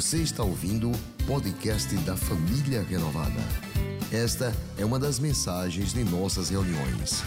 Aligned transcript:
Você 0.00 0.22
está 0.22 0.42
ouvindo 0.42 0.90
o 0.90 1.26
podcast 1.26 1.94
da 2.06 2.16
Família 2.16 2.82
Renovada. 2.82 3.42
Esta 4.10 4.50
é 4.78 4.82
uma 4.82 4.98
das 4.98 5.20
mensagens 5.20 5.92
de 5.92 6.02
nossas 6.02 6.48
reuniões. 6.48 7.20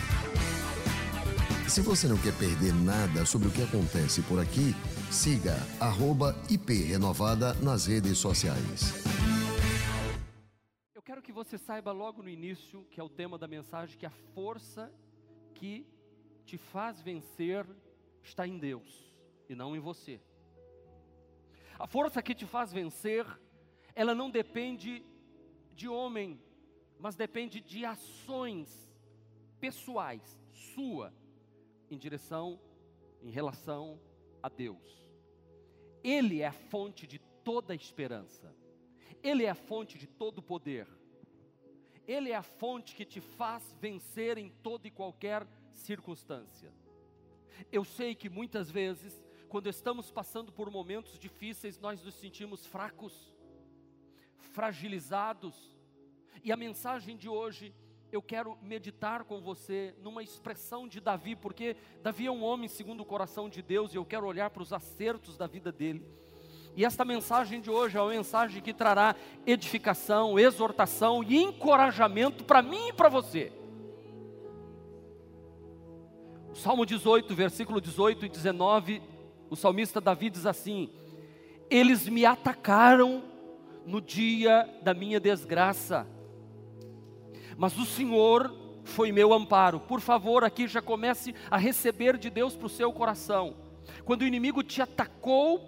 Se 1.69 1.81
você 1.81 2.07
não 2.07 2.17
quer 2.17 2.35
perder 2.35 2.73
nada 2.73 3.27
sobre 3.27 3.47
o 3.47 3.51
que 3.51 3.61
acontece 3.61 4.23
por 4.23 4.39
aqui, 4.39 4.73
siga 5.11 5.55
@iprenovada 6.49 7.53
nas 7.61 7.85
redes 7.85 8.17
sociais. 8.17 8.91
Eu 10.95 11.03
quero 11.03 11.21
que 11.21 11.31
você 11.31 11.59
saiba 11.59 11.91
logo 11.91 12.23
no 12.23 12.29
início, 12.29 12.83
que 12.89 12.99
é 12.99 13.03
o 13.03 13.07
tema 13.07 13.37
da 13.37 13.47
mensagem, 13.47 13.95
que 13.95 14.05
a 14.07 14.13
força 14.33 14.91
que 15.53 15.85
te 16.43 16.57
faz 16.57 16.99
vencer 17.01 17.67
está 18.23 18.47
em 18.47 18.57
Deus 18.57 19.13
e 19.47 19.53
não 19.53 19.75
em 19.75 19.79
você. 19.79 20.19
A 21.83 21.85
força 21.85 22.23
que 22.23 22.33
te 22.33 22.45
faz 22.45 22.71
vencer, 22.71 23.25
ela 23.93 24.15
não 24.15 24.29
depende 24.31 25.03
de 25.75 25.89
homem, 25.89 26.39
mas 26.97 27.13
depende 27.13 27.59
de 27.59 27.83
ações 27.83 28.95
pessoais, 29.59 30.39
sua, 30.49 31.13
em 31.91 31.97
direção, 31.97 32.57
em 33.21 33.29
relação 33.29 33.99
a 34.41 34.47
Deus. 34.47 35.05
Ele 36.01 36.39
é 36.39 36.47
a 36.47 36.53
fonte 36.53 37.05
de 37.05 37.19
toda 37.19 37.75
esperança. 37.75 38.55
Ele 39.21 39.43
é 39.43 39.49
a 39.49 39.55
fonte 39.55 39.97
de 39.97 40.07
todo 40.07 40.41
poder. 40.41 40.87
Ele 42.07 42.31
é 42.31 42.35
a 42.35 42.43
fonte 42.43 42.95
que 42.95 43.03
te 43.03 43.19
faz 43.19 43.75
vencer 43.81 44.37
em 44.37 44.49
toda 44.49 44.87
e 44.87 44.91
qualquer 44.91 45.45
circunstância. 45.73 46.71
Eu 47.69 47.83
sei 47.83 48.15
que 48.15 48.29
muitas 48.29 48.71
vezes 48.71 49.21
quando 49.53 49.69
estamos 49.69 50.09
passando 50.09 50.51
por 50.51 50.71
momentos 50.71 51.19
difíceis, 51.19 51.77
nós 51.77 52.03
nos 52.03 52.15
sentimos 52.15 52.65
fracos, 52.65 53.31
fragilizados. 54.51 55.77
E 56.43 56.51
a 56.51 56.57
mensagem 56.57 57.15
de 57.15 57.29
hoje, 57.29 57.71
eu 58.11 58.19
quero 58.19 58.57
meditar 58.63 59.23
com 59.25 59.39
você 59.39 59.93
numa 60.01 60.23
expressão 60.23 60.87
de 60.87 60.99
Davi, 60.99 61.35
porque 61.35 61.77
Davi 62.01 62.25
é 62.25 62.31
um 62.31 62.43
homem 62.43 62.67
segundo 62.67 63.01
o 63.01 63.05
coração 63.05 63.47
de 63.47 63.61
Deus 63.61 63.93
e 63.93 63.97
eu 63.97 64.03
quero 64.03 64.25
olhar 64.25 64.49
para 64.49 64.63
os 64.63 64.73
acertos 64.73 65.37
da 65.37 65.45
vida 65.45 65.71
dele. 65.71 66.03
E 66.75 66.83
esta 66.83 67.05
mensagem 67.05 67.61
de 67.61 67.69
hoje 67.69 67.95
é 67.95 68.01
uma 68.01 68.09
mensagem 68.09 68.59
que 68.59 68.73
trará 68.73 69.15
edificação, 69.45 70.39
exortação 70.39 71.23
e 71.23 71.37
encorajamento 71.37 72.43
para 72.43 72.63
mim 72.63 72.87
e 72.87 72.93
para 72.93 73.07
você. 73.07 73.53
Salmo 76.55 76.87
18, 76.87 77.35
versículo 77.35 77.79
18 77.79 78.25
e 78.25 78.29
19 78.29 79.12
o 79.53 79.55
salmista 79.55 80.01
Davi 80.01 80.31
diz 80.31 80.47
assim: 80.47 80.89
Eles 81.69 82.07
me 82.09 82.25
atacaram 82.25 83.23
no 83.85 84.01
dia 84.01 84.67
da 84.81 84.95
minha 84.95 85.19
desgraça, 85.19 86.07
mas 87.55 87.77
o 87.77 87.85
Senhor 87.85 88.51
foi 88.83 89.11
meu 89.11 89.31
amparo. 89.31 89.79
Por 89.79 90.01
favor, 90.01 90.43
aqui 90.43 90.67
já 90.67 90.81
comece 90.81 91.35
a 91.51 91.57
receber 91.57 92.17
de 92.17 92.31
Deus 92.31 92.55
para 92.55 92.65
o 92.65 92.69
seu 92.69 92.91
coração. 92.91 93.55
Quando 94.03 94.23
o 94.23 94.25
inimigo 94.25 94.63
te 94.63 94.81
atacou 94.81 95.61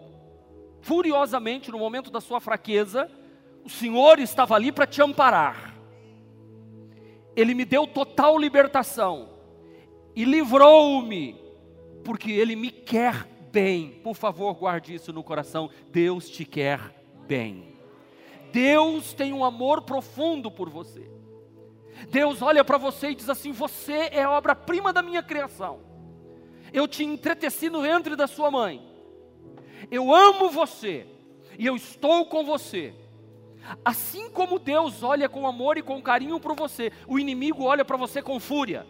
furiosamente 0.81 1.71
no 1.71 1.77
momento 1.77 2.09
da 2.09 2.19
sua 2.19 2.41
fraqueza, 2.41 3.09
o 3.63 3.69
Senhor 3.69 4.17
estava 4.17 4.55
ali 4.55 4.71
para 4.71 4.87
te 4.87 4.99
amparar. 4.99 5.75
Ele 7.35 7.53
me 7.53 7.65
deu 7.65 7.85
total 7.85 8.35
libertação 8.37 9.29
e 10.15 10.23
livrou-me, 10.25 11.35
porque 12.03 12.31
Ele 12.31 12.55
me 12.55 12.71
quer 12.71 13.34
bem. 13.55 14.01
Por 14.03 14.15
favor, 14.15 14.53
guarde 14.53 14.93
isso 14.93 15.13
no 15.13 15.23
coração. 15.23 15.69
Deus 15.89 16.29
te 16.29 16.43
quer 16.43 16.81
bem. 17.25 17.73
Deus 18.51 19.13
tem 19.13 19.31
um 19.31 19.45
amor 19.45 19.83
profundo 19.83 20.51
por 20.51 20.69
você. 20.69 21.09
Deus 22.09 22.41
olha 22.41 22.65
para 22.65 22.77
você 22.77 23.11
e 23.11 23.15
diz 23.15 23.29
assim: 23.29 23.53
Você 23.53 24.09
é 24.11 24.23
a 24.23 24.31
obra-prima 24.31 24.91
da 24.91 25.01
minha 25.01 25.23
criação. 25.23 25.79
Eu 26.73 26.85
te 26.85 27.05
entreteci 27.05 27.69
no 27.69 27.81
ventre 27.81 28.17
da 28.17 28.27
sua 28.27 28.51
mãe. 28.51 28.85
Eu 29.89 30.13
amo 30.13 30.49
você 30.49 31.07
e 31.57 31.65
eu 31.65 31.77
estou 31.77 32.25
com 32.25 32.43
você. 32.43 32.93
Assim 33.85 34.29
como 34.29 34.59
Deus 34.59 35.01
olha 35.01 35.29
com 35.29 35.47
amor 35.47 35.77
e 35.77 35.81
com 35.81 36.01
carinho 36.01 36.41
para 36.41 36.53
você, 36.53 36.91
o 37.07 37.17
inimigo 37.17 37.63
olha 37.63 37.85
para 37.85 37.95
você 37.95 38.21
com 38.21 38.37
fúria. 38.37 38.85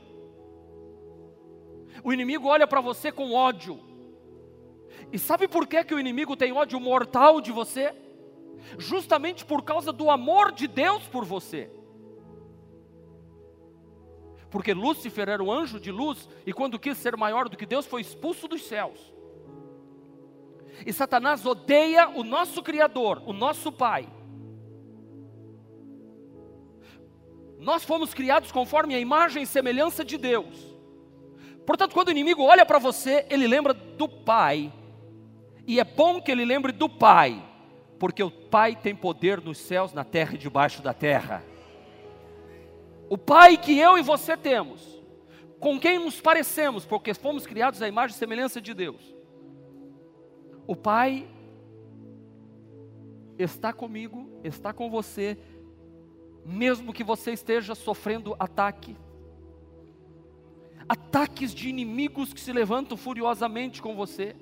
O 2.03 2.11
inimigo 2.11 2.47
olha 2.47 2.65
para 2.65 2.81
você 2.81 3.11
com 3.11 3.31
ódio. 3.31 3.94
E 5.11 5.19
sabe 5.19 5.47
por 5.47 5.67
que, 5.67 5.83
que 5.83 5.93
o 5.93 5.99
inimigo 5.99 6.35
tem 6.35 6.51
ódio 6.51 6.79
mortal 6.79 7.39
de 7.39 7.51
você? 7.51 7.93
Justamente 8.77 9.45
por 9.45 9.63
causa 9.63 9.91
do 9.91 10.09
amor 10.09 10.51
de 10.51 10.67
Deus 10.67 11.03
por 11.07 11.23
você. 11.23 11.69
Porque 14.49 14.73
Lúcifer 14.73 15.29
era 15.29 15.43
um 15.43 15.51
anjo 15.51 15.79
de 15.79 15.91
luz 15.91 16.29
e 16.45 16.53
quando 16.53 16.79
quis 16.79 16.97
ser 16.97 17.17
maior 17.17 17.49
do 17.49 17.57
que 17.57 17.65
Deus 17.65 17.85
foi 17.85 18.01
expulso 18.01 18.47
dos 18.47 18.63
céus. 18.63 19.13
E 20.85 20.91
Satanás 20.91 21.45
odeia 21.45 22.09
o 22.09 22.23
nosso 22.23 22.63
Criador, 22.63 23.21
o 23.25 23.33
nosso 23.33 23.71
Pai. 23.71 24.07
Nós 27.59 27.83
fomos 27.83 28.13
criados 28.13 28.51
conforme 28.51 28.95
a 28.95 28.99
imagem 28.99 29.43
e 29.43 29.47
semelhança 29.47 30.03
de 30.03 30.17
Deus. 30.17 30.75
Portanto, 31.65 31.93
quando 31.93 32.09
o 32.09 32.11
inimigo 32.11 32.43
olha 32.43 32.65
para 32.65 32.77
você, 32.77 33.25
ele 33.29 33.47
lembra 33.47 33.73
do 33.73 34.07
Pai 34.07 34.71
e 35.67 35.79
é 35.79 35.83
bom 35.83 36.21
que 36.21 36.31
ele 36.31 36.45
lembre 36.45 36.71
do 36.71 36.87
Pai, 36.87 37.43
porque 37.97 38.21
o 38.21 38.29
Pai 38.29 38.75
tem 38.75 38.95
poder 38.95 39.41
nos 39.41 39.57
céus, 39.57 39.93
na 39.93 40.03
terra 40.03 40.35
e 40.35 40.37
debaixo 40.37 40.81
da 40.81 40.93
terra. 40.93 41.43
O 43.09 43.17
Pai 43.17 43.57
que 43.57 43.77
eu 43.77 43.97
e 43.97 44.01
você 44.01 44.37
temos, 44.37 45.01
com 45.59 45.79
quem 45.79 45.97
nos 45.97 46.21
parecemos, 46.21 46.85
porque 46.85 47.13
fomos 47.13 47.47
criados 47.47 47.81
à 47.81 47.87
imagem 47.87 48.15
e 48.15 48.19
semelhança 48.19 48.61
de 48.61 48.73
Deus. 48.73 49.15
O 50.67 50.75
Pai 50.75 51.27
está 53.37 53.73
comigo, 53.73 54.29
está 54.43 54.71
com 54.71 54.89
você, 54.89 55.37
mesmo 56.45 56.93
que 56.93 57.03
você 57.03 57.31
esteja 57.31 57.73
sofrendo 57.73 58.35
ataque, 58.37 58.95
ataques 60.87 61.53
de 61.53 61.69
inimigos 61.69 62.33
que 62.33 62.39
se 62.39 62.53
levantam 62.53 62.95
furiosamente 62.95 63.81
com 63.81 63.95
você 63.95 64.35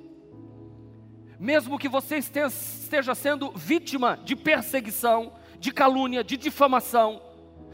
mesmo 1.44 1.78
que 1.78 1.90
você 1.90 2.20
esteja 2.20 3.14
sendo 3.14 3.52
vítima 3.52 4.18
de 4.24 4.34
perseguição, 4.34 5.34
de 5.60 5.74
calúnia, 5.74 6.24
de 6.24 6.38
difamação, 6.38 7.22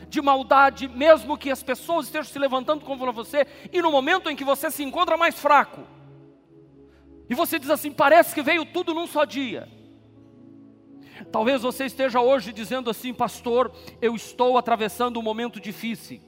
de 0.08 0.20
maldade, 0.24 0.88
mesmo 0.88 1.38
que 1.38 1.52
as 1.52 1.62
pessoas 1.62 2.08
estejam 2.08 2.32
se 2.32 2.40
levantando 2.40 2.84
contra 2.84 3.12
você, 3.12 3.46
e 3.72 3.80
no 3.80 3.92
momento 3.92 4.28
em 4.28 4.36
que 4.36 4.44
você 4.44 4.72
se 4.72 4.82
encontra 4.84 5.16
mais 5.16 5.40
fraco, 5.40 5.82
e 7.30 7.36
você 7.36 7.60
diz 7.60 7.70
assim: 7.70 7.92
parece 7.92 8.34
que 8.34 8.42
veio 8.42 8.66
tudo 8.66 8.92
num 8.92 9.06
só 9.06 9.24
dia. 9.24 9.70
Talvez 11.32 11.62
você 11.62 11.86
esteja 11.86 12.20
hoje 12.20 12.52
dizendo 12.52 12.90
assim, 12.90 13.14
pastor, 13.14 13.72
eu 14.02 14.16
estou 14.16 14.58
atravessando 14.58 15.20
um 15.20 15.22
momento 15.24 15.60
difícil. 15.60 16.22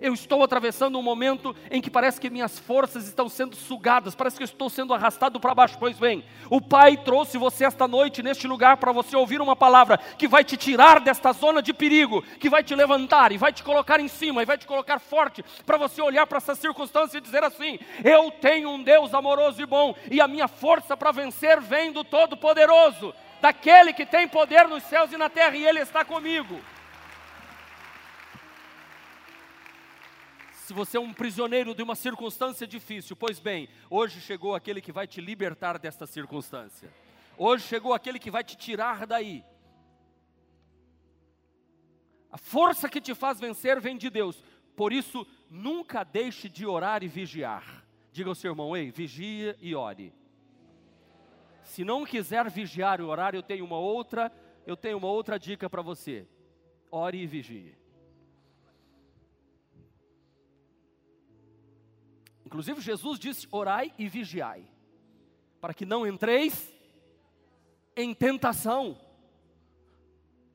Eu 0.00 0.14
estou 0.14 0.42
atravessando 0.42 0.98
um 0.98 1.02
momento 1.02 1.54
em 1.70 1.80
que 1.80 1.90
parece 1.90 2.20
que 2.20 2.30
minhas 2.30 2.58
forças 2.58 3.06
estão 3.06 3.28
sendo 3.28 3.56
sugadas, 3.56 4.14
parece 4.14 4.36
que 4.36 4.42
eu 4.42 4.46
estou 4.46 4.70
sendo 4.70 4.94
arrastado 4.94 5.40
para 5.40 5.54
baixo. 5.54 5.76
Pois 5.78 5.98
bem, 5.98 6.24
o 6.48 6.60
Pai 6.60 6.96
trouxe 6.96 7.38
você 7.38 7.64
esta 7.64 7.88
noite 7.88 8.22
neste 8.22 8.46
lugar 8.46 8.76
para 8.76 8.92
você 8.92 9.16
ouvir 9.16 9.40
uma 9.40 9.56
palavra 9.56 9.98
que 9.98 10.28
vai 10.28 10.44
te 10.44 10.56
tirar 10.56 11.00
desta 11.00 11.32
zona 11.32 11.62
de 11.62 11.72
perigo, 11.72 12.22
que 12.38 12.50
vai 12.50 12.62
te 12.62 12.74
levantar 12.74 13.32
e 13.32 13.38
vai 13.38 13.52
te 13.52 13.62
colocar 13.62 14.00
em 14.00 14.08
cima 14.08 14.42
e 14.42 14.46
vai 14.46 14.58
te 14.58 14.66
colocar 14.66 14.98
forte 14.98 15.44
para 15.66 15.76
você 15.76 16.00
olhar 16.00 16.26
para 16.26 16.38
essa 16.38 16.54
circunstância 16.54 17.18
e 17.18 17.20
dizer 17.20 17.42
assim: 17.44 17.78
Eu 18.04 18.30
tenho 18.30 18.70
um 18.70 18.82
Deus 18.82 19.14
amoroso 19.14 19.60
e 19.60 19.66
bom, 19.66 19.94
e 20.10 20.20
a 20.20 20.28
minha 20.28 20.48
força 20.48 20.96
para 20.96 21.12
vencer 21.12 21.60
vem 21.60 21.92
do 21.92 22.04
Todo-Poderoso, 22.04 23.14
daquele 23.40 23.92
que 23.92 24.06
tem 24.06 24.28
poder 24.28 24.68
nos 24.68 24.82
céus 24.84 25.12
e 25.12 25.16
na 25.16 25.28
terra, 25.28 25.56
e 25.56 25.66
Ele 25.66 25.80
está 25.80 26.04
comigo. 26.04 26.60
Se 30.70 30.74
você 30.74 30.96
é 30.98 31.00
um 31.00 31.12
prisioneiro 31.12 31.74
de 31.74 31.82
uma 31.82 31.96
circunstância 31.96 32.64
difícil, 32.64 33.16
pois 33.16 33.40
bem, 33.40 33.68
hoje 33.90 34.20
chegou 34.20 34.54
aquele 34.54 34.80
que 34.80 34.92
vai 34.92 35.04
te 35.04 35.20
libertar 35.20 35.80
desta 35.80 36.06
circunstância. 36.06 36.88
Hoje 37.36 37.66
chegou 37.66 37.92
aquele 37.92 38.20
que 38.20 38.30
vai 38.30 38.44
te 38.44 38.56
tirar 38.56 39.04
daí. 39.04 39.44
A 42.30 42.38
força 42.38 42.88
que 42.88 43.00
te 43.00 43.16
faz 43.16 43.40
vencer 43.40 43.80
vem 43.80 43.96
de 43.96 44.08
Deus. 44.08 44.44
Por 44.76 44.92
isso, 44.92 45.26
nunca 45.50 46.04
deixe 46.04 46.48
de 46.48 46.64
orar 46.64 47.02
e 47.02 47.08
vigiar. 47.08 47.84
Diga 48.12 48.28
ao 48.28 48.36
seu 48.36 48.52
irmão, 48.52 48.76
ei, 48.76 48.92
vigia 48.92 49.56
e 49.60 49.74
ore. 49.74 50.14
Se 51.64 51.82
não 51.82 52.04
quiser 52.04 52.48
vigiar 52.48 53.00
e 53.00 53.02
orar, 53.02 53.34
eu 53.34 53.42
tenho 53.42 53.64
uma 53.64 53.78
outra, 53.78 54.30
eu 54.64 54.76
tenho 54.76 54.98
uma 54.98 55.08
outra 55.08 55.36
dica 55.36 55.68
para 55.68 55.82
você. 55.82 56.28
Ore 56.92 57.18
e 57.18 57.26
vigie. 57.26 57.79
Inclusive, 62.50 62.80
Jesus 62.80 63.16
disse: 63.16 63.46
orai 63.52 63.94
e 63.96 64.08
vigiai, 64.08 64.64
para 65.60 65.72
que 65.72 65.86
não 65.86 66.04
entreis 66.04 66.68
em 67.94 68.12
tentação. 68.12 69.00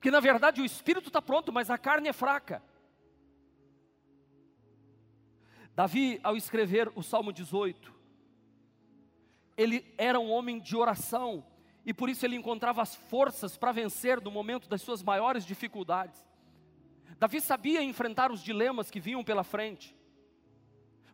Que 0.02 0.12
na 0.12 0.20
verdade 0.20 0.62
o 0.62 0.66
espírito 0.66 1.08
está 1.08 1.22
pronto, 1.22 1.54
mas 1.54 1.70
a 1.70 1.78
carne 1.78 2.10
é 2.10 2.14
fraca. 2.14 2.62
Davi, 5.74 6.20
ao 6.22 6.36
escrever 6.36 6.92
o 6.96 7.02
Salmo 7.02 7.32
18, 7.32 7.94
ele 9.56 9.94
era 9.98 10.20
um 10.20 10.32
homem 10.32 10.60
de 10.60 10.76
oração 10.76 11.46
e 11.86 11.94
por 11.94 12.10
isso 12.10 12.26
ele 12.26 12.36
encontrava 12.36 12.82
as 12.82 12.94
forças 12.94 13.56
para 13.56 13.72
vencer 13.72 14.22
no 14.22 14.32
momento 14.32 14.68
das 14.68 14.82
suas 14.82 15.02
maiores 15.02 15.46
dificuldades. 15.46 16.22
Davi 17.18 17.40
sabia 17.40 17.82
enfrentar 17.82 18.34
os 18.34 18.44
dilemas 18.44 18.92
que 18.92 19.00
vinham 19.00 19.24
pela 19.24 19.46
frente. 19.46 19.96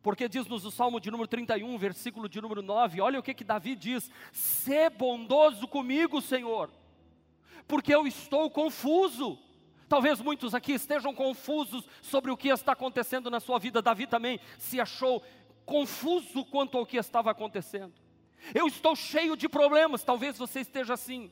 Porque 0.02 0.28
diz-nos 0.28 0.66
o 0.66 0.72
Salmo 0.72 1.00
de 1.00 1.12
número 1.12 1.28
31, 1.28 1.78
versículo 1.78 2.28
de 2.28 2.42
número 2.42 2.62
9, 2.62 3.02
olha 3.02 3.20
o 3.20 3.24
que 3.24 3.34
que 3.34 3.44
Davi 3.44 3.76
diz: 3.76 4.10
"Sê 4.32 4.90
bondoso 4.90 5.68
comigo, 5.68 6.22
Senhor, 6.22 6.72
porque 7.68 7.94
eu 7.94 8.08
estou 8.08 8.50
confuso". 8.50 9.38
Talvez 9.88 10.22
muitos 10.22 10.56
aqui 10.56 10.72
estejam 10.72 11.14
confusos 11.14 11.86
sobre 12.02 12.32
o 12.32 12.38
que 12.38 12.48
está 12.48 12.72
acontecendo 12.72 13.30
na 13.30 13.42
sua 13.42 13.60
vida. 13.60 13.82
Davi 13.82 14.08
também 14.08 14.40
se 14.58 14.80
achou 14.80 15.22
confuso 15.66 16.46
quanto 16.46 16.78
ao 16.78 16.86
que 16.86 16.98
estava 16.98 17.30
acontecendo. 17.30 17.94
Eu 18.56 18.68
estou 18.68 18.96
cheio 18.96 19.36
de 19.36 19.50
problemas, 19.50 20.04
talvez 20.04 20.38
você 20.38 20.62
esteja 20.62 20.94
assim. 20.94 21.30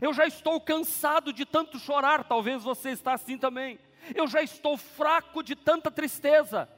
Eu 0.00 0.12
já 0.12 0.26
estou 0.26 0.60
cansado 0.60 1.32
de 1.32 1.44
tanto 1.44 1.78
chorar, 1.78 2.24
talvez 2.24 2.62
você 2.62 2.90
está 2.90 3.14
assim 3.14 3.36
também. 3.36 3.78
Eu 4.14 4.26
já 4.26 4.40
estou 4.40 4.76
fraco 4.76 5.42
de 5.42 5.56
tanta 5.56 5.90
tristeza. 5.90 6.68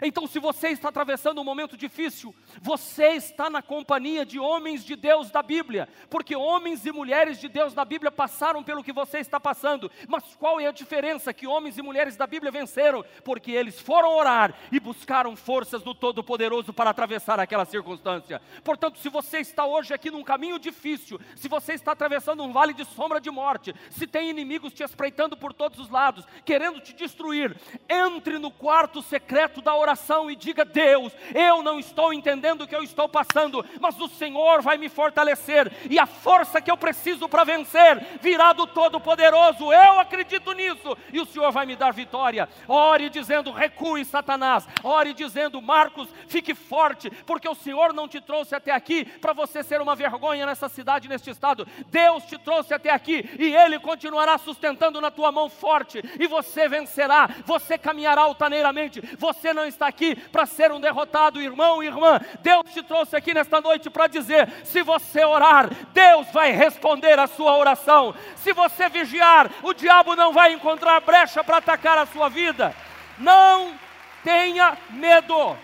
Então, 0.00 0.26
se 0.26 0.38
você 0.38 0.68
está 0.68 0.88
atravessando 0.88 1.40
um 1.40 1.44
momento 1.44 1.76
difícil, 1.76 2.34
você 2.60 3.08
está 3.08 3.50
na 3.50 3.60
companhia 3.60 4.24
de 4.24 4.38
homens 4.38 4.84
de 4.84 4.94
Deus 4.94 5.30
da 5.30 5.42
Bíblia, 5.42 5.88
porque 6.08 6.36
homens 6.36 6.86
e 6.86 6.92
mulheres 6.92 7.38
de 7.40 7.48
Deus 7.48 7.74
da 7.74 7.84
Bíblia 7.84 8.10
passaram 8.10 8.62
pelo 8.62 8.84
que 8.84 8.92
você 8.92 9.18
está 9.18 9.40
passando. 9.40 9.90
Mas 10.06 10.22
qual 10.36 10.60
é 10.60 10.66
a 10.66 10.72
diferença 10.72 11.32
que 11.32 11.46
homens 11.46 11.76
e 11.78 11.82
mulheres 11.82 12.16
da 12.16 12.26
Bíblia 12.26 12.52
venceram? 12.52 13.04
Porque 13.24 13.50
eles 13.50 13.80
foram 13.80 14.14
orar 14.14 14.54
e 14.70 14.78
buscaram 14.78 15.34
forças 15.34 15.82
do 15.82 15.94
Todo-Poderoso 15.94 16.72
para 16.72 16.90
atravessar 16.90 17.40
aquela 17.40 17.64
circunstância. 17.64 18.40
Portanto, 18.62 18.98
se 18.98 19.08
você 19.08 19.38
está 19.38 19.66
hoje 19.66 19.92
aqui 19.92 20.10
num 20.10 20.22
caminho 20.22 20.58
difícil, 20.58 21.20
se 21.34 21.48
você 21.48 21.72
está 21.72 21.92
atravessando 21.92 22.42
um 22.42 22.52
vale 22.52 22.72
de 22.72 22.84
sombra 22.84 23.20
de 23.20 23.30
morte, 23.30 23.74
se 23.90 24.06
tem 24.06 24.30
inimigos 24.30 24.72
te 24.72 24.82
espreitando 24.82 25.36
por 25.36 25.52
todos 25.52 25.78
os 25.78 25.90
lados, 25.90 26.24
querendo 26.44 26.80
te 26.80 26.92
destruir, 26.92 27.56
entre 27.88 28.38
no 28.38 28.50
quarto 28.50 29.02
secreto 29.02 29.60
da 29.60 29.74
oração 29.74 29.87
oração 29.88 30.30
e 30.30 30.36
diga: 30.36 30.64
Deus, 30.64 31.12
eu 31.34 31.62
não 31.62 31.78
estou 31.78 32.12
entendendo 32.12 32.62
o 32.62 32.66
que 32.66 32.76
eu 32.76 32.82
estou 32.82 33.08
passando, 33.08 33.64
mas 33.80 33.98
o 33.98 34.08
Senhor 34.08 34.60
vai 34.60 34.76
me 34.76 34.88
fortalecer, 34.88 35.72
e 35.88 35.98
a 35.98 36.06
força 36.06 36.60
que 36.60 36.70
eu 36.70 36.76
preciso 36.76 37.28
para 37.28 37.44
vencer 37.44 38.18
virá 38.20 38.52
do 38.52 38.66
Todo-Poderoso. 38.66 39.72
Eu 39.72 39.98
acredito 39.98 40.52
nisso, 40.52 40.96
e 41.12 41.20
o 41.20 41.26
Senhor 41.26 41.50
vai 41.50 41.64
me 41.64 41.76
dar 41.76 41.92
vitória. 41.92 42.48
Ore 42.66 43.08
dizendo: 43.08 43.50
recue, 43.50 44.04
Satanás. 44.04 44.68
Ore 44.82 45.14
dizendo: 45.14 45.62
Marcos, 45.62 46.08
fique 46.28 46.54
forte, 46.54 47.10
porque 47.24 47.48
o 47.48 47.54
Senhor 47.54 47.92
não 47.92 48.06
te 48.06 48.20
trouxe 48.20 48.54
até 48.54 48.72
aqui 48.72 49.04
para 49.04 49.32
você 49.32 49.62
ser 49.62 49.80
uma 49.80 49.96
vergonha 49.96 50.44
nessa 50.44 50.68
cidade, 50.68 51.08
neste 51.08 51.30
estado. 51.30 51.66
Deus 51.86 52.24
te 52.24 52.38
trouxe 52.38 52.74
até 52.74 52.90
aqui 52.90 53.28
e 53.38 53.54
Ele 53.54 53.78
continuará 53.78 54.36
sustentando 54.38 55.00
na 55.00 55.10
tua 55.10 55.32
mão 55.32 55.48
forte, 55.48 56.02
e 56.18 56.26
você 56.26 56.68
vencerá. 56.68 57.28
Você 57.46 57.78
caminhará 57.78 58.22
altaneiramente. 58.22 59.00
Você 59.16 59.52
não 59.52 59.66
está 59.78 59.86
aqui 59.86 60.16
para 60.16 60.44
ser 60.44 60.72
um 60.72 60.80
derrotado, 60.80 61.40
irmão 61.40 61.82
e 61.82 61.86
irmã. 61.86 62.20
Deus 62.42 62.72
te 62.72 62.82
trouxe 62.82 63.16
aqui 63.16 63.32
nesta 63.32 63.60
noite 63.60 63.88
para 63.88 64.08
dizer: 64.08 64.50
se 64.64 64.82
você 64.82 65.24
orar, 65.24 65.70
Deus 65.92 66.26
vai 66.32 66.50
responder 66.50 67.18
a 67.18 67.28
sua 67.28 67.56
oração. 67.56 68.14
Se 68.36 68.52
você 68.52 68.88
vigiar, 68.88 69.50
o 69.62 69.72
diabo 69.72 70.16
não 70.16 70.32
vai 70.32 70.52
encontrar 70.52 71.00
brecha 71.00 71.44
para 71.44 71.58
atacar 71.58 71.96
a 71.96 72.06
sua 72.06 72.28
vida. 72.28 72.74
Não 73.18 73.78
tenha 74.24 74.76
medo. 74.90 75.56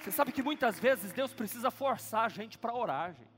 Você 0.00 0.10
sabe 0.10 0.32
que 0.32 0.42
muitas 0.42 0.78
vezes 0.78 1.12
Deus 1.12 1.32
precisa 1.32 1.70
forçar 1.70 2.24
a 2.24 2.28
gente 2.28 2.56
para 2.56 2.74
orar, 2.74 3.12
gente. 3.12 3.28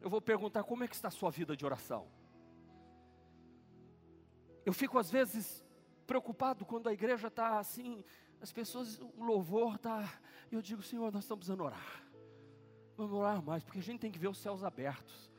Eu 0.00 0.10
vou 0.10 0.20
perguntar 0.20 0.64
como 0.64 0.82
é 0.82 0.88
que 0.88 0.94
está 0.94 1.08
a 1.08 1.12
sua 1.12 1.30
vida 1.30 1.56
de 1.56 1.64
oração. 1.64 2.06
Eu 4.64 4.72
fico 4.72 4.98
às 4.98 5.10
vezes 5.10 5.61
preocupado 6.12 6.66
quando 6.66 6.90
a 6.90 6.92
igreja 6.92 7.28
está 7.28 7.58
assim, 7.58 8.04
as 8.38 8.52
pessoas, 8.52 9.00
o 9.00 9.24
louvor 9.24 9.76
está. 9.76 10.20
Eu 10.50 10.60
digo, 10.60 10.82
Senhor, 10.82 11.10
nós 11.10 11.24
estamos 11.24 11.40
precisando 11.40 11.64
orar. 11.64 12.04
Vamos 12.98 13.14
orar 13.14 13.42
mais, 13.42 13.64
porque 13.64 13.78
a 13.78 13.82
gente 13.82 14.00
tem 14.00 14.12
que 14.12 14.18
ver 14.18 14.28
os 14.28 14.36
céus 14.36 14.62
abertos. 14.62 15.30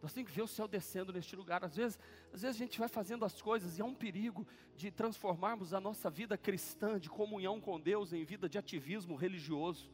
Nós 0.00 0.12
temos 0.12 0.30
que 0.30 0.36
ver 0.36 0.42
o 0.42 0.46
céu 0.46 0.68
descendo 0.68 1.12
neste 1.12 1.34
lugar. 1.34 1.64
Às 1.64 1.74
vezes, 1.74 1.98
às 2.32 2.42
vezes 2.42 2.56
a 2.56 2.58
gente 2.64 2.78
vai 2.78 2.86
fazendo 2.86 3.24
as 3.24 3.42
coisas 3.42 3.76
e 3.76 3.82
há 3.82 3.84
um 3.84 3.94
perigo 3.94 4.46
de 4.76 4.92
transformarmos 4.92 5.74
a 5.74 5.80
nossa 5.80 6.08
vida 6.08 6.38
cristã, 6.38 7.00
de 7.00 7.10
comunhão 7.10 7.60
com 7.60 7.80
Deus, 7.80 8.12
em 8.12 8.24
vida 8.24 8.48
de 8.48 8.56
ativismo 8.56 9.16
religioso. 9.16 9.90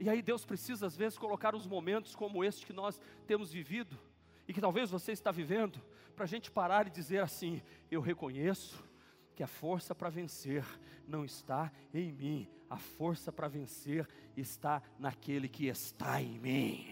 E 0.00 0.10
aí 0.10 0.20
Deus 0.20 0.44
precisa, 0.44 0.86
às 0.86 0.96
vezes, 0.96 1.16
colocar 1.16 1.54
os 1.54 1.68
momentos 1.68 2.16
como 2.16 2.42
este 2.42 2.66
que 2.66 2.72
nós 2.72 3.00
temos 3.28 3.52
vivido, 3.52 3.96
e 4.48 4.52
que 4.52 4.60
talvez 4.60 4.90
você 4.90 5.12
está 5.12 5.30
vivendo, 5.30 5.80
para 6.16 6.24
a 6.24 6.28
gente 6.28 6.50
parar 6.50 6.88
e 6.88 6.90
dizer 6.90 7.22
assim: 7.22 7.62
eu 7.88 8.00
reconheço 8.00 8.87
que 9.38 9.42
a 9.44 9.46
força 9.46 9.94
para 9.94 10.10
vencer 10.10 10.66
não 11.06 11.24
está 11.24 11.70
em 11.94 12.10
mim, 12.10 12.48
a 12.68 12.76
força 12.76 13.30
para 13.30 13.46
vencer 13.46 14.04
está 14.36 14.82
naquele 14.98 15.48
que 15.48 15.68
está 15.68 16.20
em 16.20 16.40
mim. 16.40 16.84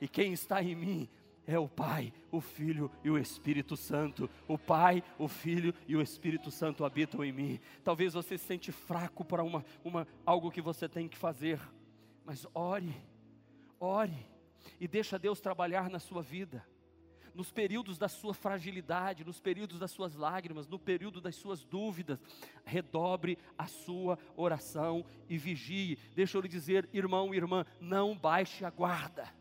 E 0.00 0.08
quem 0.08 0.32
está 0.32 0.62
em 0.62 0.74
mim 0.74 1.10
é 1.46 1.58
o 1.58 1.68
Pai, 1.68 2.10
o 2.32 2.40
Filho 2.40 2.90
e 3.04 3.10
o 3.10 3.18
Espírito 3.18 3.76
Santo. 3.76 4.30
O 4.48 4.56
Pai, 4.56 5.04
o 5.18 5.28
Filho 5.28 5.74
e 5.86 5.94
o 5.94 6.00
Espírito 6.00 6.50
Santo 6.50 6.86
habitam 6.86 7.22
em 7.22 7.32
mim. 7.32 7.60
Talvez 7.84 8.14
você 8.14 8.38
se 8.38 8.46
sente 8.46 8.72
fraco 8.72 9.26
para 9.26 9.44
uma, 9.44 9.62
uma, 9.84 10.08
algo 10.24 10.50
que 10.50 10.62
você 10.62 10.88
tem 10.88 11.06
que 11.06 11.18
fazer, 11.18 11.60
mas 12.24 12.46
ore, 12.54 12.96
ore 13.78 14.26
e 14.80 14.88
deixa 14.88 15.18
Deus 15.18 15.38
trabalhar 15.38 15.90
na 15.90 15.98
sua 15.98 16.22
vida 16.22 16.64
nos 17.36 17.52
períodos 17.52 17.98
da 17.98 18.08
sua 18.08 18.32
fragilidade, 18.32 19.24
nos 19.24 19.38
períodos 19.38 19.78
das 19.78 19.90
suas 19.90 20.14
lágrimas, 20.16 20.66
no 20.66 20.78
período 20.78 21.20
das 21.20 21.36
suas 21.36 21.62
dúvidas, 21.62 22.18
redobre 22.64 23.38
a 23.58 23.66
sua 23.66 24.18
oração 24.34 25.04
e 25.28 25.36
vigie. 25.36 25.98
Deixa 26.14 26.38
eu 26.38 26.40
lhe 26.40 26.48
dizer, 26.48 26.88
irmão 26.92 27.34
e 27.34 27.36
irmã, 27.36 27.66
não 27.78 28.16
baixe 28.16 28.64
a 28.64 28.70
guarda. 28.70 29.32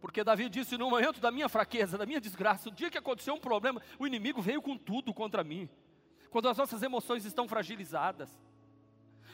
Porque 0.00 0.24
Davi 0.24 0.48
disse: 0.48 0.78
no 0.78 0.88
momento 0.88 1.20
da 1.20 1.30
minha 1.30 1.48
fraqueza, 1.48 1.98
da 1.98 2.06
minha 2.06 2.20
desgraça, 2.20 2.68
o 2.68 2.72
dia 2.72 2.90
que 2.90 2.98
aconteceu 2.98 3.34
um 3.34 3.40
problema, 3.40 3.82
o 3.98 4.06
inimigo 4.06 4.40
veio 4.40 4.62
com 4.62 4.76
tudo 4.78 5.12
contra 5.12 5.44
mim. 5.44 5.68
Quando 6.30 6.48
as 6.48 6.56
nossas 6.56 6.82
emoções 6.82 7.24
estão 7.24 7.46
fragilizadas, 7.46 8.30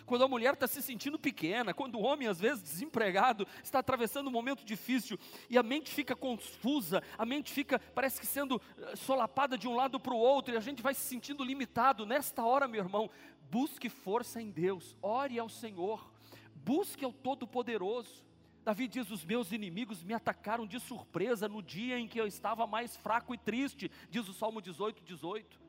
quando 0.06 0.24
a 0.24 0.28
mulher 0.28 0.54
está 0.54 0.66
se 0.66 0.82
sentindo 0.82 1.18
pequena, 1.18 1.74
quando 1.74 1.96
o 1.96 2.02
homem, 2.02 2.28
às 2.28 2.40
vezes 2.40 2.62
desempregado, 2.62 3.46
está 3.62 3.78
atravessando 3.78 4.28
um 4.28 4.32
momento 4.32 4.64
difícil 4.64 5.18
e 5.48 5.56
a 5.56 5.62
mente 5.62 5.90
fica 5.90 6.14
confusa, 6.14 7.02
a 7.16 7.24
mente 7.24 7.52
fica, 7.52 7.78
parece 7.78 8.20
que 8.20 8.26
sendo 8.26 8.60
eh, 8.78 8.96
solapada 8.96 9.56
de 9.56 9.68
um 9.68 9.74
lado 9.74 9.98
para 9.98 10.14
o 10.14 10.18
outro 10.18 10.54
e 10.54 10.56
a 10.56 10.60
gente 10.60 10.82
vai 10.82 10.94
se 10.94 11.02
sentindo 11.02 11.44
limitado. 11.44 12.06
Nesta 12.06 12.44
hora, 12.44 12.68
meu 12.68 12.82
irmão, 12.82 13.10
busque 13.50 13.88
força 13.88 14.40
em 14.40 14.50
Deus, 14.50 14.96
ore 15.02 15.38
ao 15.38 15.48
Senhor, 15.48 16.10
busque 16.54 17.04
ao 17.04 17.12
Todo-Poderoso. 17.12 18.24
Davi 18.64 18.86
diz: 18.86 19.10
Os 19.10 19.24
meus 19.24 19.52
inimigos 19.52 20.02
me 20.02 20.14
atacaram 20.14 20.66
de 20.66 20.78
surpresa 20.78 21.48
no 21.48 21.62
dia 21.62 21.98
em 21.98 22.06
que 22.06 22.20
eu 22.20 22.26
estava 22.26 22.66
mais 22.66 22.96
fraco 22.96 23.34
e 23.34 23.38
triste, 23.38 23.90
diz 24.08 24.28
o 24.28 24.32
Salmo 24.32 24.60
18, 24.62 25.02
18. 25.02 25.60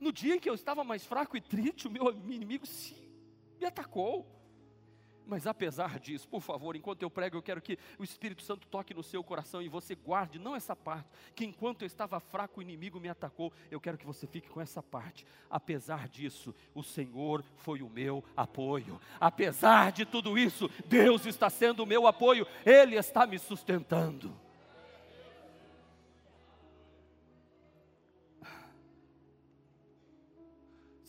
No 0.00 0.12
dia 0.12 0.34
em 0.34 0.40
que 0.40 0.50
eu 0.50 0.54
estava 0.54 0.82
mais 0.82 1.06
fraco 1.06 1.36
e 1.36 1.40
triste, 1.40 1.86
o 1.86 1.90
meu 1.90 2.10
inimigo 2.28 2.66
se 2.66 2.92
me 3.62 3.68
atacou. 3.68 4.26
Mas 5.24 5.46
apesar 5.46 6.00
disso, 6.00 6.28
por 6.28 6.42
favor, 6.42 6.74
enquanto 6.74 7.02
eu 7.04 7.08
prego, 7.08 7.36
eu 7.36 7.42
quero 7.42 7.62
que 7.62 7.78
o 7.96 8.02
Espírito 8.02 8.42
Santo 8.42 8.66
toque 8.66 8.92
no 8.92 9.04
seu 9.04 9.22
coração 9.22 9.62
e 9.62 9.68
você 9.68 9.94
guarde, 9.94 10.36
não 10.36 10.56
essa 10.56 10.74
parte, 10.74 11.08
que 11.34 11.44
enquanto 11.44 11.82
eu 11.82 11.86
estava 11.86 12.18
fraco, 12.18 12.58
o 12.58 12.62
inimigo 12.62 12.98
me 12.98 13.08
atacou. 13.08 13.52
Eu 13.70 13.80
quero 13.80 13.96
que 13.96 14.04
você 14.04 14.26
fique 14.26 14.50
com 14.50 14.60
essa 14.60 14.82
parte. 14.82 15.24
Apesar 15.48 16.08
disso, 16.08 16.52
o 16.74 16.82
Senhor 16.82 17.44
foi 17.54 17.82
o 17.82 17.88
meu 17.88 18.24
apoio. 18.36 19.00
Apesar 19.20 19.92
de 19.92 20.04
tudo 20.04 20.36
isso, 20.36 20.68
Deus 20.86 21.24
está 21.24 21.48
sendo 21.48 21.84
o 21.84 21.86
meu 21.86 22.08
apoio, 22.08 22.44
Ele 22.66 22.96
está 22.96 23.24
me 23.24 23.38
sustentando. 23.38 24.36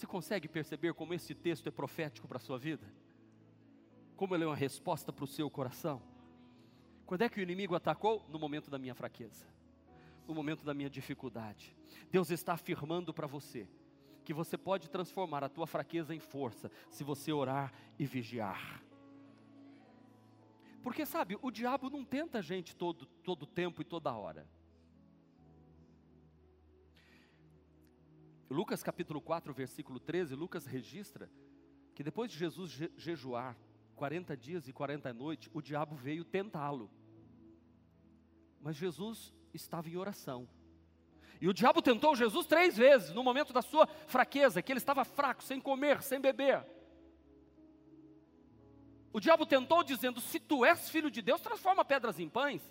Você 0.04 0.08
consegue 0.08 0.50
perceber 0.50 0.94
como 0.94 1.14
esse 1.14 1.34
texto 1.34 1.66
é 1.68 1.72
profético 1.72 2.28
para 2.28 2.36
a 2.36 2.42
sua 2.42 2.60
vida? 2.60 2.86
Como 4.18 4.36
ele 4.36 4.44
é 4.44 4.48
uma 4.48 4.54
resposta 4.54 5.14
para 5.14 5.24
o 5.24 5.28
seu 5.28 5.50
coração? 5.50 6.02
Quando 7.06 7.22
é 7.22 7.30
que 7.30 7.40
o 7.40 7.42
inimigo 7.42 7.74
atacou? 7.74 8.22
No 8.28 8.38
momento 8.38 8.70
da 8.70 8.78
minha 8.78 8.94
fraqueza, 8.94 9.46
no 10.28 10.36
momento 10.36 10.66
da 10.66 10.74
minha 10.74 10.90
dificuldade. 10.90 11.74
Deus 12.12 12.32
está 12.32 12.52
afirmando 12.52 13.14
para 13.14 13.28
você: 13.28 13.66
que 14.26 14.34
você 14.34 14.58
pode 14.58 14.90
transformar 14.90 15.42
a 15.42 15.48
tua 15.48 15.66
fraqueza 15.66 16.14
em 16.14 16.20
força 16.20 16.70
se 16.90 17.02
você 17.02 17.32
orar 17.32 17.72
e 17.98 18.06
vigiar. 18.06 18.84
Porque 20.84 21.06
sabe, 21.06 21.40
o 21.42 21.50
diabo 21.50 21.90
não 21.90 22.04
tenta 22.04 22.40
a 22.40 22.42
gente 22.42 22.76
todo 22.76 23.06
todo 23.24 23.46
tempo 23.46 23.82
e 23.82 23.86
toda 23.86 24.14
hora. 24.14 24.46
Lucas 28.50 28.84
capítulo 28.84 29.22
4, 29.22 29.54
versículo 29.54 30.00
13, 30.00 30.36
Lucas 30.36 30.66
registra 30.66 31.30
que 31.96 32.04
depois 32.04 32.32
de 32.32 32.38
Jesus 32.38 32.72
je 32.72 32.92
jejuar 32.98 33.58
40 33.96 34.36
dias 34.36 34.68
e 34.68 34.74
40 34.74 35.14
noites, 35.14 35.50
o 35.54 35.62
diabo 35.62 35.96
veio 35.96 36.24
tentá-lo. 36.24 36.90
Mas 38.62 38.76
Jesus 38.76 39.34
estava 39.54 39.90
em 39.90 39.98
oração. 39.98 40.48
E 41.40 41.48
o 41.48 41.54
diabo 41.54 41.82
tentou 41.82 42.16
Jesus 42.16 42.46
três 42.46 42.78
vezes, 42.78 43.14
no 43.14 43.24
momento 43.24 43.52
da 43.52 43.62
sua 43.62 43.86
fraqueza, 44.08 44.62
que 44.62 44.72
ele 44.72 44.80
estava 44.80 45.04
fraco, 45.04 45.44
sem 45.44 45.60
comer, 45.60 46.02
sem 46.02 46.20
beber. 46.20 46.66
O 49.12 49.20
diabo 49.20 49.46
tentou 49.46 49.84
dizendo: 49.84 50.20
Se 50.20 50.40
tu 50.40 50.66
és 50.66 50.90
filho 50.90 51.12
de 51.12 51.22
Deus, 51.22 51.42
transforma 51.42 51.86
pedras 51.86 52.20
em 52.20 52.30
pães. 52.30 52.62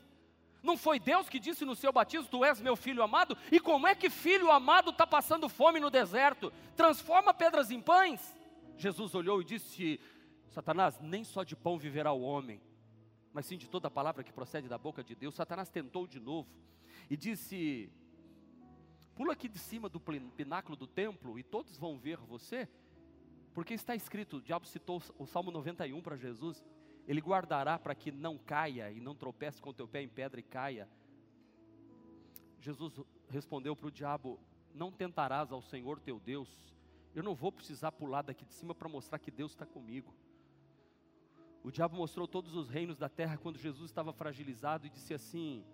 Não 0.62 0.76
foi 0.76 1.00
Deus 1.00 1.28
que 1.28 1.40
disse 1.40 1.64
no 1.64 1.74
seu 1.74 1.92
batismo: 1.92 2.28
Tu 2.28 2.44
és 2.44 2.60
meu 2.60 2.76
filho 2.76 3.02
amado? 3.02 3.36
E 3.50 3.58
como 3.58 3.86
é 3.86 3.94
que 3.94 4.08
filho 4.08 4.50
amado 4.50 4.90
está 4.90 5.06
passando 5.06 5.48
fome 5.48 5.80
no 5.80 5.90
deserto? 5.90 6.52
Transforma 6.76 7.34
pedras 7.34 7.70
em 7.70 7.80
pães. 7.80 8.34
Jesus 8.76 9.14
olhou 9.14 9.40
e 9.40 9.44
disse: 9.44 10.00
Satanás, 10.50 11.00
nem 11.00 11.24
só 11.24 11.42
de 11.42 11.56
pão 11.56 11.78
viverá 11.78 12.12
o 12.12 12.22
homem, 12.22 12.60
mas 13.32 13.46
sim 13.46 13.56
de 13.56 13.68
toda 13.68 13.88
a 13.88 13.90
palavra 13.90 14.22
que 14.22 14.32
procede 14.32 14.68
da 14.68 14.78
boca 14.78 15.02
de 15.02 15.14
Deus. 15.14 15.34
Satanás 15.34 15.68
tentou 15.68 16.06
de 16.06 16.20
novo 16.20 16.48
e 17.10 17.16
disse: 17.16 17.90
Pula 19.16 19.32
aqui 19.32 19.48
de 19.48 19.58
cima 19.58 19.88
do 19.88 20.00
pináculo 20.00 20.76
do 20.76 20.86
templo 20.86 21.38
e 21.38 21.42
todos 21.42 21.76
vão 21.76 21.98
ver 21.98 22.18
você, 22.18 22.68
porque 23.52 23.74
está 23.74 23.94
escrito, 23.96 24.36
o 24.36 24.40
diabo 24.42 24.66
citou 24.66 25.02
o 25.18 25.26
Salmo 25.26 25.50
91 25.50 26.00
para 26.00 26.16
Jesus, 26.16 26.64
ele 27.06 27.20
guardará 27.20 27.78
para 27.78 27.94
que 27.94 28.12
não 28.12 28.38
caia 28.38 28.90
e 28.90 29.00
não 29.00 29.14
tropece 29.14 29.60
com 29.60 29.70
o 29.70 29.74
teu 29.74 29.88
pé 29.88 30.02
em 30.02 30.08
pedra 30.08 30.38
e 30.38 30.42
caia. 30.42 30.88
Jesus 32.60 33.00
respondeu 33.28 33.74
para 33.74 33.88
o 33.88 33.90
diabo: 33.90 34.38
Não 34.74 34.92
tentarás 34.92 35.50
ao 35.50 35.60
Senhor 35.62 35.98
teu 35.98 36.20
Deus. 36.20 36.48
Eu 37.14 37.22
não 37.22 37.34
vou 37.34 37.52
precisar 37.52 37.92
pular 37.92 38.22
daqui 38.22 38.44
de 38.44 38.54
cima 38.54 38.74
para 38.74 38.88
mostrar 38.88 39.18
que 39.18 39.30
Deus 39.30 39.52
está 39.52 39.66
comigo. 39.66 40.14
O 41.62 41.70
diabo 41.70 41.96
mostrou 41.96 42.26
todos 42.26 42.54
os 42.54 42.68
reinos 42.68 42.98
da 42.98 43.08
terra 43.08 43.36
quando 43.36 43.58
Jesus 43.58 43.90
estava 43.90 44.12
fragilizado 44.12 44.86
e 44.86 44.90
disse 44.90 45.12
assim: 45.12 45.64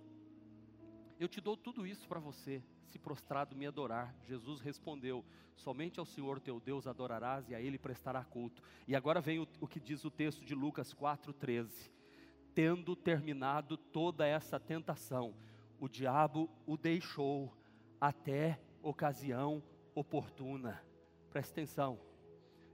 Eu 1.21 1.29
te 1.29 1.41
dou 1.41 1.57
tudo 1.57 1.87
isso 1.87 2.09
para 2.09 2.19
você, 2.19 2.63
se 2.89 2.99
prostrado 2.99 3.55
me 3.55 3.67
adorar. 3.67 4.15
Jesus 4.27 4.61
respondeu: 4.61 5.25
Somente 5.55 6.01
ao 6.01 6.07
Senhor 6.07 6.41
teu 6.41 6.59
Deus 6.61 6.87
adorarás 6.87 7.49
e 7.49 7.55
a 7.55 7.61
Ele 7.61 7.79
prestará 7.79 8.25
culto. 8.25 8.63
E 8.87 8.97
agora 8.97 9.21
vem 9.21 9.39
o, 9.39 9.49
o 9.61 9.69
que 9.69 9.81
diz 9.81 10.05
o 10.05 10.11
texto 10.11 10.45
de 10.45 10.55
Lucas 10.55 10.95
4,13. 10.95 11.91
Tendo 12.55 12.97
terminado 12.97 13.77
toda 13.77 14.27
essa 14.27 14.59
tentação, 14.59 15.35
o 15.79 15.89
diabo 15.89 16.51
o 16.67 16.77
deixou 16.77 17.53
até 18.01 18.61
ocasião 18.83 19.63
oportuna. 19.95 20.83
Presta 21.31 21.53
atenção. 21.53 22.01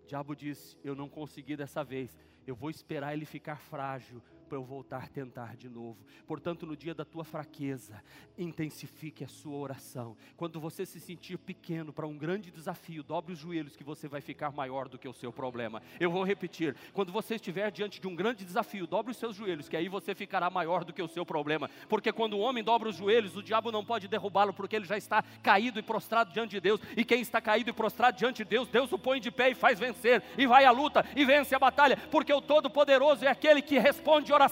O 0.02 0.06
diabo 0.06 0.34
disse: 0.34 0.78
Eu 0.82 0.94
não 0.94 1.08
consegui 1.08 1.56
dessa 1.56 1.82
vez, 1.82 2.16
eu 2.46 2.54
vou 2.54 2.70
esperar 2.70 3.14
ele 3.14 3.24
ficar 3.24 3.56
frágil 3.56 4.22
para 4.54 4.60
eu 4.60 4.64
voltar 4.64 5.02
a 5.02 5.08
tentar 5.08 5.56
de 5.56 5.68
novo. 5.68 5.98
Portanto, 6.28 6.64
no 6.64 6.76
dia 6.76 6.94
da 6.94 7.04
tua 7.04 7.24
fraqueza, 7.24 8.00
intensifique 8.38 9.24
a 9.24 9.28
sua 9.28 9.56
oração. 9.56 10.16
Quando 10.36 10.60
você 10.60 10.86
se 10.86 11.00
sentir 11.00 11.36
pequeno 11.38 11.92
para 11.92 12.06
um 12.06 12.16
grande 12.16 12.52
desafio, 12.52 13.02
dobre 13.02 13.32
os 13.32 13.38
joelhos 13.40 13.74
que 13.74 13.82
você 13.82 14.06
vai 14.06 14.20
ficar 14.20 14.52
maior 14.52 14.88
do 14.88 14.96
que 14.96 15.08
o 15.08 15.12
seu 15.12 15.32
problema. 15.32 15.82
Eu 15.98 16.08
vou 16.08 16.22
repetir: 16.22 16.76
quando 16.92 17.10
você 17.10 17.34
estiver 17.34 17.72
diante 17.72 18.00
de 18.00 18.06
um 18.06 18.14
grande 18.14 18.44
desafio, 18.44 18.86
dobre 18.86 19.10
os 19.10 19.16
seus 19.16 19.34
joelhos, 19.34 19.68
que 19.68 19.76
aí 19.76 19.88
você 19.88 20.14
ficará 20.14 20.48
maior 20.48 20.84
do 20.84 20.92
que 20.92 21.02
o 21.02 21.08
seu 21.08 21.26
problema. 21.26 21.68
Porque 21.88 22.12
quando 22.12 22.34
o 22.34 22.40
homem 22.40 22.62
dobra 22.62 22.88
os 22.88 22.96
joelhos, 22.96 23.36
o 23.36 23.42
diabo 23.42 23.72
não 23.72 23.84
pode 23.84 24.06
derrubá-lo, 24.06 24.54
porque 24.54 24.76
ele 24.76 24.84
já 24.84 24.96
está 24.96 25.24
caído 25.42 25.80
e 25.80 25.82
prostrado 25.82 26.32
diante 26.32 26.52
de 26.52 26.60
Deus. 26.60 26.80
E 26.96 27.04
quem 27.04 27.20
está 27.20 27.40
caído 27.40 27.70
e 27.70 27.72
prostrado 27.72 28.16
diante 28.16 28.44
de 28.44 28.50
Deus, 28.50 28.68
Deus 28.68 28.92
o 28.92 28.98
põe 29.00 29.18
de 29.18 29.32
pé 29.32 29.50
e 29.50 29.54
faz 29.56 29.80
vencer, 29.80 30.22
e 30.38 30.46
vai 30.46 30.64
à 30.64 30.70
luta 30.70 31.04
e 31.16 31.24
vence 31.24 31.56
a 31.56 31.58
batalha, 31.58 31.96
porque 32.08 32.32
o 32.32 32.40
Todo-Poderoso 32.40 33.24
é 33.24 33.28
aquele 33.28 33.60
que 33.60 33.80
responde 33.80 34.32
oração. 34.32 34.43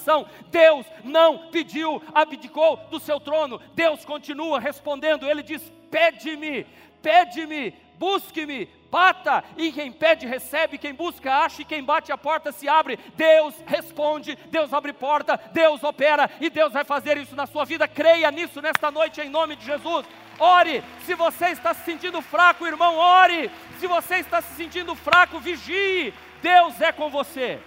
Deus 0.51 0.87
não 1.05 1.51
pediu, 1.51 2.03
abdicou 2.15 2.77
do 2.91 3.01
seu 3.01 3.21
trono. 3.21 3.61
Deus 3.75 4.05
continua 4.05 4.61
respondendo. 4.61 5.29
Ele 5.29 5.43
diz: 5.43 5.63
Pede-me, 5.91 6.67
pede-me, 7.03 7.75
busque-me, 7.99 8.67
bata, 8.91 9.45
e 9.57 9.73
quem 9.73 9.93
pede 9.93 10.27
recebe, 10.27 10.77
quem 10.77 10.93
busca 10.93 11.35
acha, 11.35 11.63
e 11.63 11.65
quem 11.65 11.83
bate 11.83 12.13
a 12.13 12.19
porta 12.19 12.53
se 12.53 12.69
abre. 12.69 12.99
Deus 13.15 13.55
responde, 13.67 14.37
Deus 14.51 14.73
abre 14.73 14.93
porta, 14.93 15.41
Deus 15.53 15.83
opera, 15.83 16.31
e 16.41 16.51
Deus 16.51 16.73
vai 16.73 16.85
fazer 16.85 17.17
isso 17.17 17.35
na 17.35 17.47
sua 17.47 17.65
vida. 17.65 17.89
Creia 17.89 18.31
nisso 18.31 18.61
nesta 18.61 18.91
noite, 18.91 19.21
em 19.21 19.31
nome 19.31 19.57
de 19.57 19.65
Jesus. 19.65 20.05
Ore, 20.39 20.83
se 21.07 21.15
você 21.15 21.49
está 21.49 21.73
se 21.73 21.85
sentindo 21.85 22.21
fraco, 22.21 22.67
irmão, 22.67 22.97
ore. 22.97 23.51
Se 23.79 23.87
você 23.87 24.17
está 24.17 24.41
se 24.41 24.55
sentindo 24.55 24.95
fraco, 24.95 25.39
vigie. 25.39 26.13
Deus 26.43 26.81
é 26.81 26.91
com 26.91 27.09
você. 27.09 27.61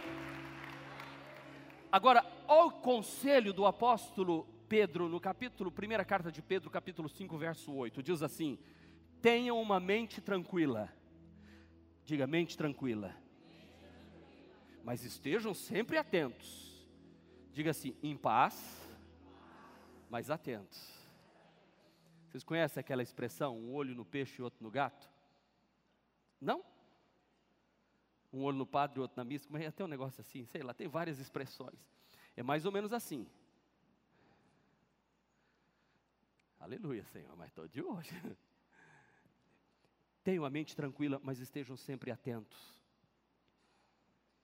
Agora, 1.95 2.25
olha 2.45 2.65
o 2.65 2.71
conselho 2.71 3.53
do 3.53 3.65
apóstolo 3.65 4.45
Pedro, 4.67 5.07
no 5.07 5.17
capítulo, 5.17 5.71
primeira 5.71 6.03
carta 6.03 6.29
de 6.29 6.41
Pedro, 6.41 6.69
capítulo 6.69 7.07
5, 7.07 7.37
verso 7.37 7.71
8, 7.71 8.03
diz 8.03 8.21
assim: 8.21 8.59
tenham 9.21 9.61
uma 9.61 9.79
mente 9.79 10.19
tranquila. 10.19 10.93
Diga, 12.03 12.27
mente 12.27 12.57
tranquila. 12.57 13.15
Mas 14.83 15.05
estejam 15.05 15.53
sempre 15.53 15.97
atentos. 15.97 16.85
Diga 17.53 17.71
assim, 17.71 17.95
em 18.03 18.17
paz, 18.17 18.85
mas 20.09 20.29
atentos. 20.29 20.93
Vocês 22.27 22.43
conhecem 22.43 22.81
aquela 22.81 23.03
expressão, 23.03 23.57
um 23.57 23.73
olho 23.73 23.95
no 23.95 24.03
peixe 24.03 24.41
e 24.41 24.43
outro 24.43 24.61
no 24.61 24.69
gato? 24.69 25.09
Não? 26.41 26.61
Um 28.35 28.43
olho 28.43 28.57
no 28.57 28.65
padre, 28.65 28.99
outro 28.99 29.15
na 29.17 29.23
missa, 29.23 29.47
mas 29.49 29.61
é 29.61 29.67
até 29.67 29.83
um 29.83 29.87
negócio 29.87 30.19
assim, 30.19 30.45
sei 30.45 30.61
lá, 30.61 30.73
tem 30.73 30.87
várias 30.87 31.19
expressões. 31.19 31.79
É 32.35 32.43
mais 32.43 32.65
ou 32.65 32.71
menos 32.71 32.91
assim. 32.91 33.25
Aleluia, 36.59 37.05
Senhor, 37.05 37.35
mas 37.37 37.47
estou 37.47 37.67
de 37.67 37.81
hoje. 37.81 38.11
Tenham 40.23 40.43
a 40.43 40.49
mente 40.49 40.75
tranquila, 40.75 41.19
mas 41.23 41.39
estejam 41.39 41.77
sempre 41.77 42.11
atentos. 42.11 42.75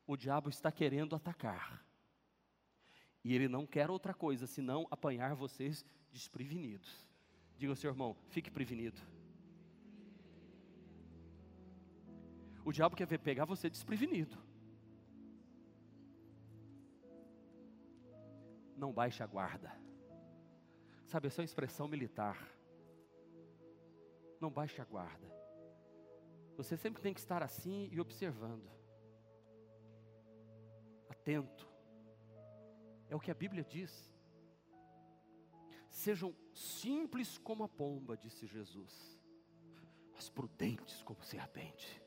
O 0.08 0.16
diabo 0.16 0.50
está 0.50 0.72
querendo 0.72 1.16
atacar. 1.16 1.84
E 3.24 3.34
ele 3.34 3.48
não 3.48 3.66
quer 3.66 3.90
outra 3.90 4.14
coisa 4.14 4.48
senão 4.48 4.88
apanhar 4.90 5.36
vocês 5.36 5.84
desprevenidos. 6.12 7.08
Diga 7.58 7.72
ao 7.72 7.76
seu 7.76 7.92
irmão, 7.92 8.16
fique 8.30 8.50
prevenido. 8.50 9.02
O 12.64 12.72
diabo 12.72 12.96
quer 12.96 13.08
pegar 13.20 13.46
você 13.46 13.70
desprevenido. 13.70 14.38
Não 18.78 18.92
baixe 18.92 19.22
a 19.22 19.28
guarda. 19.28 19.72
Sabe, 21.06 21.28
essa 21.28 21.42
é 21.42 21.44
uma 21.44 21.46
expressão 21.46 21.88
militar. 21.88 22.38
Não 24.40 24.50
baixe 24.50 24.82
a 24.82 24.86
guarda. 24.86 25.30
Você 26.58 26.78
sempre 26.78 27.02
tem 27.02 27.14
que 27.14 27.20
estar 27.20 27.44
assim 27.44 27.90
e 27.92 28.00
observando. 28.00 28.70
Atento. 31.10 31.70
É 33.10 33.16
o 33.16 33.20
que 33.20 33.30
a 33.30 33.36
Bíblia 33.36 33.64
diz. 33.64 34.12
Sejam 35.90 36.36
simples 36.54 37.38
como 37.38 37.64
a 37.64 37.70
pomba, 37.70 38.16
disse 38.16 38.48
Jesus, 38.48 39.20
mas 40.14 40.30
prudentes 40.30 41.04
como 41.04 41.22
serpente. 41.22 42.01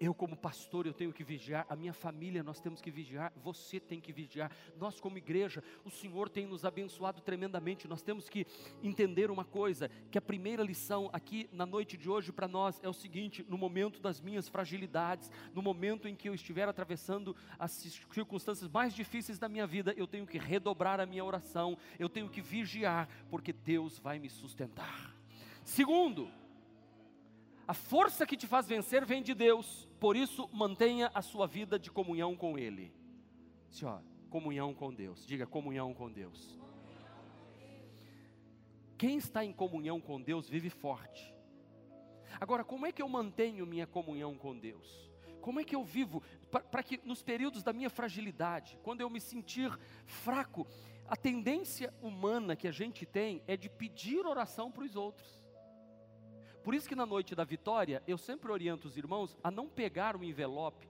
Eu, 0.00 0.14
como 0.14 0.34
pastor, 0.34 0.86
eu 0.86 0.94
tenho 0.94 1.12
que 1.12 1.22
vigiar, 1.22 1.66
a 1.68 1.76
minha 1.76 1.92
família, 1.92 2.42
nós 2.42 2.58
temos 2.58 2.80
que 2.80 2.90
vigiar, 2.90 3.30
você 3.36 3.78
tem 3.78 4.00
que 4.00 4.10
vigiar, 4.14 4.50
nós, 4.78 4.98
como 4.98 5.18
igreja, 5.18 5.62
o 5.84 5.90
Senhor 5.90 6.30
tem 6.30 6.46
nos 6.46 6.64
abençoado 6.64 7.20
tremendamente. 7.20 7.86
Nós 7.86 8.00
temos 8.00 8.26
que 8.26 8.46
entender 8.82 9.30
uma 9.30 9.44
coisa: 9.44 9.90
que 10.10 10.16
a 10.16 10.22
primeira 10.22 10.62
lição 10.62 11.10
aqui 11.12 11.50
na 11.52 11.66
noite 11.66 11.98
de 11.98 12.08
hoje 12.08 12.32
para 12.32 12.48
nós 12.48 12.80
é 12.82 12.88
o 12.88 12.94
seguinte: 12.94 13.44
no 13.46 13.58
momento 13.58 14.00
das 14.00 14.22
minhas 14.22 14.48
fragilidades, 14.48 15.30
no 15.54 15.60
momento 15.60 16.08
em 16.08 16.16
que 16.16 16.30
eu 16.30 16.34
estiver 16.34 16.66
atravessando 16.66 17.36
as 17.58 17.72
circunstâncias 17.72 18.70
mais 18.70 18.94
difíceis 18.94 19.38
da 19.38 19.50
minha 19.50 19.66
vida, 19.66 19.92
eu 19.98 20.06
tenho 20.06 20.26
que 20.26 20.38
redobrar 20.38 20.98
a 20.98 21.04
minha 21.04 21.24
oração, 21.26 21.76
eu 21.98 22.08
tenho 22.08 22.30
que 22.30 22.40
vigiar, 22.40 23.06
porque 23.28 23.52
Deus 23.52 23.98
vai 23.98 24.18
me 24.18 24.30
sustentar. 24.30 25.14
Segundo, 25.62 26.30
a 27.70 27.72
força 27.72 28.26
que 28.26 28.36
te 28.36 28.48
faz 28.48 28.66
vencer 28.66 29.06
vem 29.06 29.22
de 29.22 29.32
Deus, 29.32 29.88
por 30.00 30.16
isso 30.16 30.50
mantenha 30.52 31.08
a 31.14 31.22
sua 31.22 31.46
vida 31.46 31.78
de 31.78 31.88
comunhão 31.88 32.34
com 32.34 32.58
Ele. 32.58 32.92
Sim, 33.70 33.84
ó, 33.84 34.00
comunhão 34.28 34.74
com 34.74 34.92
Deus, 34.92 35.24
diga 35.24 35.46
comunhão 35.46 35.94
com 35.94 36.10
Deus. 36.10 36.58
Quem 38.98 39.18
está 39.18 39.44
em 39.44 39.52
comunhão 39.52 40.00
com 40.00 40.20
Deus 40.20 40.48
vive 40.48 40.68
forte. 40.68 41.32
Agora, 42.40 42.64
como 42.64 42.86
é 42.86 42.90
que 42.90 43.00
eu 43.00 43.08
mantenho 43.08 43.64
minha 43.64 43.86
comunhão 43.86 44.34
com 44.34 44.58
Deus? 44.58 45.08
Como 45.40 45.60
é 45.60 45.64
que 45.64 45.76
eu 45.76 45.84
vivo 45.84 46.24
para 46.72 46.82
que 46.82 47.00
nos 47.04 47.22
períodos 47.22 47.62
da 47.62 47.72
minha 47.72 47.88
fragilidade, 47.88 48.80
quando 48.82 49.00
eu 49.00 49.08
me 49.08 49.20
sentir 49.20 49.70
fraco, 50.06 50.66
a 51.06 51.14
tendência 51.14 51.94
humana 52.02 52.56
que 52.56 52.66
a 52.66 52.72
gente 52.72 53.06
tem 53.06 53.44
é 53.46 53.56
de 53.56 53.70
pedir 53.70 54.26
oração 54.26 54.72
para 54.72 54.82
os 54.82 54.96
outros. 54.96 55.39
Por 56.62 56.74
isso 56.74 56.88
que 56.88 56.94
na 56.94 57.06
noite 57.06 57.34
da 57.34 57.44
vitória, 57.44 58.02
eu 58.06 58.18
sempre 58.18 58.52
oriento 58.52 58.86
os 58.86 58.96
irmãos 58.96 59.36
a 59.42 59.50
não 59.50 59.68
pegar 59.68 60.16
o 60.16 60.24
envelope 60.24 60.88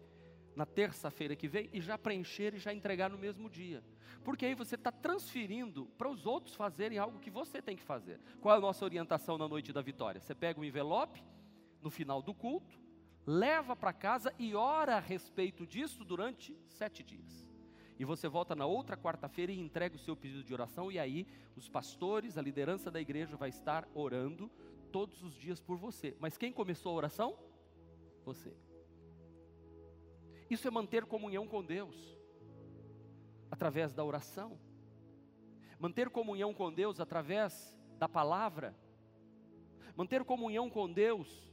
na 0.54 0.66
terça-feira 0.66 1.36
que 1.36 1.48
vem 1.48 1.70
e 1.72 1.80
já 1.80 1.96
preencher 1.96 2.54
e 2.54 2.58
já 2.58 2.74
entregar 2.74 3.08
no 3.08 3.18
mesmo 3.18 3.48
dia. 3.48 3.82
Porque 4.24 4.44
aí 4.44 4.54
você 4.54 4.74
está 4.74 4.90
transferindo 4.90 5.86
para 5.96 6.10
os 6.10 6.26
outros 6.26 6.54
fazerem 6.54 6.98
algo 6.98 7.20
que 7.20 7.30
você 7.30 7.62
tem 7.62 7.76
que 7.76 7.82
fazer. 7.82 8.20
Qual 8.40 8.54
é 8.54 8.58
a 8.58 8.60
nossa 8.60 8.84
orientação 8.84 9.38
na 9.38 9.48
noite 9.48 9.72
da 9.72 9.80
vitória? 9.80 10.20
Você 10.20 10.34
pega 10.34 10.60
o 10.60 10.64
envelope 10.64 11.22
no 11.80 11.90
final 11.90 12.20
do 12.20 12.34
culto, 12.34 12.78
leva 13.26 13.74
para 13.76 13.92
casa 13.92 14.34
e 14.38 14.54
ora 14.54 14.96
a 14.96 15.00
respeito 15.00 15.66
disso 15.66 16.04
durante 16.04 16.56
sete 16.68 17.02
dias. 17.02 17.48
E 17.98 18.04
você 18.04 18.28
volta 18.28 18.56
na 18.56 18.66
outra 18.66 18.96
quarta-feira 18.96 19.52
e 19.52 19.60
entrega 19.60 19.94
o 19.94 19.98
seu 19.98 20.16
pedido 20.16 20.42
de 20.42 20.54
oração, 20.54 20.90
e 20.90 20.98
aí 20.98 21.26
os 21.54 21.68
pastores, 21.68 22.38
a 22.38 22.42
liderança 22.42 22.90
da 22.90 23.00
igreja 23.00 23.36
vai 23.36 23.50
estar 23.50 23.86
orando 23.94 24.50
todos 24.90 25.22
os 25.22 25.34
dias 25.34 25.60
por 25.60 25.76
você. 25.76 26.16
Mas 26.20 26.36
quem 26.36 26.52
começou 26.52 26.92
a 26.92 26.96
oração? 26.96 27.38
Você. 28.24 28.54
Isso 30.50 30.66
é 30.66 30.70
manter 30.70 31.06
comunhão 31.06 31.46
com 31.46 31.64
Deus, 31.64 31.96
através 33.50 33.94
da 33.94 34.04
oração. 34.04 34.58
Manter 35.78 36.10
comunhão 36.10 36.52
com 36.52 36.72
Deus 36.72 37.00
através 37.00 37.74
da 37.98 38.08
palavra. 38.08 38.76
Manter 39.96 40.24
comunhão 40.24 40.68
com 40.68 40.92
Deus 40.92 41.49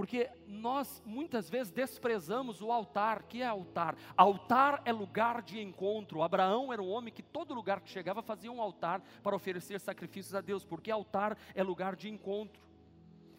porque 0.00 0.30
nós 0.46 1.02
muitas 1.04 1.50
vezes 1.50 1.70
desprezamos 1.70 2.62
o 2.62 2.72
altar. 2.72 3.24
que 3.24 3.42
é 3.42 3.46
altar? 3.46 3.94
Altar 4.16 4.80
é 4.86 4.92
lugar 4.92 5.42
de 5.42 5.60
encontro. 5.60 6.22
Abraão 6.22 6.72
era 6.72 6.82
um 6.82 6.88
homem 6.88 7.12
que 7.12 7.22
todo 7.22 7.52
lugar 7.52 7.82
que 7.82 7.90
chegava 7.90 8.22
fazia 8.22 8.50
um 8.50 8.62
altar 8.62 9.02
para 9.22 9.36
oferecer 9.36 9.78
sacrifícios 9.78 10.34
a 10.34 10.40
Deus, 10.40 10.64
porque 10.64 10.90
altar 10.90 11.36
é 11.54 11.62
lugar 11.62 11.96
de 11.96 12.08
encontro. 12.08 12.62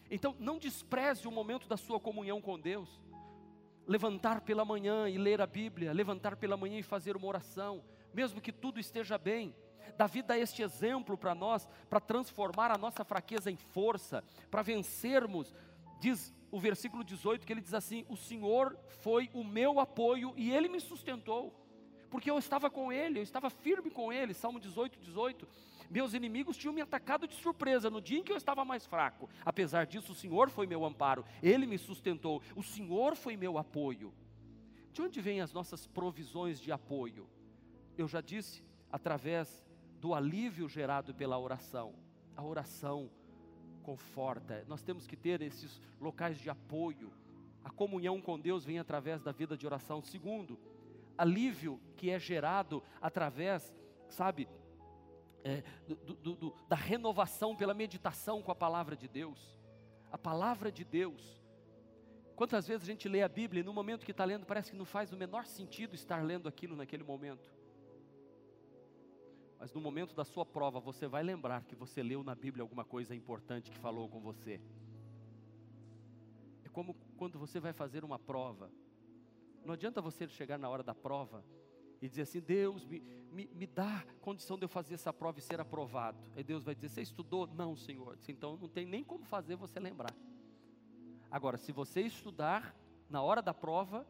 Então, 0.08 0.36
não 0.38 0.56
despreze 0.56 1.26
o 1.26 1.32
momento 1.32 1.66
da 1.66 1.76
sua 1.76 1.98
comunhão 1.98 2.40
com 2.40 2.56
Deus. 2.56 3.02
Levantar 3.84 4.42
pela 4.42 4.64
manhã 4.64 5.08
e 5.08 5.18
ler 5.18 5.40
a 5.40 5.48
Bíblia, 5.48 5.92
levantar 5.92 6.36
pela 6.36 6.56
manhã 6.56 6.78
e 6.78 6.84
fazer 6.84 7.16
uma 7.16 7.26
oração, 7.26 7.82
mesmo 8.14 8.40
que 8.40 8.52
tudo 8.52 8.78
esteja 8.78 9.18
bem. 9.18 9.52
Davi 9.96 10.22
dá 10.22 10.38
este 10.38 10.62
exemplo 10.62 11.18
para 11.18 11.34
nós, 11.34 11.68
para 11.90 11.98
transformar 11.98 12.70
a 12.70 12.78
nossa 12.78 13.04
fraqueza 13.04 13.50
em 13.50 13.56
força, 13.56 14.22
para 14.48 14.62
vencermos, 14.62 15.52
diz 15.98 16.32
o 16.52 16.60
versículo 16.60 17.02
18, 17.02 17.46
que 17.46 17.52
ele 17.52 17.62
diz 17.62 17.74
assim: 17.74 18.04
O 18.08 18.16
Senhor 18.16 18.78
foi 19.00 19.30
o 19.32 19.42
meu 19.42 19.80
apoio 19.80 20.34
e 20.36 20.52
ele 20.52 20.68
me 20.68 20.78
sustentou, 20.78 21.52
porque 22.10 22.30
eu 22.30 22.38
estava 22.38 22.70
com 22.70 22.92
ele, 22.92 23.18
eu 23.18 23.22
estava 23.22 23.48
firme 23.48 23.90
com 23.90 24.12
ele. 24.12 24.34
Salmo 24.34 24.60
18, 24.60 25.00
18. 25.00 25.48
Meus 25.90 26.12
inimigos 26.14 26.56
tinham 26.56 26.74
me 26.74 26.82
atacado 26.82 27.26
de 27.26 27.34
surpresa 27.34 27.90
no 27.90 28.00
dia 28.00 28.18
em 28.18 28.22
que 28.22 28.30
eu 28.30 28.36
estava 28.36 28.64
mais 28.64 28.86
fraco. 28.86 29.28
Apesar 29.44 29.86
disso, 29.86 30.12
o 30.12 30.14
Senhor 30.14 30.50
foi 30.50 30.66
meu 30.66 30.84
amparo, 30.84 31.24
ele 31.42 31.66
me 31.66 31.78
sustentou, 31.78 32.42
o 32.54 32.62
Senhor 32.62 33.16
foi 33.16 33.36
meu 33.36 33.56
apoio. 33.58 34.12
De 34.92 35.00
onde 35.00 35.20
vêm 35.22 35.40
as 35.40 35.54
nossas 35.54 35.86
provisões 35.86 36.60
de 36.60 36.70
apoio? 36.70 37.26
Eu 37.96 38.06
já 38.06 38.20
disse, 38.20 38.62
através 38.90 39.64
do 39.98 40.14
alívio 40.14 40.68
gerado 40.68 41.14
pela 41.14 41.38
oração. 41.38 41.94
A 42.36 42.42
oração 42.42 43.10
conforta. 43.82 44.64
Nós 44.68 44.82
temos 44.82 45.06
que 45.06 45.16
ter 45.16 45.42
esses 45.42 45.80
locais 46.00 46.38
de 46.38 46.48
apoio. 46.48 47.12
A 47.64 47.70
comunhão 47.70 48.20
com 48.20 48.38
Deus 48.38 48.64
vem 48.64 48.78
através 48.78 49.22
da 49.22 49.32
vida 49.32 49.56
de 49.56 49.66
oração. 49.66 50.00
Segundo, 50.00 50.58
alívio 51.18 51.80
que 51.96 52.10
é 52.10 52.18
gerado 52.18 52.82
através, 53.00 53.72
sabe, 54.08 54.48
é, 55.44 55.62
do, 55.86 55.96
do, 55.96 56.36
do, 56.36 56.54
da 56.68 56.76
renovação 56.76 57.54
pela 57.54 57.74
meditação 57.74 58.40
com 58.40 58.50
a 58.50 58.54
palavra 58.54 58.96
de 58.96 59.08
Deus. 59.08 59.58
A 60.10 60.18
palavra 60.18 60.70
de 60.70 60.84
Deus. 60.84 61.42
Quantas 62.36 62.66
vezes 62.66 62.82
a 62.82 62.90
gente 62.90 63.08
lê 63.08 63.22
a 63.22 63.28
Bíblia 63.28 63.60
e 63.60 63.64
no 63.64 63.72
momento 63.72 64.04
que 64.04 64.10
está 64.10 64.24
lendo 64.24 64.46
parece 64.46 64.70
que 64.70 64.76
não 64.76 64.84
faz 64.84 65.12
o 65.12 65.16
menor 65.16 65.44
sentido 65.44 65.94
estar 65.94 66.24
lendo 66.24 66.48
aquilo 66.48 66.74
naquele 66.74 67.04
momento 67.04 67.61
mas 69.62 69.72
no 69.72 69.80
momento 69.80 70.12
da 70.12 70.24
sua 70.24 70.44
prova 70.44 70.80
você 70.80 71.06
vai 71.06 71.22
lembrar 71.22 71.62
que 71.62 71.76
você 71.76 72.02
leu 72.02 72.24
na 72.24 72.34
Bíblia 72.34 72.64
alguma 72.64 72.84
coisa 72.84 73.14
importante 73.14 73.70
que 73.70 73.78
falou 73.78 74.08
com 74.08 74.20
você. 74.20 74.60
É 76.64 76.68
como 76.68 76.96
quando 77.16 77.38
você 77.38 77.60
vai 77.60 77.72
fazer 77.72 78.02
uma 78.02 78.18
prova. 78.18 78.72
Não 79.64 79.74
adianta 79.74 80.02
você 80.02 80.26
chegar 80.26 80.58
na 80.58 80.68
hora 80.68 80.82
da 80.82 80.96
prova 80.96 81.44
e 82.00 82.08
dizer 82.08 82.22
assim: 82.22 82.40
Deus, 82.40 82.84
me, 82.84 82.98
me, 83.30 83.48
me 83.54 83.64
dá 83.68 84.04
condição 84.20 84.58
de 84.58 84.64
eu 84.64 84.68
fazer 84.68 84.94
essa 84.94 85.12
prova 85.12 85.38
e 85.38 85.42
ser 85.42 85.60
aprovado. 85.60 86.18
Aí 86.34 86.42
Deus 86.42 86.64
vai 86.64 86.74
dizer: 86.74 86.88
Você 86.88 87.02
estudou? 87.02 87.46
Não, 87.46 87.76
Senhor. 87.76 88.18
Então 88.26 88.56
não 88.56 88.68
tem 88.68 88.84
nem 88.84 89.04
como 89.04 89.24
fazer 89.24 89.54
você 89.54 89.78
lembrar. 89.78 90.12
Agora, 91.30 91.56
se 91.56 91.70
você 91.70 92.00
estudar 92.00 92.74
na 93.08 93.22
hora 93.22 93.40
da 93.40 93.54
prova 93.54 94.04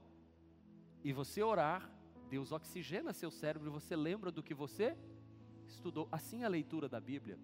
e 1.05 1.13
você 1.13 1.43
orar, 1.43 1.91
Deus 2.31 2.53
oxigena 2.53 3.13
seu 3.13 3.31
cérebro 3.31 3.69
e 3.69 3.71
você 3.71 3.95
lembra 3.95 4.33
do 4.33 4.43
que 4.43 4.55
você 4.55 4.97
estudou. 5.67 6.09
Assim 6.11 6.45
a 6.45 6.49
leitura 6.49 6.89
da 6.89 7.01
Bíblia. 7.01 7.39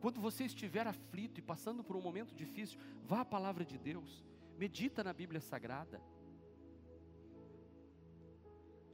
Quando 0.00 0.20
você 0.20 0.44
estiver 0.44 0.86
aflito 0.86 1.38
e 1.38 1.42
passando 1.42 1.82
por 1.82 1.96
um 1.96 2.00
momento 2.00 2.34
difícil, 2.34 2.78
vá 3.04 3.22
à 3.22 3.24
palavra 3.24 3.64
de 3.64 3.76
Deus, 3.76 4.24
medita 4.56 5.02
na 5.02 5.12
Bíblia 5.12 5.40
Sagrada. 5.40 6.00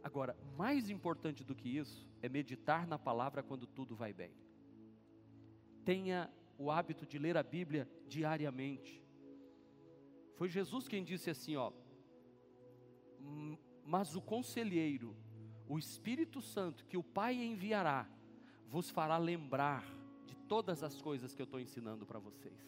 Agora, 0.02 0.36
mais 0.56 0.90
importante 0.90 1.44
do 1.44 1.54
que 1.54 1.76
isso 1.76 2.08
é 2.22 2.28
meditar 2.28 2.86
na 2.86 2.98
palavra 2.98 3.42
quando 3.42 3.66
tudo 3.66 3.94
vai 3.96 4.12
bem. 4.12 4.34
Tenha 5.84 6.30
o 6.58 6.70
hábito 6.70 7.06
de 7.06 7.18
ler 7.18 7.36
a 7.36 7.42
Bíblia 7.42 7.88
diariamente. 8.06 9.02
Foi 10.36 10.48
Jesus 10.48 10.88
quem 10.88 11.04
disse 11.04 11.30
assim, 11.30 11.56
ó: 11.56 11.72
"Mas 13.84 14.14
o 14.14 14.20
conselheiro, 14.20 15.16
o 15.68 15.78
Espírito 15.78 16.40
Santo 16.40 16.84
que 16.84 16.96
o 16.96 17.02
Pai 17.02 17.34
enviará, 17.36 18.06
vos 18.68 18.90
fará 18.90 19.16
lembrar 19.16 19.84
de 20.26 20.34
todas 20.34 20.82
as 20.82 21.00
coisas 21.00 21.34
que 21.34 21.40
eu 21.40 21.44
estou 21.44 21.60
ensinando 21.60 22.04
para 22.04 22.18
vocês. 22.18 22.58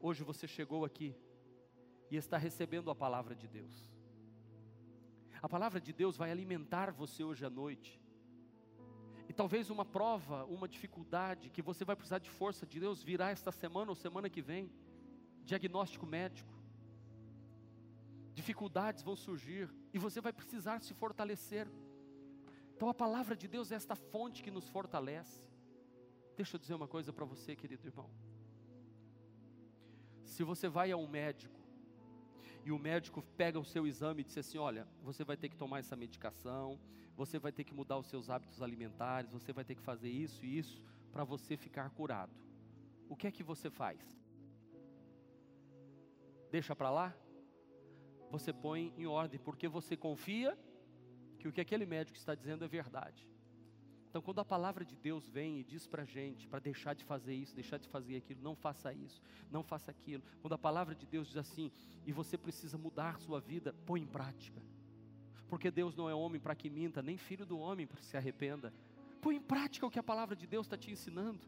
Hoje 0.00 0.22
você 0.22 0.46
chegou 0.46 0.84
aqui 0.84 1.14
e 2.10 2.16
está 2.16 2.36
recebendo 2.36 2.90
a 2.90 2.94
palavra 2.94 3.34
de 3.34 3.48
Deus. 3.48 3.90
A 5.42 5.48
palavra 5.48 5.80
de 5.80 5.92
Deus 5.92 6.16
vai 6.16 6.30
alimentar 6.30 6.92
você 6.92 7.24
hoje 7.24 7.44
à 7.44 7.50
noite. 7.50 8.00
E 9.28 9.32
talvez 9.32 9.70
uma 9.70 9.84
prova, 9.84 10.44
uma 10.44 10.68
dificuldade 10.68 11.50
que 11.50 11.62
você 11.62 11.84
vai 11.84 11.96
precisar 11.96 12.18
de 12.18 12.30
força 12.30 12.64
de 12.64 12.78
Deus 12.78 13.02
virá 13.02 13.30
esta 13.30 13.50
semana 13.50 13.90
ou 13.90 13.96
semana 13.96 14.30
que 14.30 14.40
vem. 14.40 14.70
Diagnóstico 15.44 16.06
médico 16.06 16.55
dificuldades 18.36 19.02
vão 19.02 19.16
surgir 19.16 19.66
e 19.94 19.98
você 19.98 20.20
vai 20.20 20.32
precisar 20.40 20.78
se 20.80 20.92
fortalecer. 20.92 21.66
Então 22.74 22.86
a 22.90 22.94
palavra 22.94 23.34
de 23.34 23.48
Deus 23.48 23.72
é 23.72 23.76
esta 23.76 23.96
fonte 23.96 24.42
que 24.42 24.50
nos 24.50 24.68
fortalece. 24.68 25.48
Deixa 26.36 26.56
eu 26.56 26.60
dizer 26.60 26.74
uma 26.74 26.86
coisa 26.86 27.14
para 27.14 27.24
você, 27.24 27.56
querido 27.56 27.88
irmão. 27.88 28.10
Se 30.22 30.44
você 30.44 30.68
vai 30.68 30.92
a 30.92 30.98
um 30.98 31.08
médico 31.08 31.58
e 32.62 32.70
o 32.70 32.78
médico 32.78 33.22
pega 33.38 33.58
o 33.58 33.64
seu 33.64 33.86
exame 33.86 34.20
e 34.20 34.24
diz 34.24 34.36
assim: 34.36 34.58
Olha, 34.58 34.86
você 35.02 35.24
vai 35.24 35.38
ter 35.38 35.48
que 35.48 35.56
tomar 35.56 35.78
essa 35.78 35.96
medicação, 35.96 36.78
você 37.16 37.38
vai 37.38 37.52
ter 37.52 37.64
que 37.64 37.72
mudar 37.72 37.96
os 37.96 38.06
seus 38.06 38.28
hábitos 38.28 38.60
alimentares, 38.60 39.30
você 39.30 39.50
vai 39.50 39.64
ter 39.64 39.74
que 39.74 39.82
fazer 39.82 40.10
isso 40.10 40.44
e 40.44 40.58
isso 40.58 40.82
para 41.10 41.24
você 41.24 41.56
ficar 41.56 41.88
curado. 41.88 42.36
O 43.08 43.16
que 43.16 43.26
é 43.26 43.30
que 43.30 43.42
você 43.42 43.70
faz? 43.70 43.98
Deixa 46.50 46.76
para 46.76 46.90
lá? 46.90 47.14
Você 48.30 48.52
põe 48.52 48.92
em 48.96 49.06
ordem, 49.06 49.38
porque 49.38 49.68
você 49.68 49.96
confia 49.96 50.56
que 51.38 51.48
o 51.48 51.52
que 51.52 51.60
aquele 51.60 51.86
médico 51.86 52.16
está 52.16 52.34
dizendo 52.34 52.64
é 52.64 52.68
verdade. 52.68 53.28
Então, 54.08 54.22
quando 54.22 54.38
a 54.38 54.44
palavra 54.44 54.82
de 54.84 54.96
Deus 54.96 55.28
vem 55.28 55.60
e 55.60 55.64
diz 55.64 55.86
para 55.86 56.02
a 56.02 56.06
gente, 56.06 56.48
para 56.48 56.58
deixar 56.58 56.94
de 56.94 57.04
fazer 57.04 57.34
isso, 57.34 57.54
deixar 57.54 57.76
de 57.78 57.86
fazer 57.86 58.16
aquilo, 58.16 58.40
não 58.42 58.56
faça 58.56 58.92
isso, 58.92 59.20
não 59.50 59.62
faça 59.62 59.90
aquilo. 59.90 60.22
Quando 60.40 60.54
a 60.54 60.58
palavra 60.58 60.94
de 60.94 61.06
Deus 61.06 61.28
diz 61.28 61.36
assim, 61.36 61.70
e 62.06 62.12
você 62.12 62.38
precisa 62.38 62.78
mudar 62.78 63.20
sua 63.20 63.40
vida, 63.40 63.74
põe 63.84 64.00
em 64.00 64.06
prática. 64.06 64.62
Porque 65.48 65.70
Deus 65.70 65.94
não 65.94 66.08
é 66.08 66.14
homem 66.14 66.40
para 66.40 66.54
que 66.54 66.70
minta, 66.70 67.02
nem 67.02 67.18
filho 67.18 67.44
do 67.44 67.58
homem 67.58 67.86
para 67.86 67.98
que 67.98 68.06
se 68.06 68.16
arrependa. 68.16 68.72
Põe 69.20 69.36
em 69.36 69.40
prática 69.40 69.86
o 69.86 69.90
que 69.90 69.98
a 69.98 70.02
palavra 70.02 70.34
de 70.34 70.46
Deus 70.46 70.66
está 70.66 70.78
te 70.78 70.90
ensinando. 70.90 71.46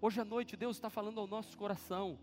Hoje 0.00 0.20
à 0.20 0.24
noite, 0.24 0.56
Deus 0.56 0.76
está 0.76 0.88
falando 0.88 1.20
ao 1.20 1.26
nosso 1.26 1.58
coração. 1.58 2.18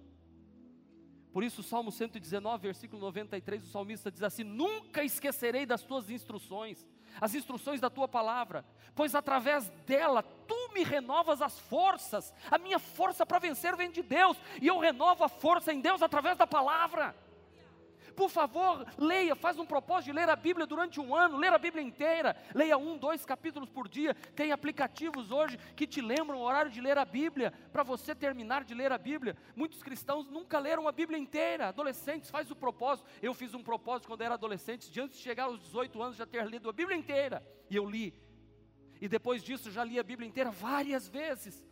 Por 1.36 1.43
isso, 1.43 1.60
o 1.60 1.63
Salmo 1.65 1.91
119, 1.91 2.62
versículo 2.62 3.02
93, 3.02 3.62
o 3.62 3.67
salmista 3.67 4.10
diz 4.10 4.24
assim: 4.24 4.45
Nunca 4.45 5.04
esquecerei 5.04 5.65
das 5.65 5.84
tuas 5.84 6.10
instruções, 6.10 6.88
as 7.19 7.36
instruções 7.36 7.82
da 7.82 7.89
tua 7.89 8.08
palavra, 8.08 8.63
pois 8.95 9.13
através 9.13 9.67
dela 9.86 10.24
tu 10.24 10.71
me 10.74 10.82
renovas 10.82 11.41
as 11.41 11.60
forças. 11.60 12.34
A 12.50 12.58
minha 12.58 12.80
força 12.80 13.26
para 13.26 13.38
vencer 13.38 13.76
vem 13.76 13.91
de 13.91 14.02
Deus, 14.02 14.38
e 14.62 14.67
eu 14.67 14.80
renovo 14.80 15.26
a 15.26 15.28
força 15.28 15.74
em 15.74 15.82
Deus 15.82 16.02
através 16.02 16.38
da 16.38 16.48
palavra. 16.48 17.13
Por 18.15 18.30
favor, 18.30 18.86
leia, 18.97 19.36
faz 19.36 19.60
um 19.60 19.65
propósito 19.65 20.06
de 20.06 20.13
ler 20.13 20.30
a 20.30 20.36
Bíblia 20.36 20.65
durante 20.65 20.99
um 20.99 21.13
ano, 21.13 21.38
ler 21.38 21.51
a 21.51 21.58
Bíblia 21.58 21.84
inteira, 21.84 22.36
leia 22.54 22.78
um, 22.78 22.97
dois 22.97 23.25
capítulos 23.25 23.69
por 23.69 23.88
dia. 23.88 24.13
Tem 24.36 24.51
aplicativos 24.51 25.32
hoje 25.32 25.58
que 25.75 25.86
te 25.86 26.01
lembram 26.01 26.39
o 26.39 26.43
horário 26.43 26.71
de 26.71 26.80
ler 26.80 26.97
a 26.97 27.06
Bíblia, 27.06 27.51
para 27.71 27.84
você 27.84 28.15
terminar 28.15 28.63
de 28.63 28.73
ler 28.73 28.91
a 28.91 28.97
Bíblia. 28.97 29.36
Muitos 29.56 29.84
cristãos 29.84 30.30
nunca 30.30 30.58
leram 30.60 30.88
a 30.88 30.91
Bíblia 30.91 31.19
inteira. 31.19 31.67
Adolescentes, 31.67 32.30
faz 32.30 32.49
o 32.49 32.56
propósito. 32.56 33.08
Eu 33.21 33.34
fiz 33.34 33.54
um 33.54 33.63
propósito 33.63 34.08
quando 34.08 34.21
era 34.21 34.36
adolescente, 34.36 34.89
de 34.89 35.01
antes 35.01 35.17
de 35.17 35.23
chegar 35.23 35.45
aos 35.45 35.60
18 35.60 36.01
anos, 36.01 36.15
já 36.15 36.25
ter 36.25 36.45
lido 36.47 36.69
a 36.69 36.73
Bíblia 36.73 36.97
inteira. 36.97 37.45
E 37.69 37.75
eu 37.75 37.86
li. 37.86 38.13
E 39.01 39.08
depois 39.08 39.43
disso 39.43 39.69
já 39.69 39.84
li 39.84 39.99
a 39.99 40.04
Bíblia 40.04 40.28
inteira 40.28 40.49
várias 40.51 41.08
vezes 41.08 41.63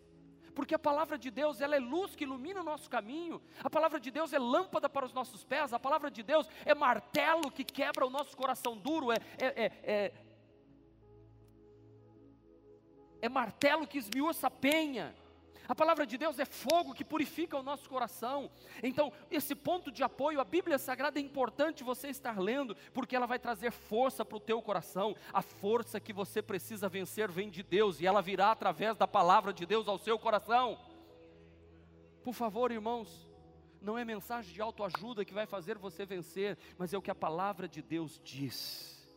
porque 0.54 0.76
a 0.76 0.80
palavra 0.80 1.18
de 1.18 1.30
Deus 1.30 1.62
ela 1.62 1.76
é 1.76 1.80
luz 1.80 2.16
que 2.16 2.24
ilumina 2.24 2.62
o 2.62 2.64
nosso 2.64 2.90
caminho, 2.90 3.42
a 3.64 3.70
palavra 3.70 4.00
de 4.00 4.12
Deus 4.12 4.34
é 4.34 4.40
lâmpada 4.40 4.88
para 4.90 5.06
os 5.06 5.14
nossos 5.14 5.44
pés, 5.44 5.74
a 5.74 5.80
palavra 5.80 6.10
de 6.10 6.24
Deus 6.24 6.48
é 6.66 6.74
martelo 6.74 7.52
que 7.52 7.64
quebra 7.64 8.06
o 8.06 8.10
nosso 8.10 8.36
coração 8.38 8.78
duro, 8.78 9.12
é, 9.12 9.18
é, 9.38 9.46
é, 9.46 9.72
é, 9.84 10.14
é 13.22 13.30
martelo 13.30 13.88
que 13.88 13.98
esmiuça 13.98 14.48
a 14.48 14.52
penha. 14.52 15.16
A 15.74 15.76
palavra 15.76 16.06
de 16.06 16.20
Deus 16.20 16.38
é 16.38 16.46
fogo 16.46 16.94
que 16.94 17.04
purifica 17.04 17.58
o 17.58 17.64
nosso 17.64 17.90
coração. 17.90 18.52
Então, 18.84 19.12
esse 19.32 19.56
ponto 19.56 19.92
de 19.92 20.04
apoio, 20.04 20.40
a 20.40 20.44
Bíblia 20.44 20.78
Sagrada 20.78 21.18
é 21.18 21.24
importante 21.24 21.84
você 21.84 22.10
estar 22.10 22.40
lendo, 22.40 22.78
porque 22.94 23.16
ela 23.16 23.26
vai 23.26 23.40
trazer 23.40 23.72
força 23.72 24.24
para 24.24 24.38
o 24.38 24.40
teu 24.40 24.62
coração. 24.62 25.16
A 25.34 25.42
força 25.42 26.00
que 26.00 26.14
você 26.14 26.44
precisa 26.44 26.88
vencer 26.88 27.32
vem 27.32 27.50
de 27.50 27.64
Deus 27.64 28.00
e 28.00 28.06
ela 28.06 28.22
virá 28.22 28.52
através 28.52 28.96
da 28.96 29.08
palavra 29.08 29.52
de 29.52 29.66
Deus 29.66 29.88
ao 29.88 29.98
seu 29.98 30.20
coração. 30.20 30.78
Por 32.24 32.36
favor, 32.36 32.72
irmãos, 32.72 33.28
não 33.82 33.98
é 33.98 34.06
mensagem 34.06 34.54
de 34.54 34.62
autoajuda 34.62 35.26
que 35.26 35.34
vai 35.34 35.48
fazer 35.48 35.80
você 35.80 36.06
vencer, 36.06 36.56
mas 36.78 36.94
é 36.94 36.98
o 37.00 37.02
que 37.02 37.10
a 37.10 37.16
palavra 37.16 37.68
de 37.68 37.82
Deus 37.82 38.22
diz. 38.24 39.12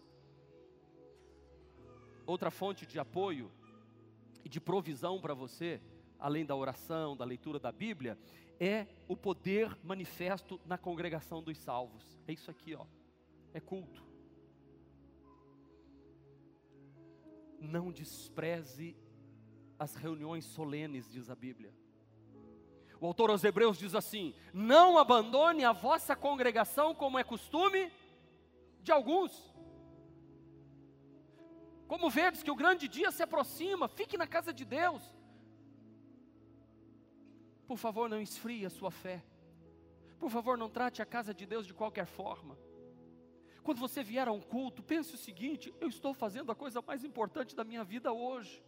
Outra 2.25 2.51
fonte 2.51 2.87
de 2.87 2.99
apoio 2.99 3.53
e 4.43 4.49
de 4.49 4.59
provisão 4.59 5.21
para 5.21 5.35
você 5.35 5.83
além 6.19 6.45
da 6.45 6.55
oração, 6.55 7.17
da 7.17 7.25
leitura 7.25 7.59
da 7.59 7.71
Bíblia, 7.73 8.19
é 8.59 8.87
o 9.07 9.17
poder 9.17 9.77
manifesto 9.83 10.61
na 10.65 10.79
congregação 10.79 11.43
dos 11.43 11.59
salvos. 11.59 12.19
É 12.27 12.33
isso 12.33 12.51
aqui, 12.51 12.75
ó. 12.75 12.87
É 13.53 13.61
culto. 13.61 14.05
Não 17.61 17.91
despreze 17.91 18.97
as 19.79 19.95
reuniões 19.95 20.45
solenes, 20.45 21.11
diz 21.11 21.29
a 21.31 21.35
Bíblia. 21.35 21.73
O 23.01 23.07
autor 23.07 23.31
aos 23.31 23.45
Hebreus 23.45 23.79
diz 23.79 23.95
assim: 23.95 24.35
Não 24.53 24.99
abandone 24.99 25.65
a 25.65 25.73
vossa 25.73 26.17
congregação 26.17 26.95
como 26.95 27.19
é 27.19 27.25
costume 27.25 27.93
de 28.83 28.91
alguns. 28.91 29.55
Como 31.87 32.11
verdes 32.11 32.43
que 32.43 32.51
o 32.51 32.57
grande 32.57 32.89
dia 32.89 33.13
se 33.13 33.23
aproxima, 33.23 33.87
fique 33.87 34.17
na 34.17 34.27
casa 34.27 34.53
de 34.53 34.65
Deus. 34.65 35.16
Por 37.67 37.77
favor, 37.77 38.09
não 38.09 38.21
esfrie 38.21 38.65
a 38.65 38.71
sua 38.71 38.91
fé. 38.91 39.25
Por 40.19 40.31
favor, 40.31 40.57
não 40.57 40.71
trate 40.71 41.03
a 41.03 41.07
casa 41.07 41.35
de 41.35 41.45
Deus 41.45 41.67
de 41.67 41.75
qualquer 41.75 42.07
forma. 42.07 42.57
Quando 43.63 43.81
você 43.81 44.03
vier 44.03 44.29
a 44.29 44.33
um 44.33 44.41
culto, 44.41 44.83
pense 44.83 45.15
o 45.15 45.19
seguinte: 45.19 45.75
eu 45.81 45.89
estou 45.89 46.15
fazendo 46.15 46.53
a 46.53 46.55
coisa 46.55 46.81
mais 46.81 47.05
importante 47.05 47.57
da 47.57 47.65
minha 47.65 47.83
vida 47.83 48.13
hoje. 48.13 48.65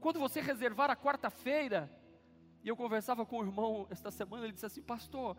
Quando 0.00 0.20
você 0.20 0.40
reservar 0.40 0.88
a 0.88 0.96
quarta-feira, 0.96 1.90
e 2.62 2.68
eu 2.68 2.76
conversava 2.76 3.26
com 3.26 3.40
o 3.40 3.42
irmão 3.42 3.88
esta 3.90 4.12
semana, 4.12 4.44
ele 4.44 4.52
disse 4.52 4.66
assim: 4.66 4.82
Pastor, 4.82 5.36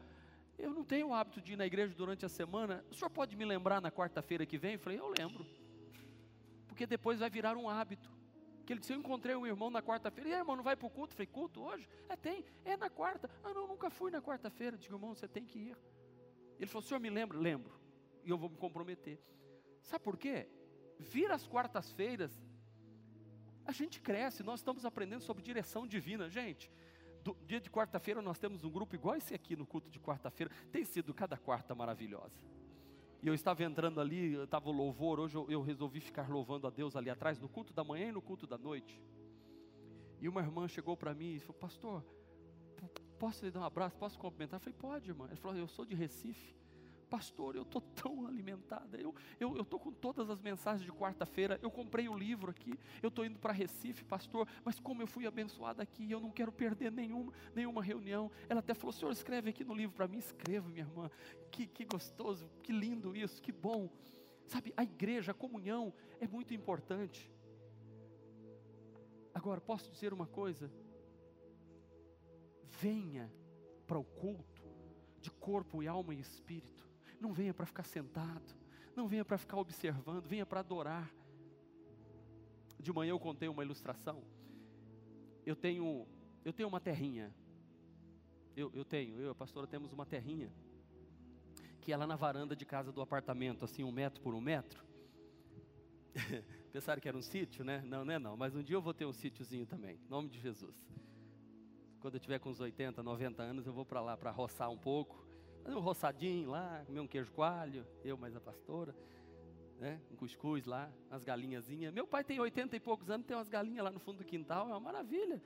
eu 0.58 0.72
não 0.72 0.84
tenho 0.84 1.08
o 1.08 1.14
hábito 1.14 1.40
de 1.42 1.54
ir 1.54 1.56
na 1.56 1.66
igreja 1.66 1.96
durante 1.96 2.26
a 2.26 2.30
semana, 2.30 2.84
o 2.92 2.94
senhor 2.94 3.10
pode 3.10 3.38
me 3.38 3.46
lembrar 3.46 3.80
na 3.80 3.90
quarta-feira 3.90 4.46
que 4.46 4.58
vem? 4.58 4.74
Eu 4.74 4.80
falei: 4.80 5.00
Eu 5.00 5.14
lembro, 5.18 5.46
porque 6.68 6.86
depois 6.86 7.20
vai 7.20 7.30
virar 7.30 7.56
um 7.56 7.70
hábito 7.70 8.17
que 8.68 8.74
ele 8.74 8.82
disse: 8.82 8.92
Eu 8.92 9.00
encontrei 9.00 9.34
um 9.34 9.48
irmão 9.48 9.70
na 9.70 9.82
quarta-feira. 9.82 10.30
E 10.30 10.34
aí, 10.34 10.40
irmão, 10.40 10.58
não 10.58 10.64
vai 10.64 10.76
para 10.76 10.86
o 10.86 10.90
culto? 10.90 11.14
Eu 11.14 11.16
falei: 11.16 11.28
Culto 11.28 11.62
hoje? 11.64 11.88
É, 12.10 12.18
tem. 12.18 12.44
É 12.66 12.76
na 12.76 12.90
quarta. 12.90 13.30
Ah, 13.42 13.54
não, 13.54 13.66
nunca 13.66 13.90
fui 13.90 14.12
na 14.12 14.22
quarta-feira. 14.22 14.78
Digo, 14.78 14.96
irmão, 14.96 15.16
você 15.16 15.26
tem 15.26 15.46
que 15.46 15.58
ir. 15.58 15.78
Ele 16.60 16.68
falou: 16.68 16.82
senhor 16.82 17.00
me 17.00 17.10
lembra? 17.10 17.40
Lembro. 17.40 17.80
E 18.26 18.30
eu 18.30 18.38
vou 18.38 18.50
me 18.50 18.58
comprometer. 18.58 19.20
Sabe 19.82 20.04
por 20.04 20.18
quê? 20.18 20.50
Vir 21.00 21.32
às 21.32 21.48
quartas-feiras, 21.48 22.46
a 23.66 23.72
gente 23.72 24.02
cresce. 24.02 24.44
Nós 24.44 24.60
estamos 24.60 24.84
aprendendo 24.84 25.22
sobre 25.22 25.42
direção 25.42 25.88
divina. 25.88 26.30
Gente, 26.30 26.70
do 27.24 27.38
dia 27.46 27.62
de 27.62 27.72
quarta-feira 27.72 28.22
nós 28.22 28.38
temos 28.38 28.66
um 28.66 28.70
grupo 28.70 28.96
igual 28.96 29.16
esse 29.16 29.34
aqui 29.34 29.56
no 29.56 29.66
culto 29.66 29.90
de 29.90 30.00
quarta-feira. 30.00 30.52
Tem 30.74 30.84
sido 30.84 31.14
cada 31.14 31.38
quarta 31.38 31.74
maravilhosa. 31.74 32.38
E 33.22 33.28
eu 33.28 33.34
estava 33.34 33.64
entrando 33.64 34.00
ali, 34.00 34.36
estava 34.36 34.70
o 34.70 34.72
louvor, 34.72 35.20
hoje 35.20 35.36
eu, 35.36 35.50
eu, 35.50 35.62
resolvi 35.62 36.00
ficar 36.00 36.30
louvando 36.30 36.68
a 36.68 36.70
Deus 36.70 36.96
ali 36.96 37.10
atrás, 37.10 37.40
no 37.40 37.50
culto 37.50 37.74
da 37.74 37.84
manhã 37.84 38.10
e 38.10 38.12
no 38.12 38.22
culto 38.22 38.46
da 38.46 38.58
noite. 38.58 39.02
E 40.20 40.30
uma 40.30 40.42
irmã 40.42 40.68
chegou 40.68 40.96
para 40.96 41.14
mim 41.14 41.36
e 41.36 41.40
falou, 41.40 41.60
pastor, 41.60 42.06
posso 43.18 43.44
lhe 43.44 43.52
dar 43.52 43.62
um 43.62 43.64
abraço, 43.64 43.98
posso 43.98 44.18
cumprimentar? 44.20 44.58
Eu 44.58 44.62
falei, 44.62 44.78
pode 44.80 45.10
irmã. 45.10 45.26
Ela 45.26 45.36
falou, 45.36 45.58
eu 45.58 45.68
sou 45.68 45.86
de 45.86 45.96
Recife 45.96 46.56
pastor, 47.08 47.56
eu 47.56 47.64
estou 47.64 47.82
tão 47.82 48.26
alimentada, 48.28 48.98
eu 48.98 49.14
estou 49.40 49.40
eu, 49.40 49.58
eu 49.58 49.66
com 49.66 49.92
todas 49.92 50.30
as 50.30 50.42
mensagens 50.42 50.86
de 50.86 50.92
quarta-feira, 50.92 51.60
eu 51.62 51.72
comprei 51.72 52.08
o 52.08 52.18
livro 52.18 52.52
aqui, 52.52 52.74
eu 53.02 53.10
estou 53.10 53.26
indo 53.26 53.40
para 53.40 53.54
Recife, 53.54 54.04
pastor, 54.04 54.48
mas 54.64 54.80
como 54.80 55.02
eu 55.02 55.08
fui 55.08 55.26
abençoada 55.26 55.82
aqui, 55.82 56.10
eu 56.12 56.20
não 56.20 56.32
quero 56.32 56.52
perder 56.52 56.92
nenhuma, 56.92 57.34
nenhuma 57.56 57.84
reunião. 57.84 58.32
Ela 58.48 58.60
até 58.60 58.74
falou, 58.74 58.94
senhor, 58.94 59.12
escreve 59.12 59.50
aqui 59.50 59.64
no 59.64 59.74
livro 59.74 59.96
para 59.96 60.08
mim, 60.08 60.18
escreva, 60.18 60.70
minha 60.70 60.84
irmã, 60.84 61.10
que, 61.52 61.66
que 61.66 61.86
gostoso, 61.86 62.50
que 62.62 62.72
lindo 62.72 63.16
isso, 63.16 63.42
que 63.42 63.52
bom. 63.52 63.90
Sabe, 64.48 64.74
a 64.78 64.84
igreja, 64.84 65.32
a 65.32 65.36
comunhão 65.36 65.94
é 66.20 66.28
muito 66.28 66.54
importante. 66.54 67.32
Agora, 69.34 69.62
posso 69.62 69.92
dizer 69.92 70.14
uma 70.14 70.26
coisa? 70.26 70.72
Venha 72.80 73.32
para 73.86 74.00
o 74.00 74.04
culto 74.04 74.64
de 75.20 75.32
corpo 75.32 75.84
e 75.84 75.88
alma 75.88 76.14
e 76.14 76.20
espírito. 76.20 76.87
Não 77.20 77.34
venha 77.34 77.54
para 77.54 77.66
ficar 77.66 77.84
sentado, 77.84 78.56
não 78.96 79.08
venha 79.08 79.26
para 79.26 79.38
ficar 79.38 79.58
observando, 79.58 80.28
venha 80.28 80.46
para 80.46 80.60
adorar. 80.60 81.12
De 82.80 82.92
manhã 82.94 83.12
eu 83.12 83.20
contei 83.20 83.50
uma 83.50 83.64
ilustração. 83.64 84.24
Eu 85.46 85.56
tenho, 85.56 86.08
eu 86.46 86.54
tenho 86.54 86.70
uma 86.70 86.80
terrinha. 86.80 87.34
Eu, 88.56 88.72
eu 88.74 88.86
tenho, 88.86 89.20
eu 89.20 89.28
e 89.28 89.32
a 89.32 89.36
pastora 89.36 89.68
temos 89.68 89.92
uma 89.94 90.06
terrinha 90.06 90.52
que 91.82 91.94
é 91.94 91.98
lá 91.98 92.06
na 92.06 92.18
varanda 92.18 92.54
de 92.54 92.66
casa 92.66 92.92
do 92.92 93.02
apartamento, 93.02 93.64
assim, 93.64 93.84
um 93.84 93.92
metro 93.94 94.22
por 94.22 94.34
um 94.34 94.42
metro. 94.42 94.84
Pensaram 96.74 97.02
que 97.02 97.08
era 97.08 97.18
um 97.18 97.22
sítio, 97.22 97.64
né? 97.64 97.82
Não, 97.86 98.04
não 98.04 98.14
é 98.14 98.20
não. 98.20 98.36
Mas 98.36 98.56
um 98.56 98.62
dia 98.62 98.76
eu 98.76 98.82
vou 98.82 98.94
ter 98.94 99.06
um 99.06 99.14
sítiozinho 99.14 99.66
também, 99.66 99.96
em 99.96 100.10
nome 100.10 100.28
de 100.28 100.38
Jesus. 100.38 100.76
Quando 102.00 102.16
eu 102.16 102.20
tiver 102.20 102.40
com 102.40 102.50
uns 102.50 102.60
80, 102.60 103.02
90 103.02 103.42
anos, 103.42 103.66
eu 103.66 103.74
vou 103.74 103.86
para 103.86 104.02
lá 104.02 104.18
para 104.18 104.32
roçar 104.32 104.70
um 104.70 104.78
pouco 104.78 105.27
fazer 105.64 105.76
um 105.76 105.82
roçadinho 105.82 106.50
lá, 106.50 106.84
comer 106.86 107.00
um 107.00 107.08
queijo 107.08 107.32
coalho, 107.32 107.86
eu 108.04 108.18
mais 108.18 108.36
a 108.36 108.40
pastora, 108.40 108.96
né? 109.80 110.02
Um 110.12 110.16
cuscuz 110.16 110.66
lá, 110.66 110.92
umas 111.10 111.24
galinhazinhas. 111.24 111.94
Meu 111.94 112.08
pai 112.08 112.24
tem 112.24 112.40
80 112.40 112.76
e 112.76 112.80
poucos 112.80 113.10
anos, 113.10 113.26
tem 113.26 113.36
umas 113.36 113.50
galinhas 113.50 113.84
lá 113.84 113.92
no 113.92 114.00
fundo 114.00 114.20
do 114.20 114.26
quintal, 114.26 114.68
é 114.68 114.72
uma 114.72 114.80
maravilha. 114.80 115.42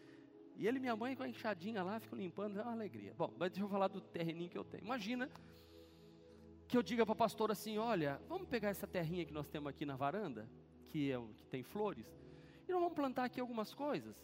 E 0.56 0.68
ele 0.68 0.78
e 0.78 0.80
minha 0.80 0.96
mãe 0.96 1.16
com 1.16 1.24
a 1.24 1.30
enxadinha 1.30 1.84
lá, 1.84 2.00
ficam 2.00 2.18
limpando, 2.18 2.60
é 2.60 2.64
uma 2.64 2.72
alegria. 2.72 3.14
Bom, 3.18 3.34
mas 3.38 3.52
deixa 3.52 3.66
eu 3.66 3.70
falar 3.70 3.88
do 3.88 4.00
terreninho 4.00 4.50
que 4.50 4.58
eu 4.58 4.64
tenho. 4.64 4.84
Imagina 4.84 5.30
que 6.68 6.78
eu 6.78 6.84
diga 6.84 7.06
para 7.06 7.14
a 7.14 7.16
pastora 7.16 7.54
assim: 7.54 7.78
olha, 7.78 8.22
vamos 8.28 8.48
pegar 8.48 8.70
essa 8.70 8.88
terrinha 8.88 9.26
que 9.26 9.34
nós 9.34 9.50
temos 9.50 9.70
aqui 9.70 9.86
na 9.86 9.96
varanda, 9.96 10.48
que, 10.88 11.12
é, 11.12 11.20
que 11.36 11.46
tem 11.48 11.64
flores, 11.64 12.06
e 12.68 12.72
nós 12.72 12.80
vamos 12.80 12.96
plantar 12.96 13.26
aqui 13.26 13.40
algumas 13.40 13.74
coisas. 13.74 14.16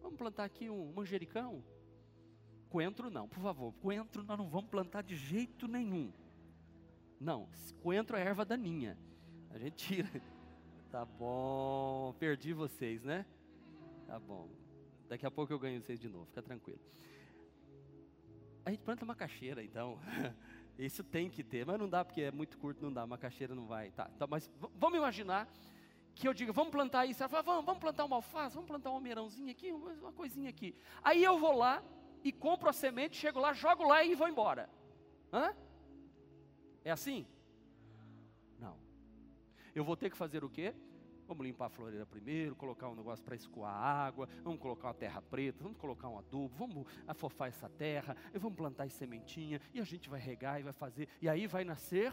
Vamos 0.00 0.18
plantar 0.18 0.44
aqui 0.44 0.68
um 0.68 0.92
manjericão, 0.92 1.62
Coentro 2.72 3.10
não, 3.10 3.28
por 3.28 3.42
favor. 3.42 3.74
Coentro 3.82 4.24
nós 4.24 4.38
não 4.38 4.48
vamos 4.48 4.70
plantar 4.70 5.02
de 5.02 5.14
jeito 5.14 5.68
nenhum. 5.68 6.10
Não, 7.20 7.46
coentro 7.82 8.16
é 8.16 8.22
erva 8.22 8.46
daninha. 8.46 8.98
A 9.50 9.58
gente 9.58 9.76
tira. 9.76 10.08
Tá 10.90 11.06
bom, 11.06 12.14
perdi 12.18 12.52
vocês, 12.52 13.02
né? 13.02 13.24
Tá 14.06 14.18
bom. 14.18 14.50
Daqui 15.08 15.24
a 15.24 15.30
pouco 15.30 15.50
eu 15.50 15.58
ganho 15.58 15.80
vocês 15.80 15.98
de 15.98 16.06
novo, 16.06 16.26
fica 16.26 16.42
tranquilo. 16.42 16.78
A 18.62 18.70
gente 18.70 18.82
planta 18.82 19.06
macaxeira, 19.06 19.64
então. 19.64 19.98
Isso 20.78 21.02
tem 21.02 21.30
que 21.30 21.42
ter, 21.42 21.64
mas 21.64 21.78
não 21.78 21.88
dá 21.88 22.04
porque 22.04 22.20
é 22.20 22.30
muito 22.30 22.58
curto, 22.58 22.84
não 22.84 22.92
dá. 22.92 23.06
Macaxeira 23.06 23.54
não 23.54 23.66
vai. 23.66 23.90
Tá, 23.92 24.04
tá 24.18 24.26
mas 24.26 24.50
vamos 24.78 24.98
imaginar 24.98 25.50
que 26.14 26.28
eu 26.28 26.34
diga, 26.34 26.52
vamos 26.52 26.70
plantar 26.70 27.06
isso. 27.06 27.22
Ela 27.22 27.30
fala, 27.30 27.42
vamos, 27.42 27.64
vamos 27.64 27.80
plantar 27.80 28.04
uma 28.04 28.16
alface, 28.16 28.54
vamos 28.54 28.68
plantar 28.68 28.90
um 28.90 28.94
almeirãozinho 28.94 29.50
aqui, 29.50 29.72
uma 29.72 30.12
coisinha 30.12 30.50
aqui. 30.50 30.74
Aí 31.02 31.24
eu 31.24 31.38
vou 31.38 31.56
lá, 31.56 31.82
e 32.22 32.32
compro 32.32 32.68
a 32.68 32.72
semente, 32.72 33.16
chego 33.16 33.40
lá, 33.40 33.52
jogo 33.52 33.84
lá 33.84 34.02
e 34.04 34.14
vou 34.14 34.28
embora. 34.28 34.68
Hã? 35.32 35.54
É 36.84 36.90
assim? 36.90 37.26
Não. 38.58 38.76
Eu 39.74 39.84
vou 39.84 39.96
ter 39.96 40.10
que 40.10 40.16
fazer 40.16 40.44
o 40.44 40.50
quê? 40.50 40.74
Vamos 41.26 41.46
limpar 41.46 41.66
a 41.66 41.70
floreira 41.70 42.04
primeiro, 42.04 42.54
colocar 42.54 42.88
um 42.88 42.94
negócio 42.94 43.24
para 43.24 43.34
escoar 43.34 43.72
a 43.72 44.06
água, 44.06 44.28
vamos 44.42 44.60
colocar 44.60 44.88
uma 44.88 44.94
terra 44.94 45.22
preta, 45.22 45.62
vamos 45.62 45.78
colocar 45.78 46.08
um 46.08 46.18
adubo, 46.18 46.54
vamos 46.56 46.86
afofar 47.06 47.48
essa 47.48 47.68
terra, 47.68 48.16
e 48.34 48.38
vamos 48.38 48.56
plantar 48.56 48.84
as 48.84 48.92
sementinha, 48.92 49.60
e 49.72 49.80
a 49.80 49.84
gente 49.84 50.10
vai 50.10 50.20
regar 50.20 50.60
e 50.60 50.62
vai 50.62 50.72
fazer, 50.72 51.08
e 51.20 51.28
aí 51.28 51.46
vai 51.46 51.64
nascer 51.64 52.12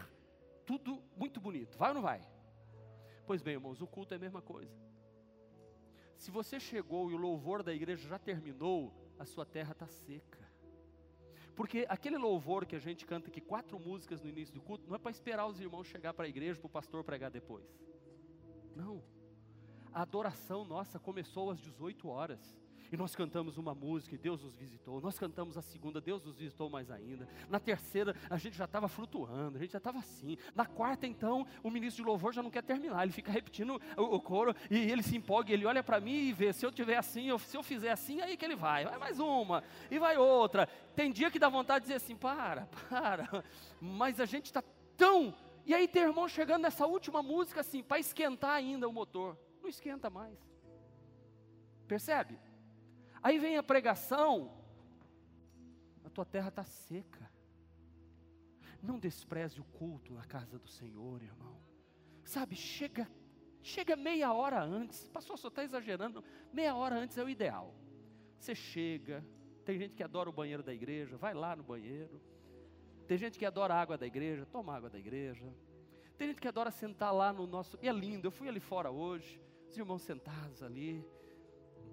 tudo 0.64 1.02
muito 1.16 1.40
bonito. 1.40 1.76
Vai 1.76 1.90
ou 1.90 1.96
não 1.96 2.02
vai? 2.02 2.22
Pois 3.26 3.42
bem, 3.42 3.54
irmãos, 3.54 3.82
o 3.82 3.86
culto 3.86 4.14
é 4.14 4.16
a 4.16 4.20
mesma 4.20 4.40
coisa. 4.40 4.74
Se 6.16 6.30
você 6.30 6.60
chegou 6.60 7.10
e 7.10 7.14
o 7.14 7.16
louvor 7.16 7.62
da 7.62 7.72
igreja 7.72 8.08
já 8.08 8.18
terminou, 8.18 8.94
a 9.20 9.26
sua 9.26 9.44
terra 9.44 9.72
está 9.72 9.86
seca. 9.86 10.40
Porque 11.54 11.84
aquele 11.90 12.16
louvor 12.16 12.64
que 12.64 12.74
a 12.74 12.78
gente 12.78 13.04
canta 13.04 13.28
aqui, 13.28 13.38
quatro 13.38 13.78
músicas 13.78 14.22
no 14.22 14.30
início 14.30 14.54
do 14.54 14.62
culto, 14.62 14.88
não 14.88 14.96
é 14.96 14.98
para 14.98 15.10
esperar 15.10 15.46
os 15.46 15.60
irmãos 15.60 15.86
chegar 15.86 16.14
para 16.14 16.24
a 16.24 16.28
igreja, 16.28 16.58
para 16.58 16.66
o 16.66 16.70
pastor 16.70 17.04
pregar 17.04 17.30
depois. 17.30 17.66
Não. 18.74 19.02
A 19.92 20.00
adoração 20.00 20.64
nossa 20.64 20.98
começou 20.98 21.50
às 21.50 21.60
18 21.60 22.08
horas. 22.08 22.58
E 22.92 22.96
nós 22.96 23.14
cantamos 23.14 23.56
uma 23.56 23.72
música 23.72 24.16
e 24.16 24.18
Deus 24.18 24.42
nos 24.42 24.56
visitou. 24.56 25.00
Nós 25.00 25.16
cantamos 25.16 25.56
a 25.56 25.62
segunda, 25.62 26.00
Deus 26.00 26.24
nos 26.24 26.36
visitou 26.36 26.68
mais 26.68 26.90
ainda. 26.90 27.28
Na 27.48 27.60
terceira, 27.60 28.16
a 28.28 28.36
gente 28.36 28.56
já 28.56 28.64
estava 28.64 28.88
flutuando, 28.88 29.58
a 29.58 29.60
gente 29.60 29.70
já 29.70 29.78
estava 29.78 29.98
assim. 29.98 30.36
Na 30.56 30.66
quarta, 30.66 31.06
então, 31.06 31.46
o 31.62 31.70
ministro 31.70 32.02
de 32.02 32.08
louvor 32.08 32.32
já 32.32 32.42
não 32.42 32.50
quer 32.50 32.62
terminar, 32.62 33.04
ele 33.04 33.12
fica 33.12 33.30
repetindo 33.30 33.80
o, 33.96 34.02
o 34.02 34.20
coro 34.20 34.54
e 34.68 34.76
ele 34.76 35.04
se 35.04 35.16
empolga, 35.16 35.52
ele 35.52 35.64
olha 35.64 35.84
para 35.84 36.00
mim 36.00 36.14
e 36.14 36.32
vê: 36.32 36.52
se 36.52 36.66
eu 36.66 36.72
tiver 36.72 36.96
assim, 36.96 37.28
eu, 37.28 37.38
se 37.38 37.56
eu 37.56 37.62
fizer 37.62 37.92
assim, 37.92 38.20
aí 38.20 38.36
que 38.36 38.44
ele 38.44 38.56
vai. 38.56 38.84
Vai 38.84 38.98
mais 38.98 39.20
uma, 39.20 39.62
e 39.88 39.98
vai 39.98 40.16
outra. 40.16 40.66
Tem 40.96 41.12
dia 41.12 41.30
que 41.30 41.38
dá 41.38 41.48
vontade 41.48 41.84
de 41.84 41.92
dizer 41.92 42.04
assim: 42.04 42.16
para, 42.16 42.66
para. 42.90 43.44
Mas 43.80 44.18
a 44.18 44.24
gente 44.24 44.46
está 44.46 44.64
tão. 44.96 45.32
E 45.64 45.72
aí 45.72 45.86
tem 45.86 46.02
irmão 46.02 46.26
chegando 46.26 46.62
nessa 46.62 46.86
última 46.86 47.22
música 47.22 47.60
assim, 47.60 47.84
para 47.84 48.00
esquentar 48.00 48.56
ainda 48.56 48.88
o 48.88 48.92
motor. 48.92 49.38
Não 49.62 49.68
esquenta 49.68 50.10
mais. 50.10 50.36
Percebe? 51.86 52.49
Aí 53.22 53.38
vem 53.38 53.56
a 53.56 53.62
pregação, 53.62 54.50
a 56.04 56.08
tua 56.08 56.24
terra 56.24 56.48
está 56.48 56.64
seca. 56.64 57.30
Não 58.82 58.98
despreze 58.98 59.60
o 59.60 59.64
culto 59.64 60.12
na 60.14 60.24
casa 60.24 60.58
do 60.58 60.66
Senhor, 60.66 61.22
irmão. 61.22 61.60
Sabe, 62.24 62.56
chega, 62.56 63.10
chega 63.62 63.94
meia 63.94 64.32
hora 64.32 64.62
antes. 64.62 65.06
Pastor, 65.08 65.36
só 65.38 65.48
está 65.48 65.62
exagerando. 65.62 66.24
Meia 66.52 66.74
hora 66.74 66.96
antes 66.96 67.18
é 67.18 67.24
o 67.24 67.28
ideal. 67.28 67.74
Você 68.38 68.54
chega, 68.54 69.22
tem 69.64 69.78
gente 69.78 69.94
que 69.94 70.02
adora 70.02 70.30
o 70.30 70.32
banheiro 70.32 70.62
da 70.62 70.72
igreja, 70.72 71.16
vai 71.18 71.34
lá 71.34 71.54
no 71.54 71.62
banheiro. 71.62 72.20
Tem 73.06 73.18
gente 73.18 73.38
que 73.38 73.44
adora 73.44 73.74
a 73.74 73.80
água 73.80 73.98
da 73.98 74.06
igreja, 74.06 74.46
toma 74.46 74.74
água 74.74 74.88
da 74.88 74.98
igreja. 74.98 75.52
Tem 76.16 76.28
gente 76.28 76.40
que 76.40 76.48
adora 76.48 76.70
sentar 76.70 77.12
lá 77.12 77.32
no 77.32 77.46
nosso. 77.46 77.78
E 77.82 77.88
é 77.88 77.92
lindo, 77.92 78.26
eu 78.26 78.30
fui 78.30 78.48
ali 78.48 78.60
fora 78.60 78.90
hoje, 78.90 79.42
os 79.68 79.76
irmãos 79.76 80.02
sentados 80.02 80.62
ali 80.62 81.04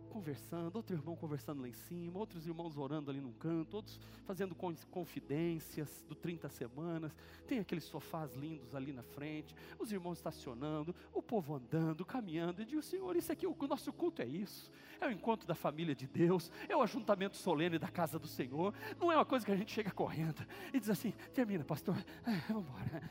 conversando, 0.08 0.76
outro 0.76 0.96
irmão 0.96 1.16
conversando 1.16 1.62
lá 1.62 1.68
em 1.68 1.74
cima, 1.74 2.18
outros 2.18 2.48
irmãos 2.48 2.78
orando 2.78 3.12
ali 3.12 3.22
num 3.22 3.34
canto, 3.34 3.76
outros 3.76 4.00
fazendo 4.26 4.56
confidências 4.90 6.04
do 6.08 6.16
30 6.16 6.50
semanas. 6.50 7.16
Tem 7.48 7.60
aqueles 7.60 7.84
sofás 7.84 8.34
lindos 8.34 8.74
ali 8.76 8.92
na 8.92 9.04
frente, 9.04 9.56
os 9.80 9.92
irmãos 9.92 10.18
estacionando, 10.18 10.96
o 11.14 11.22
povo 11.22 11.56
andando, 11.56 12.06
caminhando. 12.06 12.62
E 12.62 12.66
digo, 12.66 12.82
Senhor, 12.82 13.16
isso 13.16 13.32
aqui, 13.32 13.46
o 13.46 13.56
nosso 13.68 13.94
culto 13.94 14.22
é 14.22 14.26
isso. 14.26 14.72
É 15.00 15.08
o 15.08 15.12
encontro 15.12 15.48
da 15.48 15.56
família 15.56 15.94
de 15.94 16.08
Deus, 16.08 16.52
é 16.68 16.76
o 16.76 16.82
ajuntamento 16.82 17.38
solene 17.38 17.78
da 17.78 17.88
casa 17.88 18.18
do 18.18 18.28
Senhor. 18.28 18.74
Não 19.00 19.12
é 19.12 19.16
uma 19.16 19.26
coisa 19.26 19.46
que 19.46 19.52
a 19.52 19.56
gente 19.56 19.72
chega 19.72 19.92
correndo 19.92 20.46
e 20.74 20.80
diz 20.80 20.90
assim: 20.90 21.14
termina, 21.34 21.64
pastor, 21.64 21.96
vamos 22.48 22.66
embora. 22.66 23.10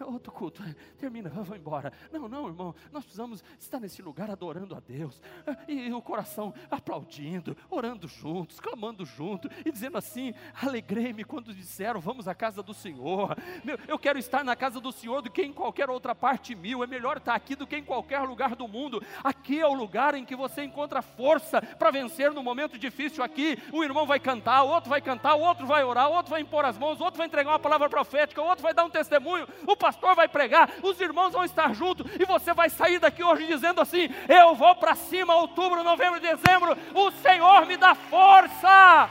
Outro 0.00 0.32
culto, 0.32 0.62
termina, 0.98 1.28
vamos 1.28 1.50
embora. 1.50 1.92
Não, 2.10 2.28
não, 2.28 2.48
irmão, 2.48 2.74
nós 2.90 3.04
precisamos 3.04 3.44
estar 3.58 3.78
nesse 3.78 4.02
lugar 4.02 4.30
adorando 4.30 4.74
a 4.74 4.80
Deus 4.80 5.22
e 5.68 5.92
o 5.92 6.02
coração 6.02 6.52
aplaudindo, 6.70 7.56
orando 7.70 8.08
juntos, 8.08 8.60
clamando 8.60 9.04
junto 9.04 9.48
e 9.64 9.70
dizendo 9.70 9.98
assim: 9.98 10.34
alegrei-me 10.60 11.24
quando 11.24 11.54
disseram, 11.54 12.00
vamos 12.00 12.28
à 12.28 12.34
casa 12.34 12.62
do 12.62 12.74
Senhor. 12.74 13.36
Meu, 13.64 13.78
eu 13.86 13.98
quero 13.98 14.18
estar 14.18 14.44
na 14.44 14.56
casa 14.56 14.80
do 14.80 14.92
Senhor 14.92 15.22
do 15.22 15.30
que 15.30 15.42
em 15.42 15.52
qualquer 15.52 15.90
outra 15.90 16.14
parte 16.14 16.54
mil, 16.54 16.82
é 16.82 16.86
melhor 16.86 17.16
estar 17.16 17.34
aqui 17.34 17.54
do 17.54 17.66
que 17.66 17.76
em 17.76 17.84
qualquer 17.84 18.20
lugar 18.20 18.54
do 18.54 18.68
mundo. 18.68 19.02
Aqui 19.22 19.60
é 19.60 19.66
o 19.66 19.74
lugar 19.74 20.14
em 20.14 20.24
que 20.24 20.36
você 20.36 20.64
encontra 20.64 21.02
força 21.02 21.60
para 21.62 21.90
vencer 21.90 22.30
no 22.32 22.42
momento 22.42 22.78
difícil. 22.78 23.22
Aqui, 23.22 23.58
o 23.72 23.82
irmão 23.82 24.06
vai 24.06 24.20
cantar, 24.20 24.62
o 24.62 24.68
outro 24.68 24.90
vai 24.90 25.00
cantar, 25.00 25.34
o 25.34 25.40
outro 25.40 25.66
vai 25.66 25.84
orar, 25.84 26.08
o 26.08 26.14
outro 26.14 26.30
vai 26.30 26.40
impor 26.40 26.64
as 26.64 26.78
mãos, 26.78 27.00
o 27.00 27.04
outro 27.04 27.18
vai 27.18 27.26
entregar 27.26 27.50
uma 27.50 27.58
palavra 27.58 27.88
profética, 27.88 28.40
o 28.40 28.46
outro 28.46 28.62
vai 28.62 28.74
dar 28.74 28.84
um 28.84 28.90
testemunho, 28.90 29.46
o 29.66 29.76
pastor 29.76 30.14
vai 30.14 30.28
pregar, 30.28 30.70
os 30.82 31.00
irmãos 31.00 31.32
vão 31.32 31.44
estar 31.44 31.74
juntos 31.74 32.06
e 32.18 32.24
você 32.24 32.52
vai 32.52 32.68
sair 32.68 32.98
daqui 32.98 33.22
hoje 33.22 33.46
dizendo 33.46 33.80
assim: 33.80 34.08
Eu 34.28 34.54
vou 34.54 34.74
para 34.74 34.94
cima, 34.94 35.36
outubro, 35.54 35.84
novembro, 35.84 36.18
dezembro, 36.18 36.76
o 36.92 37.10
Senhor 37.12 37.64
me 37.66 37.76
dá 37.76 37.94
força. 37.94 39.08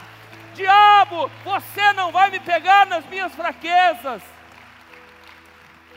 Diabo, 0.54 1.30
você 1.42 1.92
não 1.94 2.12
vai 2.12 2.30
me 2.30 2.38
pegar 2.38 2.86
nas 2.86 3.04
minhas 3.06 3.34
fraquezas. 3.34 4.22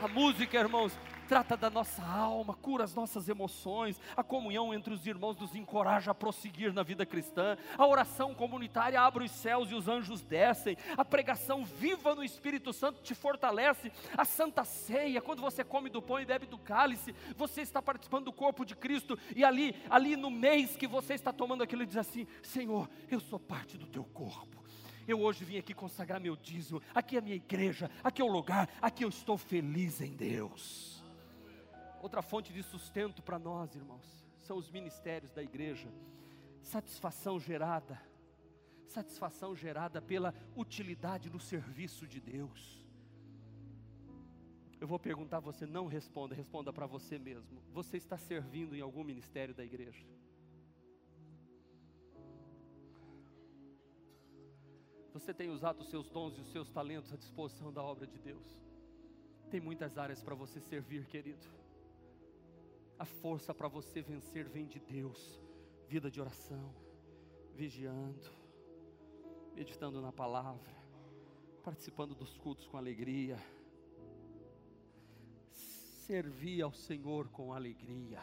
A 0.02 0.08
música, 0.08 0.58
irmãos, 0.58 0.92
trata 1.28 1.58
da 1.58 1.68
nossa 1.68 2.02
alma, 2.02 2.54
cura 2.54 2.82
as 2.82 2.94
nossas 2.94 3.28
emoções, 3.28 4.00
a 4.16 4.24
comunhão 4.24 4.72
entre 4.72 4.94
os 4.94 5.06
irmãos 5.06 5.36
nos 5.36 5.54
encoraja 5.54 6.10
a 6.10 6.14
prosseguir 6.14 6.72
na 6.72 6.82
vida 6.82 7.04
cristã, 7.04 7.56
a 7.76 7.86
oração 7.86 8.34
comunitária 8.34 8.98
abre 8.98 9.24
os 9.24 9.30
céus 9.30 9.70
e 9.70 9.74
os 9.74 9.86
anjos 9.88 10.22
descem, 10.22 10.76
a 10.96 11.04
pregação 11.04 11.66
viva 11.66 12.14
no 12.14 12.24
Espírito 12.24 12.72
Santo 12.72 13.02
te 13.02 13.14
fortalece, 13.14 13.92
a 14.16 14.24
santa 14.24 14.64
ceia, 14.64 15.20
quando 15.20 15.42
você 15.42 15.62
come 15.62 15.90
do 15.90 16.00
pão 16.00 16.18
e 16.18 16.24
bebe 16.24 16.46
do 16.46 16.56
cálice, 16.56 17.14
você 17.36 17.60
está 17.60 17.82
participando 17.82 18.24
do 18.24 18.32
corpo 18.32 18.64
de 18.64 18.74
Cristo, 18.74 19.18
e 19.36 19.44
ali, 19.44 19.76
ali 19.90 20.16
no 20.16 20.30
mês 20.30 20.76
que 20.76 20.86
você 20.86 21.12
está 21.12 21.30
tomando 21.30 21.62
aquilo, 21.62 21.84
diz 21.84 21.98
assim: 21.98 22.26
Senhor, 22.42 22.88
eu 23.10 23.20
sou 23.20 23.38
parte 23.38 23.76
do 23.76 23.86
teu 23.86 24.04
corpo. 24.04 24.56
Eu 25.06 25.20
hoje 25.20 25.44
vim 25.44 25.58
aqui 25.58 25.74
consagrar 25.74 26.20
meu 26.20 26.36
dízimo. 26.36 26.82
Aqui 26.94 27.16
é 27.16 27.18
a 27.18 27.22
minha 27.22 27.36
igreja, 27.36 27.90
aqui 28.02 28.20
é 28.20 28.24
o 28.24 28.28
lugar, 28.28 28.68
aqui 28.80 29.04
eu 29.04 29.08
estou 29.08 29.38
feliz 29.38 30.00
em 30.00 30.14
Deus. 30.14 30.97
Outra 32.00 32.22
fonte 32.22 32.52
de 32.52 32.62
sustento 32.62 33.22
para 33.22 33.38
nós, 33.38 33.74
irmãos, 33.74 34.06
são 34.38 34.56
os 34.56 34.70
ministérios 34.70 35.32
da 35.32 35.42
igreja. 35.42 35.88
Satisfação 36.62 37.38
gerada, 37.40 38.00
satisfação 38.86 39.54
gerada 39.54 40.00
pela 40.00 40.34
utilidade 40.56 41.28
no 41.30 41.40
serviço 41.40 42.06
de 42.06 42.20
Deus. 42.20 42.86
Eu 44.80 44.86
vou 44.86 44.98
perguntar, 44.98 45.40
você 45.40 45.66
não 45.66 45.86
responda, 45.86 46.34
responda 46.34 46.72
para 46.72 46.86
você 46.86 47.18
mesmo. 47.18 47.60
Você 47.72 47.96
está 47.96 48.16
servindo 48.16 48.76
em 48.76 48.80
algum 48.80 49.02
ministério 49.02 49.54
da 49.54 49.64
igreja? 49.64 50.06
Você 55.12 55.34
tem 55.34 55.50
usado 55.50 55.80
os 55.80 55.90
seus 55.90 56.08
dons 56.10 56.38
e 56.38 56.40
os 56.40 56.52
seus 56.52 56.70
talentos 56.70 57.12
à 57.12 57.16
disposição 57.16 57.72
da 57.72 57.82
obra 57.82 58.06
de 58.06 58.18
Deus? 58.18 58.46
Tem 59.50 59.60
muitas 59.60 59.98
áreas 59.98 60.22
para 60.22 60.36
você 60.36 60.60
servir, 60.60 61.06
querido. 61.06 61.57
A 62.98 63.04
força 63.04 63.54
para 63.54 63.68
você 63.68 64.02
vencer 64.02 64.48
vem 64.48 64.66
de 64.66 64.80
Deus. 64.80 65.40
Vida 65.86 66.10
de 66.10 66.20
oração, 66.20 66.74
vigiando, 67.54 68.30
meditando 69.54 70.02
na 70.02 70.12
palavra, 70.12 70.74
participando 71.62 72.14
dos 72.14 72.36
cultos 72.36 72.66
com 72.66 72.76
alegria. 72.76 73.38
Servir 75.50 76.62
ao 76.62 76.72
Senhor 76.72 77.28
com 77.28 77.52
alegria. 77.52 78.22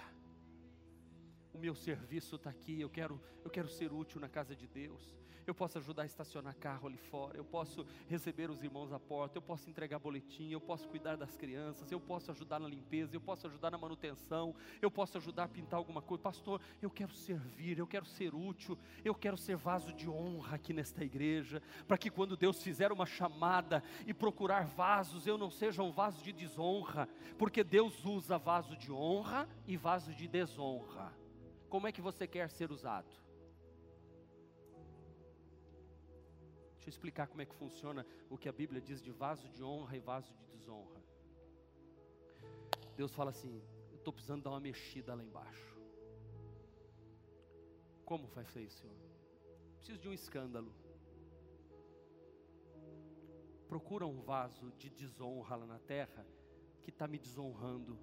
O 1.53 1.57
meu 1.57 1.73
serviço 1.73 2.35
está 2.35 2.49
aqui, 2.49 2.81
eu 2.81 2.89
quero, 2.89 3.19
eu 3.43 3.49
quero 3.49 3.69
ser 3.69 3.93
útil 3.93 4.19
na 4.19 4.27
casa 4.27 4.55
de 4.55 4.67
Deus 4.67 5.24
eu 5.45 5.53
posso 5.53 5.77
ajudar 5.77 6.03
a 6.03 6.05
estacionar 6.05 6.55
carro 6.55 6.88
ali 6.88 6.97
fora, 6.97 7.38
eu 7.38 7.45
posso 7.45 7.86
receber 8.08 8.49
os 8.49 8.63
irmãos 8.63 8.91
à 8.91 8.99
porta, 8.99 9.38
eu 9.38 9.41
posso 9.41 9.69
entregar 9.69 9.99
boletim, 9.99 10.49
eu 10.49 10.62
posso 10.62 10.88
cuidar 10.88 11.15
das 11.15 11.36
crianças, 11.36 11.91
eu 11.91 11.99
posso 11.99 12.31
ajudar 12.31 12.60
na 12.60 12.67
limpeza, 12.67 13.15
eu 13.15 13.21
posso 13.21 13.47
ajudar 13.47 13.71
na 13.71 13.77
manutenção, 13.77 14.55
eu 14.81 14.89
posso 14.89 15.17
ajudar 15.17 15.43
a 15.43 15.47
pintar 15.47 15.77
alguma 15.77 16.01
coisa. 16.01 16.23
Pastor, 16.23 16.62
eu 16.81 16.89
quero 16.89 17.13
servir, 17.13 17.77
eu 17.77 17.88
quero 17.88 18.05
ser 18.05 18.34
útil, 18.34 18.77
eu 19.03 19.13
quero 19.13 19.38
ser 19.38 19.55
vaso 19.55 19.93
de 19.93 20.10
honra 20.10 20.55
aqui 20.55 20.73
nesta 20.73 21.03
igreja, 21.03 21.62
para 21.88 21.97
que 21.97 22.10
quando 22.10 22.38
Deus 22.38 22.62
fizer 22.62 22.91
uma 22.91 23.05
chamada 23.05 23.84
e 24.05 24.13
procurar 24.13 24.65
vasos, 24.65 25.27
eu 25.27 25.38
não 25.38 25.51
seja 25.51 25.84
um 25.84 25.91
vaso 25.91 26.23
de 26.23 26.31
desonra, 26.31 27.08
porque 27.38 27.63
Deus 27.63 28.03
usa 28.05 28.38
vaso 28.38 28.75
de 28.75 28.91
honra 28.91 29.47
e 29.67 29.77
vaso 29.77 30.13
de 30.13 30.27
desonra. 30.27 31.13
Como 31.69 31.88
é 31.88 31.91
que 31.91 32.01
você 32.01 32.27
quer 32.27 32.49
ser 32.49 32.71
usado? 32.71 33.24
Deixa 36.86 36.98
eu 36.98 37.00
explicar 37.00 37.26
como 37.26 37.41
é 37.41 37.45
que 37.48 37.56
funciona 37.56 38.06
o 38.30 38.38
que 38.38 38.48
a 38.48 38.52
Bíblia 38.52 38.80
diz 38.80 39.02
de 39.02 39.12
vaso 39.12 39.50
de 39.50 39.63
honra 39.63 39.98
e 39.98 40.00
vaso 40.00 40.32
de 40.36 40.45
desonra. 40.45 41.02
Deus 42.95 43.12
fala 43.12 43.32
assim: 43.32 43.60
Eu 43.89 43.98
estou 43.98 44.13
precisando 44.13 44.43
dar 44.43 44.52
uma 44.52 44.60
mexida 44.60 45.15
lá 45.15 45.24
embaixo. 45.24 45.76
Como 48.06 48.28
vai 48.28 48.45
ser 48.45 48.62
isso, 48.62 48.78
Senhor? 48.82 48.95
Preciso 49.78 50.00
de 50.00 50.08
um 50.08 50.13
escândalo. 50.13 50.71
Procura 53.67 54.06
um 54.06 54.21
vaso 54.21 54.71
de 54.74 54.91
desonra 54.91 55.56
lá 55.56 55.65
na 55.65 55.80
terra, 55.80 56.24
que 56.84 56.91
está 56.91 57.08
me 57.08 57.17
desonrando. 57.17 57.98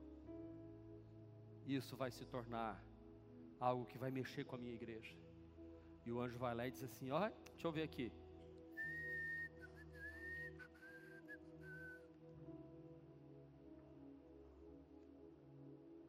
Isso 1.64 1.97
vai 1.97 2.11
se 2.11 2.27
tornar 2.27 2.85
algo 3.61 3.87
que 3.87 3.97
vai 3.97 4.11
mexer 4.11 4.45
com 4.45 4.57
a 4.57 4.59
minha 4.59 4.75
igreja. 4.75 5.16
E 6.05 6.11
o 6.11 6.21
anjo 6.21 6.37
vai 6.37 6.53
lá 6.53 6.66
e 6.66 6.73
diz 6.73 6.83
assim: 6.83 7.12
Olha, 7.12 7.33
deixa 7.53 7.68
eu 7.68 7.71
ver 7.71 7.85
aqui. 7.85 8.12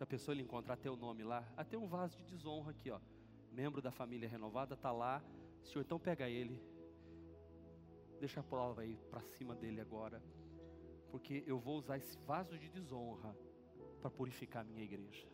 A 0.03 0.05
pessoa 0.05 0.35
ele 0.35 0.43
encontrar 0.43 0.75
teu 0.75 0.97
nome 0.97 1.23
lá, 1.23 1.49
até 1.55 1.77
um 1.77 1.87
vaso 1.87 2.17
de 2.17 2.25
desonra 2.25 2.71
aqui, 2.71 2.91
ó. 2.91 2.99
Membro 3.49 3.81
da 3.81 3.89
família 3.89 4.27
renovada 4.27 4.75
tá 4.75 4.91
lá. 4.91 5.23
Senhor, 5.61 5.81
então 5.81 5.97
pega 5.97 6.27
ele. 6.29 6.61
Deixa 8.19 8.41
a 8.41 8.43
prova 8.43 8.81
aí 8.81 8.97
para 9.09 9.21
cima 9.21 9.55
dele 9.55 9.79
agora. 9.79 10.21
Porque 11.09 11.41
eu 11.47 11.57
vou 11.57 11.77
usar 11.77 11.97
esse 11.97 12.17
vaso 12.17 12.57
de 12.59 12.69
desonra 12.69 13.33
para 14.01 14.09
purificar 14.09 14.63
a 14.63 14.65
minha 14.65 14.83
igreja. 14.83 15.25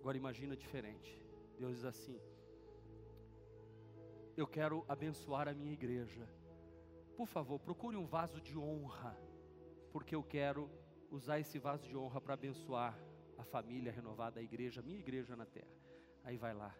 Agora 0.00 0.16
imagina 0.16 0.56
diferente. 0.56 1.24
Deus 1.60 1.76
diz 1.76 1.84
assim: 1.84 2.20
Eu 4.36 4.48
quero 4.48 4.84
abençoar 4.88 5.46
a 5.46 5.54
minha 5.54 5.72
igreja. 5.72 6.28
Por 7.16 7.28
favor, 7.28 7.60
procure 7.60 7.96
um 7.96 8.04
vaso 8.04 8.40
de 8.40 8.58
honra, 8.58 9.16
porque 9.92 10.16
eu 10.16 10.24
quero 10.24 10.68
usar 11.10 11.38
esse 11.38 11.58
vaso 11.58 11.86
de 11.86 11.96
honra 11.96 12.20
para 12.20 12.34
abençoar 12.34 12.98
a 13.38 13.44
família 13.44 13.92
renovada, 13.92 14.40
a 14.40 14.42
igreja, 14.42 14.80
a 14.80 14.82
minha 14.82 14.98
igreja 14.98 15.36
na 15.36 15.46
terra. 15.46 15.74
Aí 16.24 16.36
vai 16.36 16.54
lá, 16.54 16.74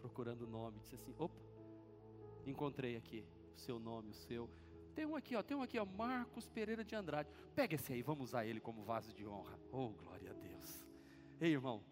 procurando 0.00 0.42
o 0.42 0.46
nome, 0.46 0.78
disse 0.80 0.94
assim: 0.94 1.14
opa, 1.18 1.40
encontrei 2.46 2.96
aqui 2.96 3.24
o 3.54 3.58
seu 3.58 3.78
nome, 3.78 4.10
o 4.10 4.14
seu. 4.14 4.48
Tem 4.94 5.06
um 5.06 5.16
aqui, 5.16 5.36
ó, 5.36 5.42
tem 5.42 5.56
um 5.56 5.62
aqui, 5.62 5.78
ó, 5.78 5.84
Marcos 5.84 6.48
Pereira 6.48 6.84
de 6.84 6.94
Andrade. 6.94 7.28
Pega 7.54 7.74
esse 7.74 7.92
aí, 7.92 8.02
vamos 8.02 8.30
usar 8.30 8.44
ele 8.44 8.60
como 8.60 8.82
vaso 8.82 9.12
de 9.12 9.26
honra. 9.26 9.58
Oh, 9.70 9.90
glória 9.90 10.30
a 10.30 10.34
Deus. 10.34 10.84
Ei, 11.40 11.52
irmão, 11.52 11.82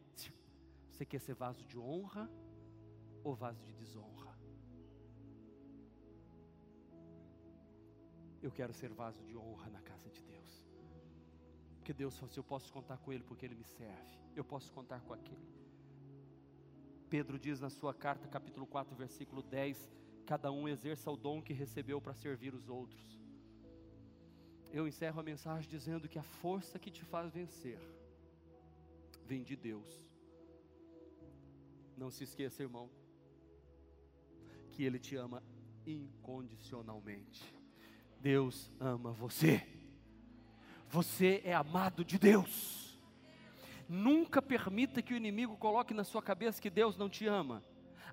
você 0.90 1.07
quer 1.07 1.20
ser 1.20 1.35
vaso 1.35 1.64
de 1.64 1.79
honra 1.79 2.29
ou 3.22 3.35
vaso 3.35 3.62
de 3.62 3.72
desonra? 3.72 4.17
Eu 8.42 8.51
quero 8.51 8.72
ser 8.72 8.92
vaso 8.92 9.22
de 9.24 9.37
honra 9.37 9.68
na 9.70 9.81
casa 9.81 10.09
de 10.11 10.22
Deus. 10.22 10.64
Porque 11.77 11.92
Deus 11.92 12.14
falou 12.16 12.31
assim: 12.31 12.40
eu 12.40 12.44
posso 12.44 12.72
contar 12.72 12.98
com 12.98 13.12
Ele 13.12 13.24
porque 13.24 13.44
Ele 13.44 13.55
me 13.55 13.64
serve. 13.64 14.18
Eu 14.37 14.44
posso 14.44 14.72
contar 14.72 15.01
com 15.01 15.12
aquele. 15.12 15.59
Pedro 17.09 17.38
diz 17.38 17.61
na 17.61 17.70
sua 17.70 17.94
carta, 17.94 18.29
capítulo 18.29 18.66
4, 18.66 18.94
versículo 18.94 19.42
10: 19.42 19.90
cada 20.27 20.53
um 20.53 20.68
exerça 20.68 21.11
o 21.11 21.16
dom 21.16 21.40
que 21.42 21.53
recebeu 21.53 22.01
para 22.01 22.14
servir 22.14 22.55
os 22.55 22.68
outros. 22.68 23.18
Eu 24.70 24.87
encerro 24.87 25.18
a 25.18 25.22
mensagem 25.22 25.68
dizendo 25.68 26.09
que 26.09 26.18
a 26.18 26.22
força 26.22 26.79
que 26.79 26.90
te 26.90 27.03
faz 27.03 27.33
vencer 27.33 27.81
vem 29.24 29.42
de 29.42 29.57
Deus. 29.57 30.07
Não 31.96 32.11
se 32.11 32.24
esqueça, 32.24 32.62
irmão, 32.62 32.90
que 34.70 34.85
Ele 34.85 34.98
te 34.98 35.16
ama 35.16 35.42
incondicionalmente. 35.87 37.58
Deus 38.20 38.70
ama 38.81 39.12
você. 39.12 39.66
Você 40.88 41.42
é 41.44 41.54
amado 41.54 42.04
de 42.04 42.18
Deus. 42.18 42.98
Nunca 43.88 44.42
permita 44.42 45.00
que 45.00 45.14
o 45.14 45.16
inimigo 45.16 45.57
coloque 45.57 45.94
na 45.94 46.04
sua 46.04 46.22
cabeça 46.22 46.61
que 46.61 46.70
Deus 46.70 46.96
não 46.96 47.09
te 47.09 47.26
ama. 47.26 47.64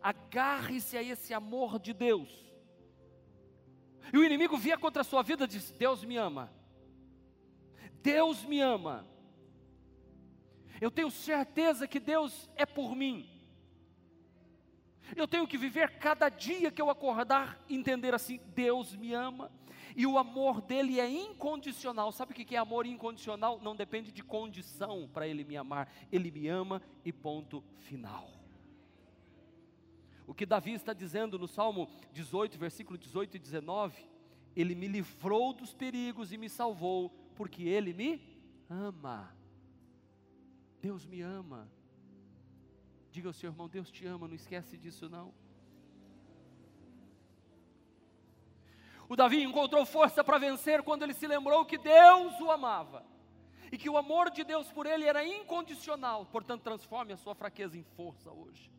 Agarre-se 0.02 0.98
a 0.98 1.04
esse 1.04 1.34
amor 1.34 1.80
de 1.80 1.94
Deus. 1.94 2.46
E 4.14 4.18
o 4.18 4.24
inimigo 4.24 4.58
via 4.58 4.78
contra 4.78 5.02
a 5.02 5.06
sua 5.06 5.24
vida 5.24 5.46
e 5.46 5.48
diz: 5.48 5.72
Deus 5.72 6.04
me 6.04 6.18
ama. 6.18 6.52
Deus 8.02 8.46
me 8.46 8.62
ama. 8.62 9.06
Eu 10.80 10.92
tenho 10.92 11.10
certeza 11.10 11.88
que 11.88 12.00
Deus 12.00 12.50
é 12.56 12.66
por 12.66 12.96
mim. 12.96 13.30
Eu 15.16 15.28
tenho 15.28 15.48
que 15.48 15.58
viver 15.58 15.98
cada 15.98 16.30
dia 16.30 16.72
que 16.72 16.82
eu 16.82 16.90
acordar, 16.90 17.60
entender 17.70 18.14
assim: 18.14 18.40
Deus 18.54 18.96
me 18.96 19.14
ama, 19.14 19.52
e 19.96 20.06
o 20.06 20.18
amor 20.18 20.62
dele 20.62 21.00
é 21.00 21.10
incondicional. 21.10 22.12
Sabe 22.12 22.34
o 22.34 22.36
que 22.36 22.56
é 22.56 22.60
amor 22.60 22.86
incondicional? 22.86 23.60
Não 23.62 23.76
depende 23.76 24.12
de 24.12 24.24
condição 24.24 25.10
para 25.14 25.28
ele 25.28 25.44
me 25.44 25.56
amar, 25.56 25.92
ele 26.12 26.30
me 26.30 26.48
ama 26.48 26.82
e 27.04 27.14
ponto 27.14 27.64
final. 27.78 28.30
O 30.28 30.34
que 30.34 30.46
Davi 30.46 30.74
está 30.74 30.92
dizendo 30.92 31.38
no 31.38 31.48
Salmo 31.48 31.88
18, 32.12 32.58
versículo 32.58 32.98
18 32.98 33.38
e 33.38 33.40
19: 33.40 33.96
Ele 34.56 34.76
me 34.76 34.88
livrou 34.88 35.54
dos 35.54 35.74
perigos 35.74 36.34
e 36.34 36.38
me 36.38 36.50
salvou, 36.50 37.10
porque 37.36 37.64
Ele 37.64 37.94
me 37.94 38.20
ama. 38.70 39.36
Deus 40.82 41.06
me 41.06 41.22
ama. 41.22 41.70
Diga 43.12 43.30
ao 43.30 43.34
seu 43.34 43.50
irmão: 43.50 43.70
Deus 43.70 43.92
te 43.92 44.06
ama, 44.06 44.28
não 44.28 44.36
esquece 44.36 44.78
disso 44.78 45.08
não. 45.08 45.34
O 49.08 49.16
Davi 49.16 49.44
encontrou 49.44 49.86
força 49.86 50.24
para 50.24 50.38
vencer 50.38 50.82
quando 50.82 51.04
ele 51.04 51.14
se 51.14 51.28
lembrou 51.28 51.66
que 51.66 51.78
Deus 51.78 52.40
o 52.40 52.52
amava 52.52 53.06
e 53.72 53.78
que 53.78 53.90
o 53.90 53.98
amor 53.98 54.30
de 54.32 54.44
Deus 54.44 54.72
por 54.72 54.86
ele 54.86 55.06
era 55.06 55.26
incondicional. 55.26 56.26
Portanto, 56.26 56.64
transforme 56.64 57.14
a 57.14 57.18
sua 57.18 57.36
fraqueza 57.36 57.78
em 57.78 57.84
força 57.84 58.32
hoje. 58.32 58.72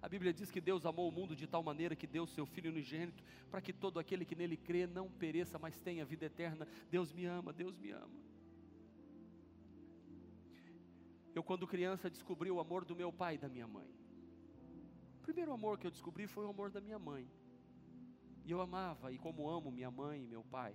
A 0.00 0.08
Bíblia 0.08 0.32
diz 0.32 0.50
que 0.50 0.60
Deus 0.60 0.86
amou 0.86 1.08
o 1.08 1.12
mundo 1.12 1.34
de 1.34 1.46
tal 1.46 1.62
maneira 1.62 1.96
que 1.96 2.06
deu 2.06 2.26
seu 2.26 2.46
Filho 2.46 2.70
unigênito 2.70 3.22
para 3.50 3.60
que 3.60 3.72
todo 3.72 3.98
aquele 3.98 4.24
que 4.24 4.36
nele 4.36 4.56
crê 4.56 4.86
não 4.86 5.10
pereça, 5.10 5.58
mas 5.58 5.80
tenha 5.80 6.04
vida 6.04 6.26
eterna. 6.26 6.68
Deus 6.88 7.12
me 7.12 7.24
ama, 7.24 7.52
Deus 7.52 7.76
me 7.76 7.90
ama. 7.90 8.28
Eu, 11.34 11.42
quando 11.42 11.66
criança, 11.66 12.08
descobri 12.08 12.50
o 12.50 12.60
amor 12.60 12.84
do 12.84 12.94
meu 12.94 13.12
pai 13.12 13.34
e 13.34 13.38
da 13.38 13.48
minha 13.48 13.66
mãe. 13.66 13.88
O 15.18 15.22
primeiro 15.22 15.52
amor 15.52 15.78
que 15.78 15.86
eu 15.86 15.90
descobri 15.90 16.26
foi 16.26 16.44
o 16.44 16.50
amor 16.50 16.70
da 16.70 16.80
minha 16.80 16.98
mãe. 16.98 17.28
E 18.48 18.50
eu 18.50 18.62
amava, 18.62 19.12
e 19.12 19.18
como 19.18 19.46
amo 19.46 19.70
minha 19.70 19.90
mãe 19.90 20.22
e 20.22 20.26
meu 20.26 20.42
pai. 20.42 20.74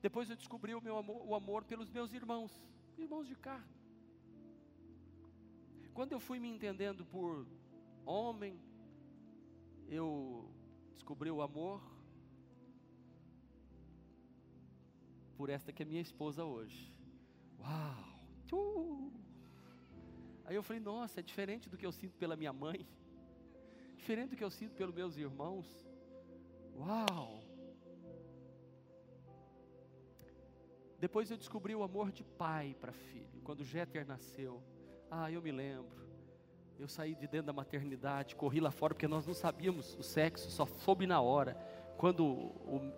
Depois 0.00 0.30
eu 0.30 0.36
descobri 0.36 0.74
o, 0.74 0.80
meu 0.80 0.96
amor, 0.96 1.20
o 1.22 1.34
amor 1.34 1.62
pelos 1.64 1.90
meus 1.90 2.14
irmãos, 2.14 2.50
irmãos 2.96 3.28
de 3.28 3.34
carne. 3.34 3.76
Quando 5.92 6.12
eu 6.12 6.18
fui 6.18 6.38
me 6.38 6.48
entendendo 6.48 7.04
por 7.04 7.46
homem, 8.06 8.58
eu 9.86 10.50
descobri 10.94 11.30
o 11.30 11.42
amor 11.42 11.82
por 15.36 15.50
esta 15.50 15.74
que 15.74 15.82
é 15.82 15.84
minha 15.84 16.00
esposa 16.00 16.42
hoje. 16.42 16.90
Uau! 17.60 19.12
Aí 20.46 20.56
eu 20.56 20.62
falei, 20.62 20.80
nossa, 20.80 21.20
é 21.20 21.22
diferente 21.22 21.68
do 21.68 21.76
que 21.76 21.84
eu 21.84 21.92
sinto 21.92 22.16
pela 22.16 22.34
minha 22.34 22.54
mãe, 22.54 22.88
diferente 23.94 24.30
do 24.30 24.36
que 24.36 24.44
eu 24.44 24.50
sinto 24.50 24.74
pelos 24.74 24.94
meus 24.94 25.18
irmãos. 25.18 25.66
Uau! 26.78 27.42
Depois 30.98 31.30
eu 31.30 31.36
descobri 31.36 31.74
o 31.74 31.82
amor 31.82 32.10
de 32.10 32.24
pai 32.24 32.76
para 32.80 32.92
filho. 32.92 33.40
Quando 33.44 33.64
Jeter 33.64 34.06
nasceu, 34.06 34.62
ah, 35.10 35.30
eu 35.30 35.40
me 35.40 35.52
lembro. 35.52 36.08
Eu 36.78 36.88
saí 36.88 37.14
de 37.14 37.26
dentro 37.26 37.46
da 37.46 37.52
maternidade, 37.52 38.36
corri 38.36 38.60
lá 38.60 38.70
fora 38.70 38.94
porque 38.94 39.08
nós 39.08 39.26
não 39.26 39.34
sabíamos 39.34 39.96
o 39.96 40.02
sexo, 40.02 40.50
só 40.50 40.64
soube 40.64 41.06
na 41.06 41.20
hora. 41.20 41.56
Quando 41.96 42.24
o, 42.24 42.92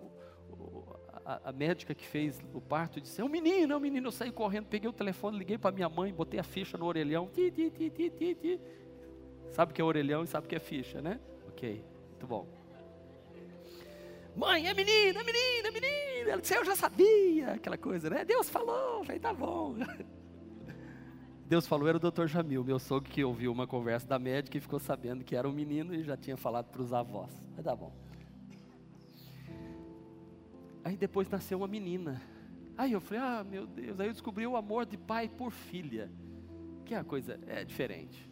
a, 1.24 1.48
a, 1.48 1.52
médica 1.52 1.94
que 1.94 2.06
fez 2.06 2.38
o 2.52 2.60
parto 2.60 3.00
disse: 3.00 3.20
É 3.20 3.24
um 3.24 3.28
menino, 3.28 3.72
é 3.72 3.76
um 3.76 3.80
menino. 3.80 4.08
Eu 4.08 4.12
saí 4.12 4.30
correndo, 4.30 4.66
peguei 4.66 4.88
o 4.88 4.92
telefone, 4.92 5.38
liguei 5.38 5.56
para 5.56 5.74
minha 5.74 5.88
mãe, 5.88 6.12
botei 6.12 6.38
a 6.38 6.42
ficha 6.42 6.76
no 6.76 6.84
orelhão. 6.84 7.28
Ti, 7.28 7.50
ti, 7.50 7.70
ti, 7.70 7.90
ti, 7.90 8.10
ti, 8.10 8.34
ti. 8.34 8.60
Sabe 9.50 9.72
o 9.72 9.74
que 9.74 9.80
é 9.80 9.84
orelhão 9.84 10.24
e 10.24 10.26
sabe 10.26 10.46
o 10.46 10.48
que 10.48 10.56
é 10.56 10.60
ficha, 10.60 11.00
né? 11.00 11.18
Ok, 11.48 11.82
muito 12.10 12.26
bom. 12.26 12.59
Mãe, 14.36 14.66
é 14.66 14.74
menina, 14.74 15.20
é 15.20 15.24
menina, 15.24 15.68
é 15.68 15.70
menina. 15.70 16.30
Ela 16.30 16.40
disse: 16.40 16.54
Eu 16.54 16.64
já 16.64 16.76
sabia, 16.76 17.52
aquela 17.52 17.76
coisa, 17.76 18.08
né? 18.08 18.24
Deus 18.24 18.48
falou, 18.48 19.04
falei: 19.04 19.20
Tá 19.20 19.32
bom. 19.32 19.76
Deus 21.50 21.66
falou, 21.66 21.88
era 21.88 21.96
o 21.96 22.00
doutor 22.00 22.28
Jamil, 22.28 22.62
meu 22.62 22.78
sogro 22.78 23.10
que 23.10 23.24
ouviu 23.24 23.50
uma 23.50 23.66
conversa 23.66 24.06
da 24.06 24.20
médica 24.20 24.56
e 24.56 24.60
ficou 24.60 24.78
sabendo 24.78 25.24
que 25.24 25.34
era 25.34 25.48
um 25.48 25.52
menino 25.52 25.92
e 25.92 26.04
já 26.04 26.16
tinha 26.16 26.36
falado 26.36 26.66
para 26.66 26.80
os 26.80 26.92
avós. 26.92 27.32
Mas 27.56 27.64
tá 27.64 27.74
bom. 27.74 27.92
Aí 30.84 30.96
depois 30.96 31.28
nasceu 31.28 31.58
uma 31.58 31.66
menina. 31.66 32.22
Aí 32.78 32.92
eu 32.92 33.00
falei, 33.00 33.20
ah, 33.20 33.42
meu 33.42 33.66
Deus. 33.66 33.98
Aí 33.98 34.06
eu 34.06 34.12
descobri 34.12 34.46
o 34.46 34.56
amor 34.56 34.86
de 34.86 34.96
pai 34.96 35.28
por 35.28 35.50
filha. 35.50 36.08
Que 36.84 36.94
é 36.94 36.98
a 36.98 37.02
coisa 37.02 37.36
é 37.48 37.64
diferente. 37.64 38.30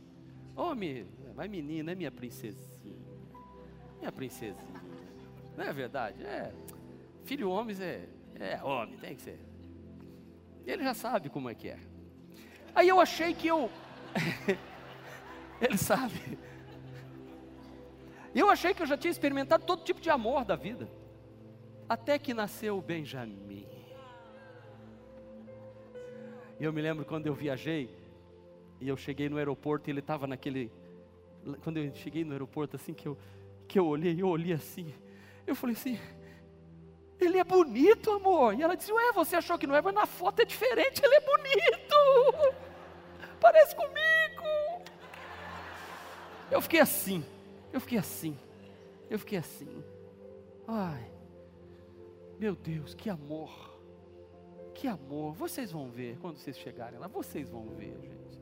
Homem, 0.55 1.05
vai 1.35 1.49
menina, 1.49 1.91
é 1.91 1.97
minha 1.97 2.13
princesinha. 2.13 2.99
Minha 3.99 4.13
princesinha. 4.13 4.81
Não 5.59 5.65
é 5.65 5.73
verdade? 5.73 6.25
É. 6.25 6.53
Filho 7.25 7.51
homem 7.51 7.77
é, 7.81 8.09
é 8.39 8.63
homem, 8.63 8.97
tem 8.97 9.17
que 9.17 9.23
ser. 9.23 9.41
Ele 10.65 10.85
já 10.85 10.95
sabe 10.95 11.29
como 11.29 11.51
é 11.51 11.55
que 11.55 11.69
é. 11.69 11.81
Aí 12.73 12.89
eu 12.89 13.01
achei 13.01 13.35
que 13.35 13.49
eu. 13.49 13.69
Ele 15.61 15.77
sabe. 15.77 16.39
Eu 18.33 18.49
achei 18.49 18.73
que 18.73 18.83
eu 18.83 18.87
já 18.87 18.97
tinha 18.97 19.11
experimentado 19.11 19.67
todo 19.67 19.83
tipo 19.83 20.01
de 20.01 20.09
amor 20.09 20.45
da 20.45 20.55
vida. 20.55 20.89
Até 21.89 22.21
que 22.21 22.33
nasceu 22.33 22.79
o 22.79 22.81
Benjamin. 22.81 23.67
E 26.61 26.63
eu 26.63 26.73
me 26.73 26.81
lembro 26.81 27.05
quando 27.05 27.27
eu 27.27 27.35
viajei, 27.35 27.91
e 28.81 28.89
eu 28.89 28.97
cheguei 28.97 29.29
no 29.29 29.39
aeroporto 29.39 29.89
e 29.89 29.93
ele 29.93 29.99
estava 29.99 30.25
naquele. 30.25 30.71
Quando 31.65 31.79
eu 31.79 31.93
cheguei 31.97 32.25
no 32.25 32.31
aeroporto, 32.31 32.77
assim, 32.77 32.95
que 32.95 33.09
eu, 33.09 33.19
que 33.67 33.77
eu 33.77 33.87
olhei, 33.87 34.23
eu 34.23 34.29
olhei 34.29 34.53
assim, 34.53 34.95
eu 35.49 35.57
falei 35.57 35.75
assim, 35.75 35.99
ele 37.19 37.39
é 37.39 37.45
bonito, 37.45 38.11
amor. 38.11 38.55
E 38.55 38.63
ela 38.63 38.77
disse, 38.77 38.93
ué, 38.93 39.13
você 39.13 39.37
achou 39.37 39.59
que 39.59 39.67
não 39.67 39.75
é, 39.75 39.81
mas 39.81 39.95
na 39.95 40.07
foto 40.07 40.41
é 40.41 40.45
diferente, 40.45 41.03
ele 41.03 41.15
é 41.15 41.21
bonito. 41.21 42.55
Parece 43.41 43.75
comigo. 43.75 44.85
Eu 46.51 46.61
fiquei 46.61 46.81
assim, 46.81 47.25
eu 47.73 47.81
fiquei 47.81 47.99
assim, 47.99 48.39
eu 49.11 49.19
fiquei 49.19 49.39
assim. 49.39 49.85
Ai, 50.67 51.11
meu 52.39 52.55
Deus, 52.55 52.95
que 52.95 53.09
amor, 53.11 53.51
que 54.75 54.87
amor. 54.87 55.35
Vocês 55.35 55.73
vão 55.73 55.91
ver 55.91 56.19
quando 56.19 56.37
vocês 56.37 56.59
chegarem 56.59 56.99
lá, 56.99 57.07
vocês 57.09 57.49
vão 57.49 57.69
ver, 57.69 57.99
gente. 58.01 58.39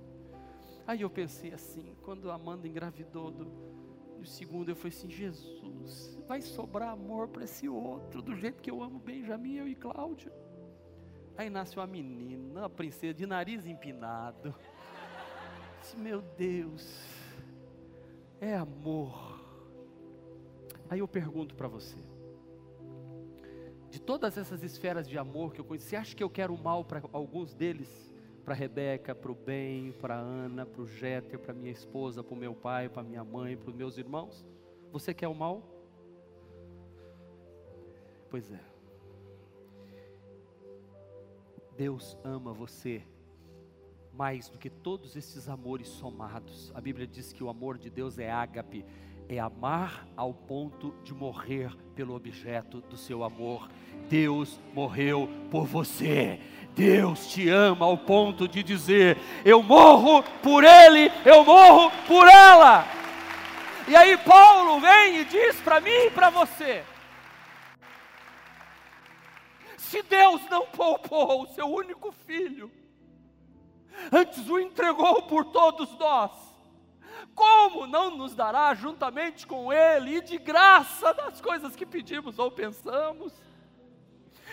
Aí 0.87 1.03
eu 1.03 1.11
pensei 1.11 1.53
assim, 1.53 1.97
quando 2.03 2.31
a 2.31 2.35
Amanda 2.35 2.69
engravidou 2.69 3.31
do, 3.31 3.45
do 4.17 4.27
segundo, 4.27 4.69
eu 4.69 4.77
falei 4.77 4.97
assim: 4.97 5.11
Jesus, 5.11 6.19
vai 6.27 6.41
sobrar 6.41 6.91
amor 6.91 7.29
para 7.29 7.45
esse 7.45 7.69
outro, 7.69 8.21
do 8.23 8.35
jeito 8.35 8.63
que 8.63 8.71
eu 8.71 8.83
amo 8.83 8.99
Benjamin, 8.99 9.57
eu 9.57 9.69
e 9.69 9.75
Cláudia. 9.75 10.33
Aí 11.37 11.51
nasce 11.51 11.77
uma 11.77 11.87
menina, 11.87 12.61
uma 12.61 12.71
princesa 12.71 13.15
de 13.15 13.27
nariz 13.27 13.67
empinado. 13.67 14.55
Disse, 15.81 15.97
meu 15.97 16.23
Deus, 16.23 16.99
é 18.41 18.55
amor. 18.55 19.37
Aí 20.89 21.01
eu 21.01 21.09
pergunto 21.09 21.55
para 21.55 21.69
você: 21.69 21.97
de 23.91 24.01
todas 24.01 24.39
essas 24.39 24.63
esferas 24.63 25.09
de 25.09 25.19
amor 25.19 25.53
que 25.53 25.61
eu 25.61 25.65
conheço, 25.65 25.87
você 25.87 25.97
acha 25.97 26.17
que 26.17 26.23
eu 26.23 26.31
quero 26.31 26.55
o 26.55 26.63
mal 26.63 26.85
para 26.85 27.03
alguns 27.13 27.55
deles? 27.55 28.16
Para 28.47 28.55
Rebeca, 28.55 29.13
para 29.13 29.33
o 29.33 29.35
Ben, 29.35 29.91
para 30.01 30.15
Ana, 30.15 30.65
para 30.65 30.81
o 30.81 30.87
Jéter, 30.87 31.37
para 31.37 31.53
minha 31.53 31.73
esposa, 31.73 32.23
para 32.23 32.33
o 32.33 32.37
meu 32.37 32.55
pai, 32.55 32.89
para 32.89 33.03
minha 33.03 33.25
mãe, 33.25 33.57
para 33.57 33.71
os 33.71 33.75
meus 33.75 33.99
irmãos? 33.99 34.47
Você 34.93 35.13
quer 35.13 35.27
o 35.27 35.35
mal? 35.35 35.63
Pois 38.31 38.53
é. 38.53 38.61
Deus 41.77 42.17
ama 42.23 42.53
você 42.53 43.03
mais 44.13 44.49
do 44.49 44.59
que 44.59 44.71
todos 44.71 45.17
esses 45.17 45.49
amores 45.49 45.89
somados. 45.89 46.71
A 46.73 46.81
Bíblia 46.81 47.05
diz 47.05 47.33
que 47.33 47.43
o 47.43 47.49
amor 47.49 47.77
de 47.77 47.91
Deus 47.91 48.17
é 48.17 48.31
ágape, 48.31 48.87
é 49.29 49.39
amar 49.39 50.07
ao 50.17 50.33
ponto 50.33 50.95
de 51.03 51.13
morrer 51.13 51.75
pelo 51.95 52.15
objeto 52.15 52.81
do 52.83 52.97
seu 52.97 53.25
amor. 53.25 53.69
Deus 54.09 54.61
morreu 54.73 55.29
por 55.51 55.67
você. 55.67 56.41
Deus 56.75 57.29
te 57.29 57.49
ama 57.49 57.87
ao 57.87 57.97
ponto 57.99 58.47
de 58.47 58.63
dizer: 58.63 59.19
Eu 59.45 59.63
morro 59.63 60.23
por 60.43 60.63
ele, 60.63 61.11
eu 61.25 61.45
morro 61.45 61.91
por 62.07 62.29
ela. 62.29 62.85
E 63.89 63.97
aí 63.97 64.17
Paulo 64.19 64.81
vem 64.81 65.21
e 65.21 65.25
diz 65.25 65.61
para 65.61 65.81
mim 65.81 65.91
e 65.91 66.11
para 66.11 66.31
você: 66.31 66.85
Se 69.79 70.03
Deus 70.03 70.43
não 70.51 70.67
poupou 70.67 71.43
o 71.43 71.47
seu 71.49 71.67
único 71.67 72.13
filho, 72.27 72.71
antes 74.13 74.49
o 74.49 74.59
entregou 74.59 75.23
por 75.23 75.47
todos 75.47 75.97
nós, 75.99 76.31
como 77.37 77.87
não 77.87 78.17
nos 78.17 78.35
dará 78.35 78.75
juntamente 78.75 79.47
com 79.47 79.71
Ele 79.71 80.17
e 80.17 80.23
de 80.23 80.39
graça 80.39 81.13
das 81.13 81.39
coisas 81.39 81.77
que 81.77 81.85
pedimos 81.85 82.39
ou 82.39 82.51
pensamos? 82.51 83.31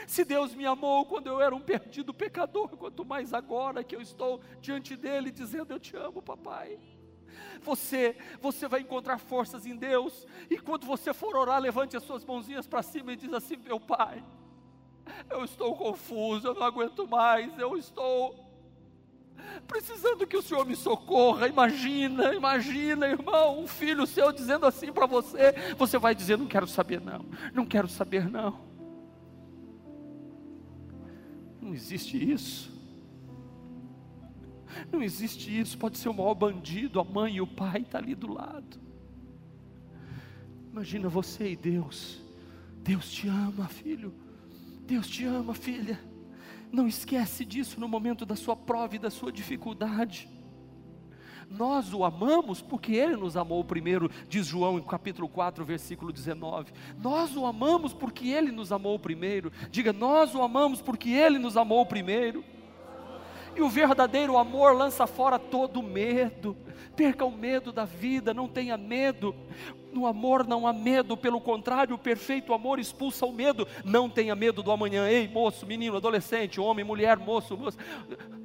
Se 0.06 0.26
Deus 0.26 0.54
me 0.54 0.66
amou 0.66 1.06
quando 1.06 1.28
eu 1.28 1.40
era 1.40 1.56
um 1.56 1.62
perdido 1.62 2.14
pecador, 2.14 2.76
quanto 2.76 3.06
mais 3.06 3.34
agora 3.34 3.86
que 3.86 3.96
eu 3.96 4.02
estou 4.02 4.42
diante 4.60 4.98
dele 4.98 5.32
dizendo 5.32 5.72
eu 5.72 5.80
te 5.80 5.96
amo, 5.96 6.22
papai. 6.22 6.78
Você, 7.62 8.18
você 8.42 8.68
vai 8.68 8.82
encontrar 8.82 9.18
forças 9.18 9.66
em 9.66 9.78
Deus, 9.78 10.28
e 10.50 10.60
quando 10.60 10.86
você 10.86 11.14
for 11.14 11.38
orar, 11.38 11.62
levante 11.62 11.96
as 11.96 12.04
suas 12.04 12.26
mãozinhas 12.26 12.68
para 12.68 12.84
cima 12.84 13.14
e 13.14 13.16
diz 13.16 13.32
assim: 13.32 13.56
"Meu 13.56 13.80
pai, 13.80 14.22
eu 15.30 15.46
estou 15.46 15.74
confuso, 15.76 16.48
eu 16.48 16.54
não 16.54 16.64
aguento 16.64 17.08
mais, 17.08 17.58
eu 17.58 17.78
estou 17.78 18.53
precisando 19.68 20.28
que 20.28 20.38
o 20.38 20.42
Senhor 20.42 20.66
me 20.66 20.76
socorra. 20.76 21.48
Imagina, 21.48 22.34
imagina, 22.34 23.08
irmão, 23.08 23.62
um 23.62 23.68
filho 23.68 24.06
seu 24.06 24.32
dizendo 24.32 24.66
assim 24.66 24.92
para 24.92 25.06
você, 25.06 25.54
você 25.78 25.98
vai 25.98 26.14
dizer: 26.14 26.38
Não 26.38 26.48
quero 26.48 26.68
saber, 26.68 27.02
não, 27.02 27.26
não 27.54 27.66
quero 27.66 27.88
saber, 27.88 28.30
não. 28.30 28.60
Não 31.62 31.74
existe 31.74 32.18
isso. 32.32 32.72
Não 34.92 35.02
existe 35.02 35.60
isso. 35.60 35.78
Pode 35.78 35.98
ser 35.98 36.10
o 36.10 36.14
maior 36.14 36.34
bandido, 36.34 37.00
a 37.00 37.04
mãe 37.04 37.36
e 37.36 37.42
o 37.42 37.48
pai 37.48 37.82
está 37.82 37.98
ali 38.00 38.16
do 38.16 38.32
lado. 38.32 38.82
Imagina 40.72 41.08
você 41.08 41.52
e 41.52 41.56
Deus. 41.56 42.22
Deus 42.84 43.12
te 43.12 43.28
ama, 43.28 43.68
filho. 43.68 44.14
Deus 44.86 45.08
te 45.08 45.24
ama, 45.24 45.54
filha. 45.54 46.00
Não 46.74 46.88
esquece 46.88 47.46
disso 47.46 47.80
no 47.80 47.88
momento 47.88 48.26
da 48.26 48.36
sua 48.36 48.56
prova 48.56 48.96
e 48.96 49.00
da 49.00 49.12
sua 49.12 49.32
dificuldade. 49.32 50.28
Nós 51.48 51.94
o 51.94 52.04
amamos 52.04 52.64
porque 52.64 52.96
ele 52.96 53.16
nos 53.16 53.38
amou 53.38 53.64
primeiro, 53.64 54.10
diz 54.28 54.48
João 54.48 54.80
em 54.80 54.82
capítulo 54.82 55.30
4, 55.30 55.64
versículo 55.64 56.12
19. 56.12 56.74
Nós 56.98 57.38
o 57.38 57.46
amamos 57.46 57.94
porque 57.94 58.30
ele 58.30 58.52
nos 58.52 58.72
amou 58.72 58.98
primeiro. 58.98 59.52
Diga, 59.70 59.94
nós 59.94 60.34
o 60.34 60.42
amamos 60.42 60.82
porque 60.82 61.12
ele 61.12 61.38
nos 61.38 61.56
amou 61.58 61.86
primeiro. 61.86 62.44
E 63.56 63.62
o 63.62 63.70
verdadeiro 63.70 64.36
amor 64.36 64.76
lança 64.76 65.06
fora 65.06 65.38
todo 65.38 65.84
medo. 65.84 66.58
Perca 66.96 67.24
o 67.24 67.32
medo 67.32 67.72
da 67.72 67.86
vida, 67.86 68.34
não 68.34 68.48
tenha 68.48 68.78
medo. 68.78 69.36
No 69.94 70.08
amor 70.08 70.48
não 70.48 70.66
há 70.66 70.74
medo, 70.74 71.16
pelo 71.16 71.40
contrário, 71.40 71.96
o 71.96 72.00
perfeito 72.00 72.54
amor 72.54 72.80
expulsa 72.80 73.26
o 73.26 73.32
medo. 73.32 73.68
Não 73.86 74.10
tenha 74.10 74.36
medo 74.36 74.64
do 74.64 74.72
amanhã. 74.72 75.08
Ei, 75.08 75.28
moço, 75.28 75.66
menino, 75.66 75.96
adolescente, 75.96 76.60
homem, 76.60 76.84
mulher, 76.84 77.18
moço, 77.18 77.56
moço 77.56 77.78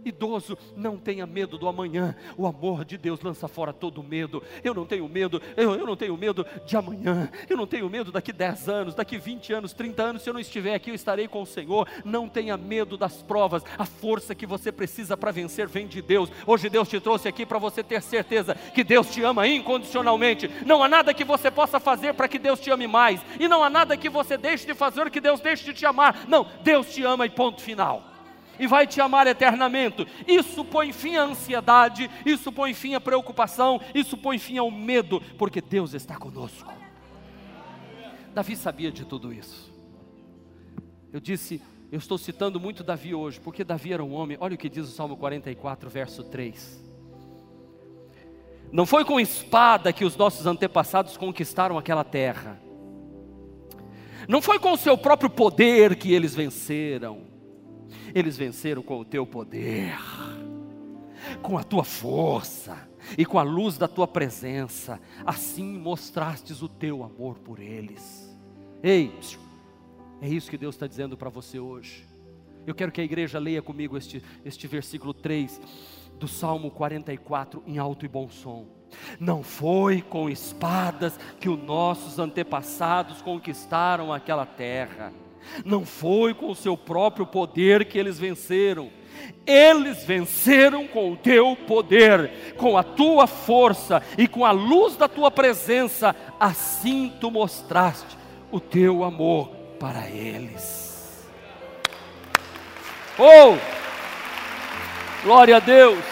idoso, 0.04 0.56
não 0.76 0.96
tenha 0.96 1.26
medo 1.26 1.58
do 1.58 1.68
amanhã. 1.68 2.16
O 2.36 2.46
amor 2.46 2.84
de 2.84 2.96
Deus 2.96 3.20
lança 3.20 3.46
fora 3.46 3.72
todo 3.72 4.02
medo. 4.02 4.42
Eu 4.64 4.74
não 4.74 4.86
tenho 4.86 5.08
medo, 5.08 5.40
eu, 5.56 5.74
eu 5.74 5.86
não 5.86 5.96
tenho 5.96 6.16
medo 6.16 6.46
de 6.64 6.76
amanhã. 6.76 7.30
Eu 7.48 7.56
não 7.56 7.66
tenho 7.66 7.88
medo 7.88 8.10
daqui 8.10 8.32
10 8.32 8.68
anos, 8.68 8.94
daqui 8.94 9.18
20 9.18 9.52
anos, 9.52 9.72
30 9.72 10.02
anos. 10.02 10.22
Se 10.22 10.30
eu 10.30 10.34
não 10.34 10.40
estiver 10.40 10.74
aqui, 10.74 10.90
eu 10.90 10.94
estarei 10.94 11.28
com 11.28 11.42
o 11.42 11.46
Senhor. 11.46 11.86
Não 12.04 12.28
tenha 12.28 12.56
medo 12.56 12.96
das 12.96 13.22
provas. 13.22 13.62
A 13.76 13.84
força 13.84 14.34
que 14.34 14.46
você 14.46 14.72
precisa 14.72 15.16
para 15.16 15.30
vencer 15.30 15.66
vem 15.68 15.86
de 15.86 16.00
Deus. 16.00 16.30
Hoje 16.46 16.70
Deus 16.70 16.88
te 16.88 17.00
trouxe 17.00 17.28
aqui 17.28 17.44
para 17.44 17.58
você 17.58 17.82
ter 17.82 18.02
certeza 18.02 18.54
que 18.54 18.82
Deus 18.82 19.10
te 19.10 19.22
ama 19.22 19.46
incondicionalmente. 19.46 20.50
Não 20.64 20.82
há 20.82 20.88
nada 20.88 21.12
que 21.12 21.24
você 21.24 21.37
possa 21.50 21.78
fazer 21.78 22.14
para 22.14 22.28
que 22.28 22.38
Deus 22.38 22.60
te 22.60 22.70
ame 22.70 22.86
mais. 22.86 23.20
E 23.38 23.46
não 23.46 23.62
há 23.62 23.70
nada 23.70 23.96
que 23.96 24.08
você 24.08 24.36
deixe 24.36 24.66
de 24.66 24.74
fazer 24.74 25.10
que 25.10 25.20
Deus 25.20 25.40
deixe 25.40 25.64
de 25.64 25.72
te 25.72 25.86
amar. 25.86 26.26
Não, 26.26 26.46
Deus 26.62 26.92
te 26.92 27.02
ama 27.04 27.26
e 27.26 27.30
ponto 27.30 27.60
final 27.60 28.04
e 28.58 28.66
vai 28.66 28.86
te 28.86 29.00
amar 29.00 29.26
eternamente. 29.26 30.06
Isso 30.26 30.64
põe 30.64 30.92
fim 30.92 31.16
à 31.16 31.22
ansiedade, 31.22 32.10
isso 32.26 32.50
põe 32.50 32.74
fim 32.74 32.94
à 32.94 33.00
preocupação, 33.00 33.80
isso 33.94 34.16
põe 34.16 34.38
fim 34.38 34.58
ao 34.58 34.70
medo, 34.70 35.20
porque 35.38 35.60
Deus 35.60 35.94
está 35.94 36.16
conosco. 36.16 36.72
Davi 38.34 38.56
sabia 38.56 38.90
de 38.90 39.04
tudo 39.04 39.32
isso. 39.32 39.72
Eu 41.12 41.20
disse, 41.20 41.62
eu 41.90 41.98
estou 41.98 42.18
citando 42.18 42.60
muito 42.60 42.84
Davi 42.84 43.14
hoje, 43.14 43.40
porque 43.40 43.64
Davi 43.64 43.92
era 43.92 44.04
um 44.04 44.12
homem, 44.12 44.36
olha 44.40 44.54
o 44.54 44.58
que 44.58 44.68
diz 44.68 44.86
o 44.86 44.92
Salmo 44.92 45.16
44, 45.16 45.88
verso 45.88 46.22
3. 46.24 46.87
Não 48.70 48.84
foi 48.84 49.04
com 49.04 49.18
espada 49.18 49.92
que 49.92 50.04
os 50.04 50.16
nossos 50.16 50.46
antepassados 50.46 51.16
conquistaram 51.16 51.78
aquela 51.78 52.04
terra. 52.04 52.60
Não 54.28 54.42
foi 54.42 54.58
com 54.58 54.72
o 54.72 54.76
seu 54.76 54.96
próprio 54.98 55.30
poder 55.30 55.96
que 55.96 56.12
eles 56.12 56.34
venceram. 56.34 57.22
Eles 58.14 58.36
venceram 58.36 58.82
com 58.82 59.00
o 59.00 59.04
teu 59.04 59.26
poder, 59.26 59.96
com 61.42 61.56
a 61.56 61.62
tua 61.62 61.84
força 61.84 62.88
e 63.16 63.24
com 63.24 63.38
a 63.38 63.42
luz 63.42 63.78
da 63.78 63.88
tua 63.88 64.06
presença. 64.06 65.00
Assim 65.24 65.78
mostrastes 65.78 66.60
o 66.60 66.68
teu 66.68 67.02
amor 67.02 67.38
por 67.38 67.58
eles. 67.58 68.36
Ei, 68.82 69.12
é 70.20 70.28
isso 70.28 70.50
que 70.50 70.58
Deus 70.58 70.74
está 70.74 70.86
dizendo 70.86 71.16
para 71.16 71.30
você 71.30 71.58
hoje. 71.58 72.06
Eu 72.66 72.74
quero 72.74 72.92
que 72.92 73.00
a 73.00 73.04
igreja 73.04 73.38
leia 73.38 73.62
comigo 73.62 73.96
este, 73.96 74.22
este 74.44 74.66
versículo 74.66 75.14
3 75.14 75.58
do 76.18 76.28
Salmo 76.28 76.70
44 76.70 77.62
em 77.66 77.78
alto 77.78 78.04
e 78.04 78.08
bom 78.08 78.28
som. 78.28 78.66
Não 79.20 79.42
foi 79.42 80.00
com 80.00 80.30
espadas 80.30 81.18
que 81.38 81.48
os 81.48 81.62
nossos 81.62 82.18
antepassados 82.18 83.20
conquistaram 83.22 84.12
aquela 84.12 84.46
terra 84.46 85.12
não 85.64 85.84
foi 85.84 86.34
com 86.34 86.50
o 86.50 86.54
seu 86.54 86.76
próprio 86.76 87.26
poder 87.26 87.86
que 87.86 87.98
eles 87.98 88.18
venceram. 88.18 88.90
Eles 89.44 90.04
venceram 90.04 90.86
com 90.86 91.12
o 91.12 91.16
teu 91.16 91.56
poder, 91.66 92.54
com 92.56 92.76
a 92.76 92.82
tua 92.82 93.26
força 93.26 94.02
e 94.16 94.28
com 94.28 94.44
a 94.44 94.50
luz 94.50 94.96
da 94.96 95.08
tua 95.08 95.30
presença. 95.30 96.14
Assim 96.38 97.12
tu 97.20 97.30
mostraste 97.30 98.16
o 98.50 98.60
teu 98.60 99.02
amor 99.02 99.48
para 99.78 100.08
eles. 100.08 101.26
Oh! 103.18 103.77
Glória 105.28 105.58
a 105.58 105.60
Deus. 105.60 106.02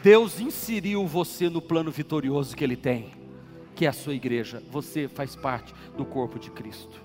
Deus 0.00 0.38
inseriu 0.38 1.04
você 1.04 1.50
no 1.50 1.60
plano 1.60 1.90
vitorioso 1.90 2.56
que 2.56 2.62
Ele 2.62 2.76
tem, 2.76 3.10
que 3.74 3.86
é 3.86 3.88
a 3.88 3.92
sua 3.92 4.14
igreja. 4.14 4.62
Você 4.70 5.08
faz 5.08 5.34
parte 5.34 5.74
do 5.96 6.04
corpo 6.04 6.38
de 6.38 6.48
Cristo. 6.52 7.02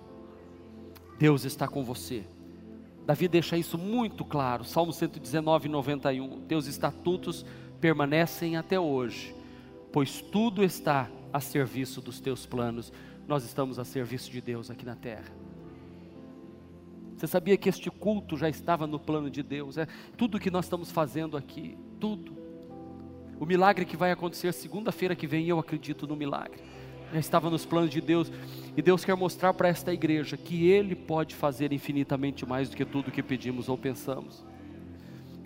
Deus 1.18 1.46
está 1.46 1.68
com 1.68 1.84
você. 1.84 2.24
Davi 3.08 3.28
deixa 3.28 3.58
isso 3.58 3.76
muito 3.76 4.24
claro. 4.24 4.64
Salmo 4.66 4.94
119, 4.94 5.68
91. 5.68 6.42
Teus 6.42 6.68
estatutos 6.68 7.44
permanecem 7.80 8.56
até 8.56 8.80
hoje, 8.80 9.36
pois 9.92 10.22
tudo 10.22 10.64
está 10.64 11.10
a 11.34 11.40
serviço 11.40 12.00
dos 12.02 12.20
teus 12.20 12.46
planos. 12.46 12.94
Nós 13.28 13.44
estamos 13.44 13.80
a 13.80 13.84
serviço 13.84 14.30
de 14.30 14.42
Deus 14.42 14.70
aqui 14.70 14.86
na 14.86 14.96
terra. 14.96 15.41
Você 17.22 17.28
sabia 17.28 17.56
que 17.56 17.70
este 17.70 17.92
culto 17.92 18.36
já 18.36 18.50
estava 18.50 18.88
no 18.88 19.00
plano 19.00 19.30
de 19.30 19.44
Deus? 19.44 19.78
É 19.78 19.88
tudo 20.18 20.40
que 20.40 20.50
nós 20.50 20.66
estamos 20.66 20.90
fazendo 20.90 21.38
aqui, 21.38 21.78
tudo. 22.00 22.36
O 23.40 23.46
milagre 23.46 23.86
que 23.86 23.96
vai 23.96 24.10
acontecer 24.12 24.52
segunda-feira 24.52 25.16
que 25.16 25.28
vem, 25.28 25.48
eu 25.48 25.60
acredito 25.60 26.08
no 26.08 26.16
milagre. 26.16 26.64
Já 27.14 27.20
estava 27.20 27.48
nos 27.52 27.64
planos 27.64 27.92
de 27.92 28.02
Deus. 28.02 28.32
E 28.76 28.82
Deus 28.82 29.06
quer 29.06 29.16
mostrar 29.16 29.54
para 29.54 29.68
esta 29.68 29.94
igreja 29.94 30.36
que 30.36 30.68
Ele 30.68 30.96
pode 30.96 31.36
fazer 31.36 31.72
infinitamente 31.72 32.44
mais 32.44 32.72
do 32.72 32.76
que 32.76 32.84
tudo 32.84 33.12
que 33.12 33.22
pedimos 33.22 33.70
ou 33.70 33.78
pensamos. 33.78 34.44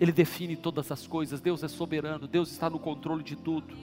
Ele 0.00 0.12
define 0.12 0.56
todas 0.56 0.90
as 0.90 1.06
coisas, 1.06 1.42
Deus 1.42 1.62
é 1.62 1.68
soberano, 1.68 2.26
Deus 2.26 2.50
está 2.50 2.70
no 2.70 2.78
controle 2.78 3.22
de 3.22 3.36
tudo. 3.36 3.76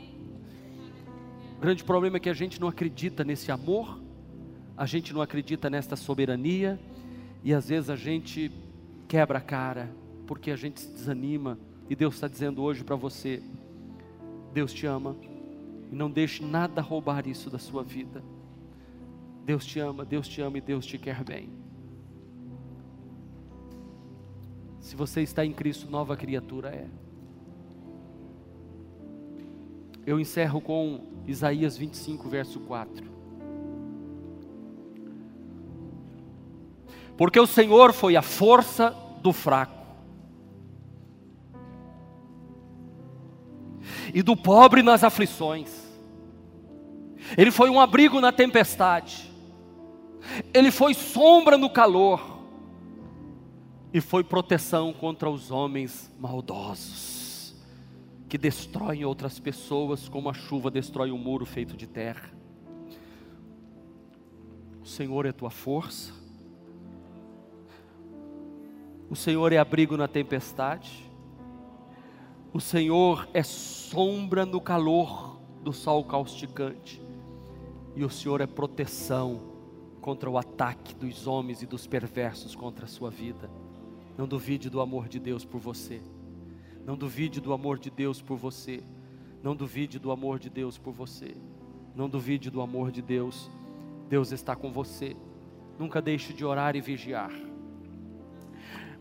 O 1.58 1.62
grande 1.62 1.84
problema 1.84 2.18
é 2.18 2.20
que 2.20 2.30
a 2.30 2.34
gente 2.34 2.60
não 2.60 2.68
acredita 2.68 3.24
nesse 3.24 3.52
amor, 3.52 4.02
a 4.76 4.88
gente 4.88 5.14
não 5.14 5.22
acredita 5.22 5.70
nesta 5.70 5.96
soberania, 5.96 6.80
e 7.44 7.54
às 7.54 7.68
vezes 7.68 7.90
a 7.90 7.96
gente 7.96 8.52
quebra 9.08 9.40
a 9.40 9.42
cara, 9.42 9.92
porque 10.26 10.50
a 10.50 10.56
gente 10.56 10.80
se 10.80 10.90
desanima, 10.90 11.60
e 11.90 11.96
Deus 11.96 12.16
está 12.16 12.28
dizendo 12.28 12.62
hoje 12.64 12.84
para 12.84 12.96
você: 12.96 13.44
Deus 14.54 14.72
te 14.74 14.86
ama, 14.86 15.16
e 15.92 15.96
não 15.96 16.10
deixe 16.10 16.44
nada 16.44 16.82
roubar 16.82 17.28
isso 17.28 17.50
da 17.50 17.60
sua 17.60 17.84
vida. 17.84 18.24
Deus 19.46 19.66
te 19.66 19.80
ama, 19.80 20.06
Deus 20.06 20.28
te 20.28 20.42
ama 20.42 20.58
e 20.58 20.62
Deus 20.62 20.86
te 20.86 20.98
quer 20.98 21.22
bem. 21.24 21.50
Se 24.80 24.96
você 24.96 25.22
está 25.22 25.46
em 25.46 25.54
Cristo, 25.54 25.90
nova 25.90 26.16
criatura 26.16 26.70
é. 26.70 26.88
Eu 30.06 30.20
encerro 30.20 30.60
com 30.60 31.02
Isaías 31.26 31.78
25, 31.78 32.28
verso 32.28 32.60
4. 32.62 33.13
Porque 37.18 37.40
o 37.40 37.48
Senhor 37.48 37.94
foi 37.94 38.16
a 38.16 38.22
força 38.22 38.90
do 39.22 39.32
fraco, 39.32 39.84
e 44.14 44.22
do 44.22 44.36
pobre 44.36 44.84
nas 44.84 45.04
aflições, 45.04 45.84
Ele 47.38 47.52
foi 47.52 47.70
um 47.70 47.80
abrigo 47.80 48.20
na 48.20 48.32
tempestade, 48.32 49.32
Ele 50.54 50.72
foi 50.72 50.94
sombra 50.94 51.58
no 51.58 51.70
calor, 51.70 52.34
e 53.94 54.02
foi 54.02 54.24
proteção 54.24 54.92
contra 54.92 55.30
os 55.30 55.52
homens 55.52 56.12
maldosos, 56.20 57.56
que 58.28 58.38
destroem 58.40 59.06
outras 59.06 59.38
pessoas 59.38 60.10
como 60.10 60.30
a 60.30 60.34
chuva 60.34 60.72
destrói 60.72 61.12
um 61.12 61.18
muro 61.18 61.46
feito 61.46 61.78
de 61.78 61.86
terra. 61.86 62.32
O 64.82 64.86
Senhor 64.88 65.28
é 65.28 65.32
tua 65.32 65.52
força, 65.52 66.12
o 69.14 69.16
Senhor 69.16 69.54
é 69.54 69.60
abrigo 69.60 69.96
na 69.96 70.08
tempestade, 70.08 71.08
o 72.52 72.60
Senhor 72.60 73.30
é 73.32 73.44
sombra 73.44 74.44
no 74.44 74.60
calor 74.60 75.40
do 75.62 75.72
sol 75.72 76.04
causticante, 76.04 77.00
e 77.96 78.04
o 78.04 78.10
Senhor 78.10 78.42
é 78.42 78.48
proteção 78.48 79.40
contra 80.02 80.28
o 80.28 80.36
ataque 80.36 80.96
dos 80.96 81.28
homens 81.28 81.62
e 81.62 81.68
dos 81.68 81.86
perversos 81.86 82.56
contra 82.56 82.86
a 82.86 82.88
sua 82.88 83.12
vida. 83.12 83.52
Não 84.18 84.28
duvide 84.28 84.68
do 84.68 84.82
amor 84.82 85.08
de 85.08 85.20
Deus 85.20 85.46
por 85.46 85.60
você. 85.60 86.02
Não 86.84 86.98
duvide 86.98 87.40
do 87.40 87.54
amor 87.54 87.78
de 87.78 87.92
Deus 87.92 88.20
por 88.20 88.36
você. 88.36 88.82
Não 89.44 89.56
duvide 89.56 90.00
do 90.00 90.12
amor 90.12 90.40
de 90.40 90.50
Deus 90.50 90.80
por 90.80 90.92
você. 90.92 91.38
Não 91.96 92.10
duvide 92.10 92.50
do 92.50 92.62
amor 92.62 92.90
de 92.90 93.04
Deus. 93.04 93.48
Deus 94.10 94.32
está 94.32 94.56
com 94.56 94.72
você. 94.72 95.16
Nunca 95.78 96.02
deixe 96.02 96.34
de 96.34 96.44
orar 96.44 96.76
e 96.76 96.82
vigiar. 96.82 97.53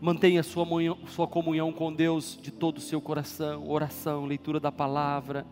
Mantenha 0.03 0.43
sua, 0.43 0.67
sua 1.07 1.25
comunhão 1.25 1.71
com 1.71 1.93
Deus 1.93 2.37
de 2.41 2.51
todo 2.51 2.79
o 2.79 2.81
seu 2.81 2.99
coração, 2.99 3.69
oração, 3.69 4.25
leitura 4.25 4.59
da 4.59 4.69
palavra, 4.69 5.47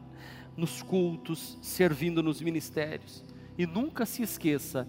nos 0.57 0.81
cultos, 0.81 1.57
servindo 1.61 2.21
nos 2.21 2.41
ministérios. 2.41 3.23
E 3.57 3.65
nunca 3.65 4.05
se 4.05 4.21
esqueça 4.21 4.85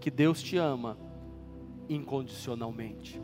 que 0.00 0.10
Deus 0.10 0.42
te 0.42 0.56
ama 0.56 0.98
incondicionalmente. 1.88 3.22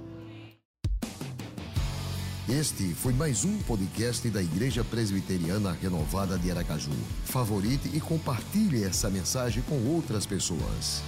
Este 2.49 2.95
foi 2.95 3.12
mais 3.12 3.45
um 3.45 3.59
podcast 3.64 4.30
da 4.30 4.41
Igreja 4.41 4.84
Presbiteriana 4.84 5.72
Renovada 5.72 6.38
de 6.38 6.53
Aracaju. 6.53 6.93
Favorite 7.24 7.91
e 7.97 8.01
compartilhe 8.01 8.84
essa 8.84 9.11
mensagem 9.11 9.61
com 9.64 9.93
outras 9.93 10.24
pessoas. 10.24 11.03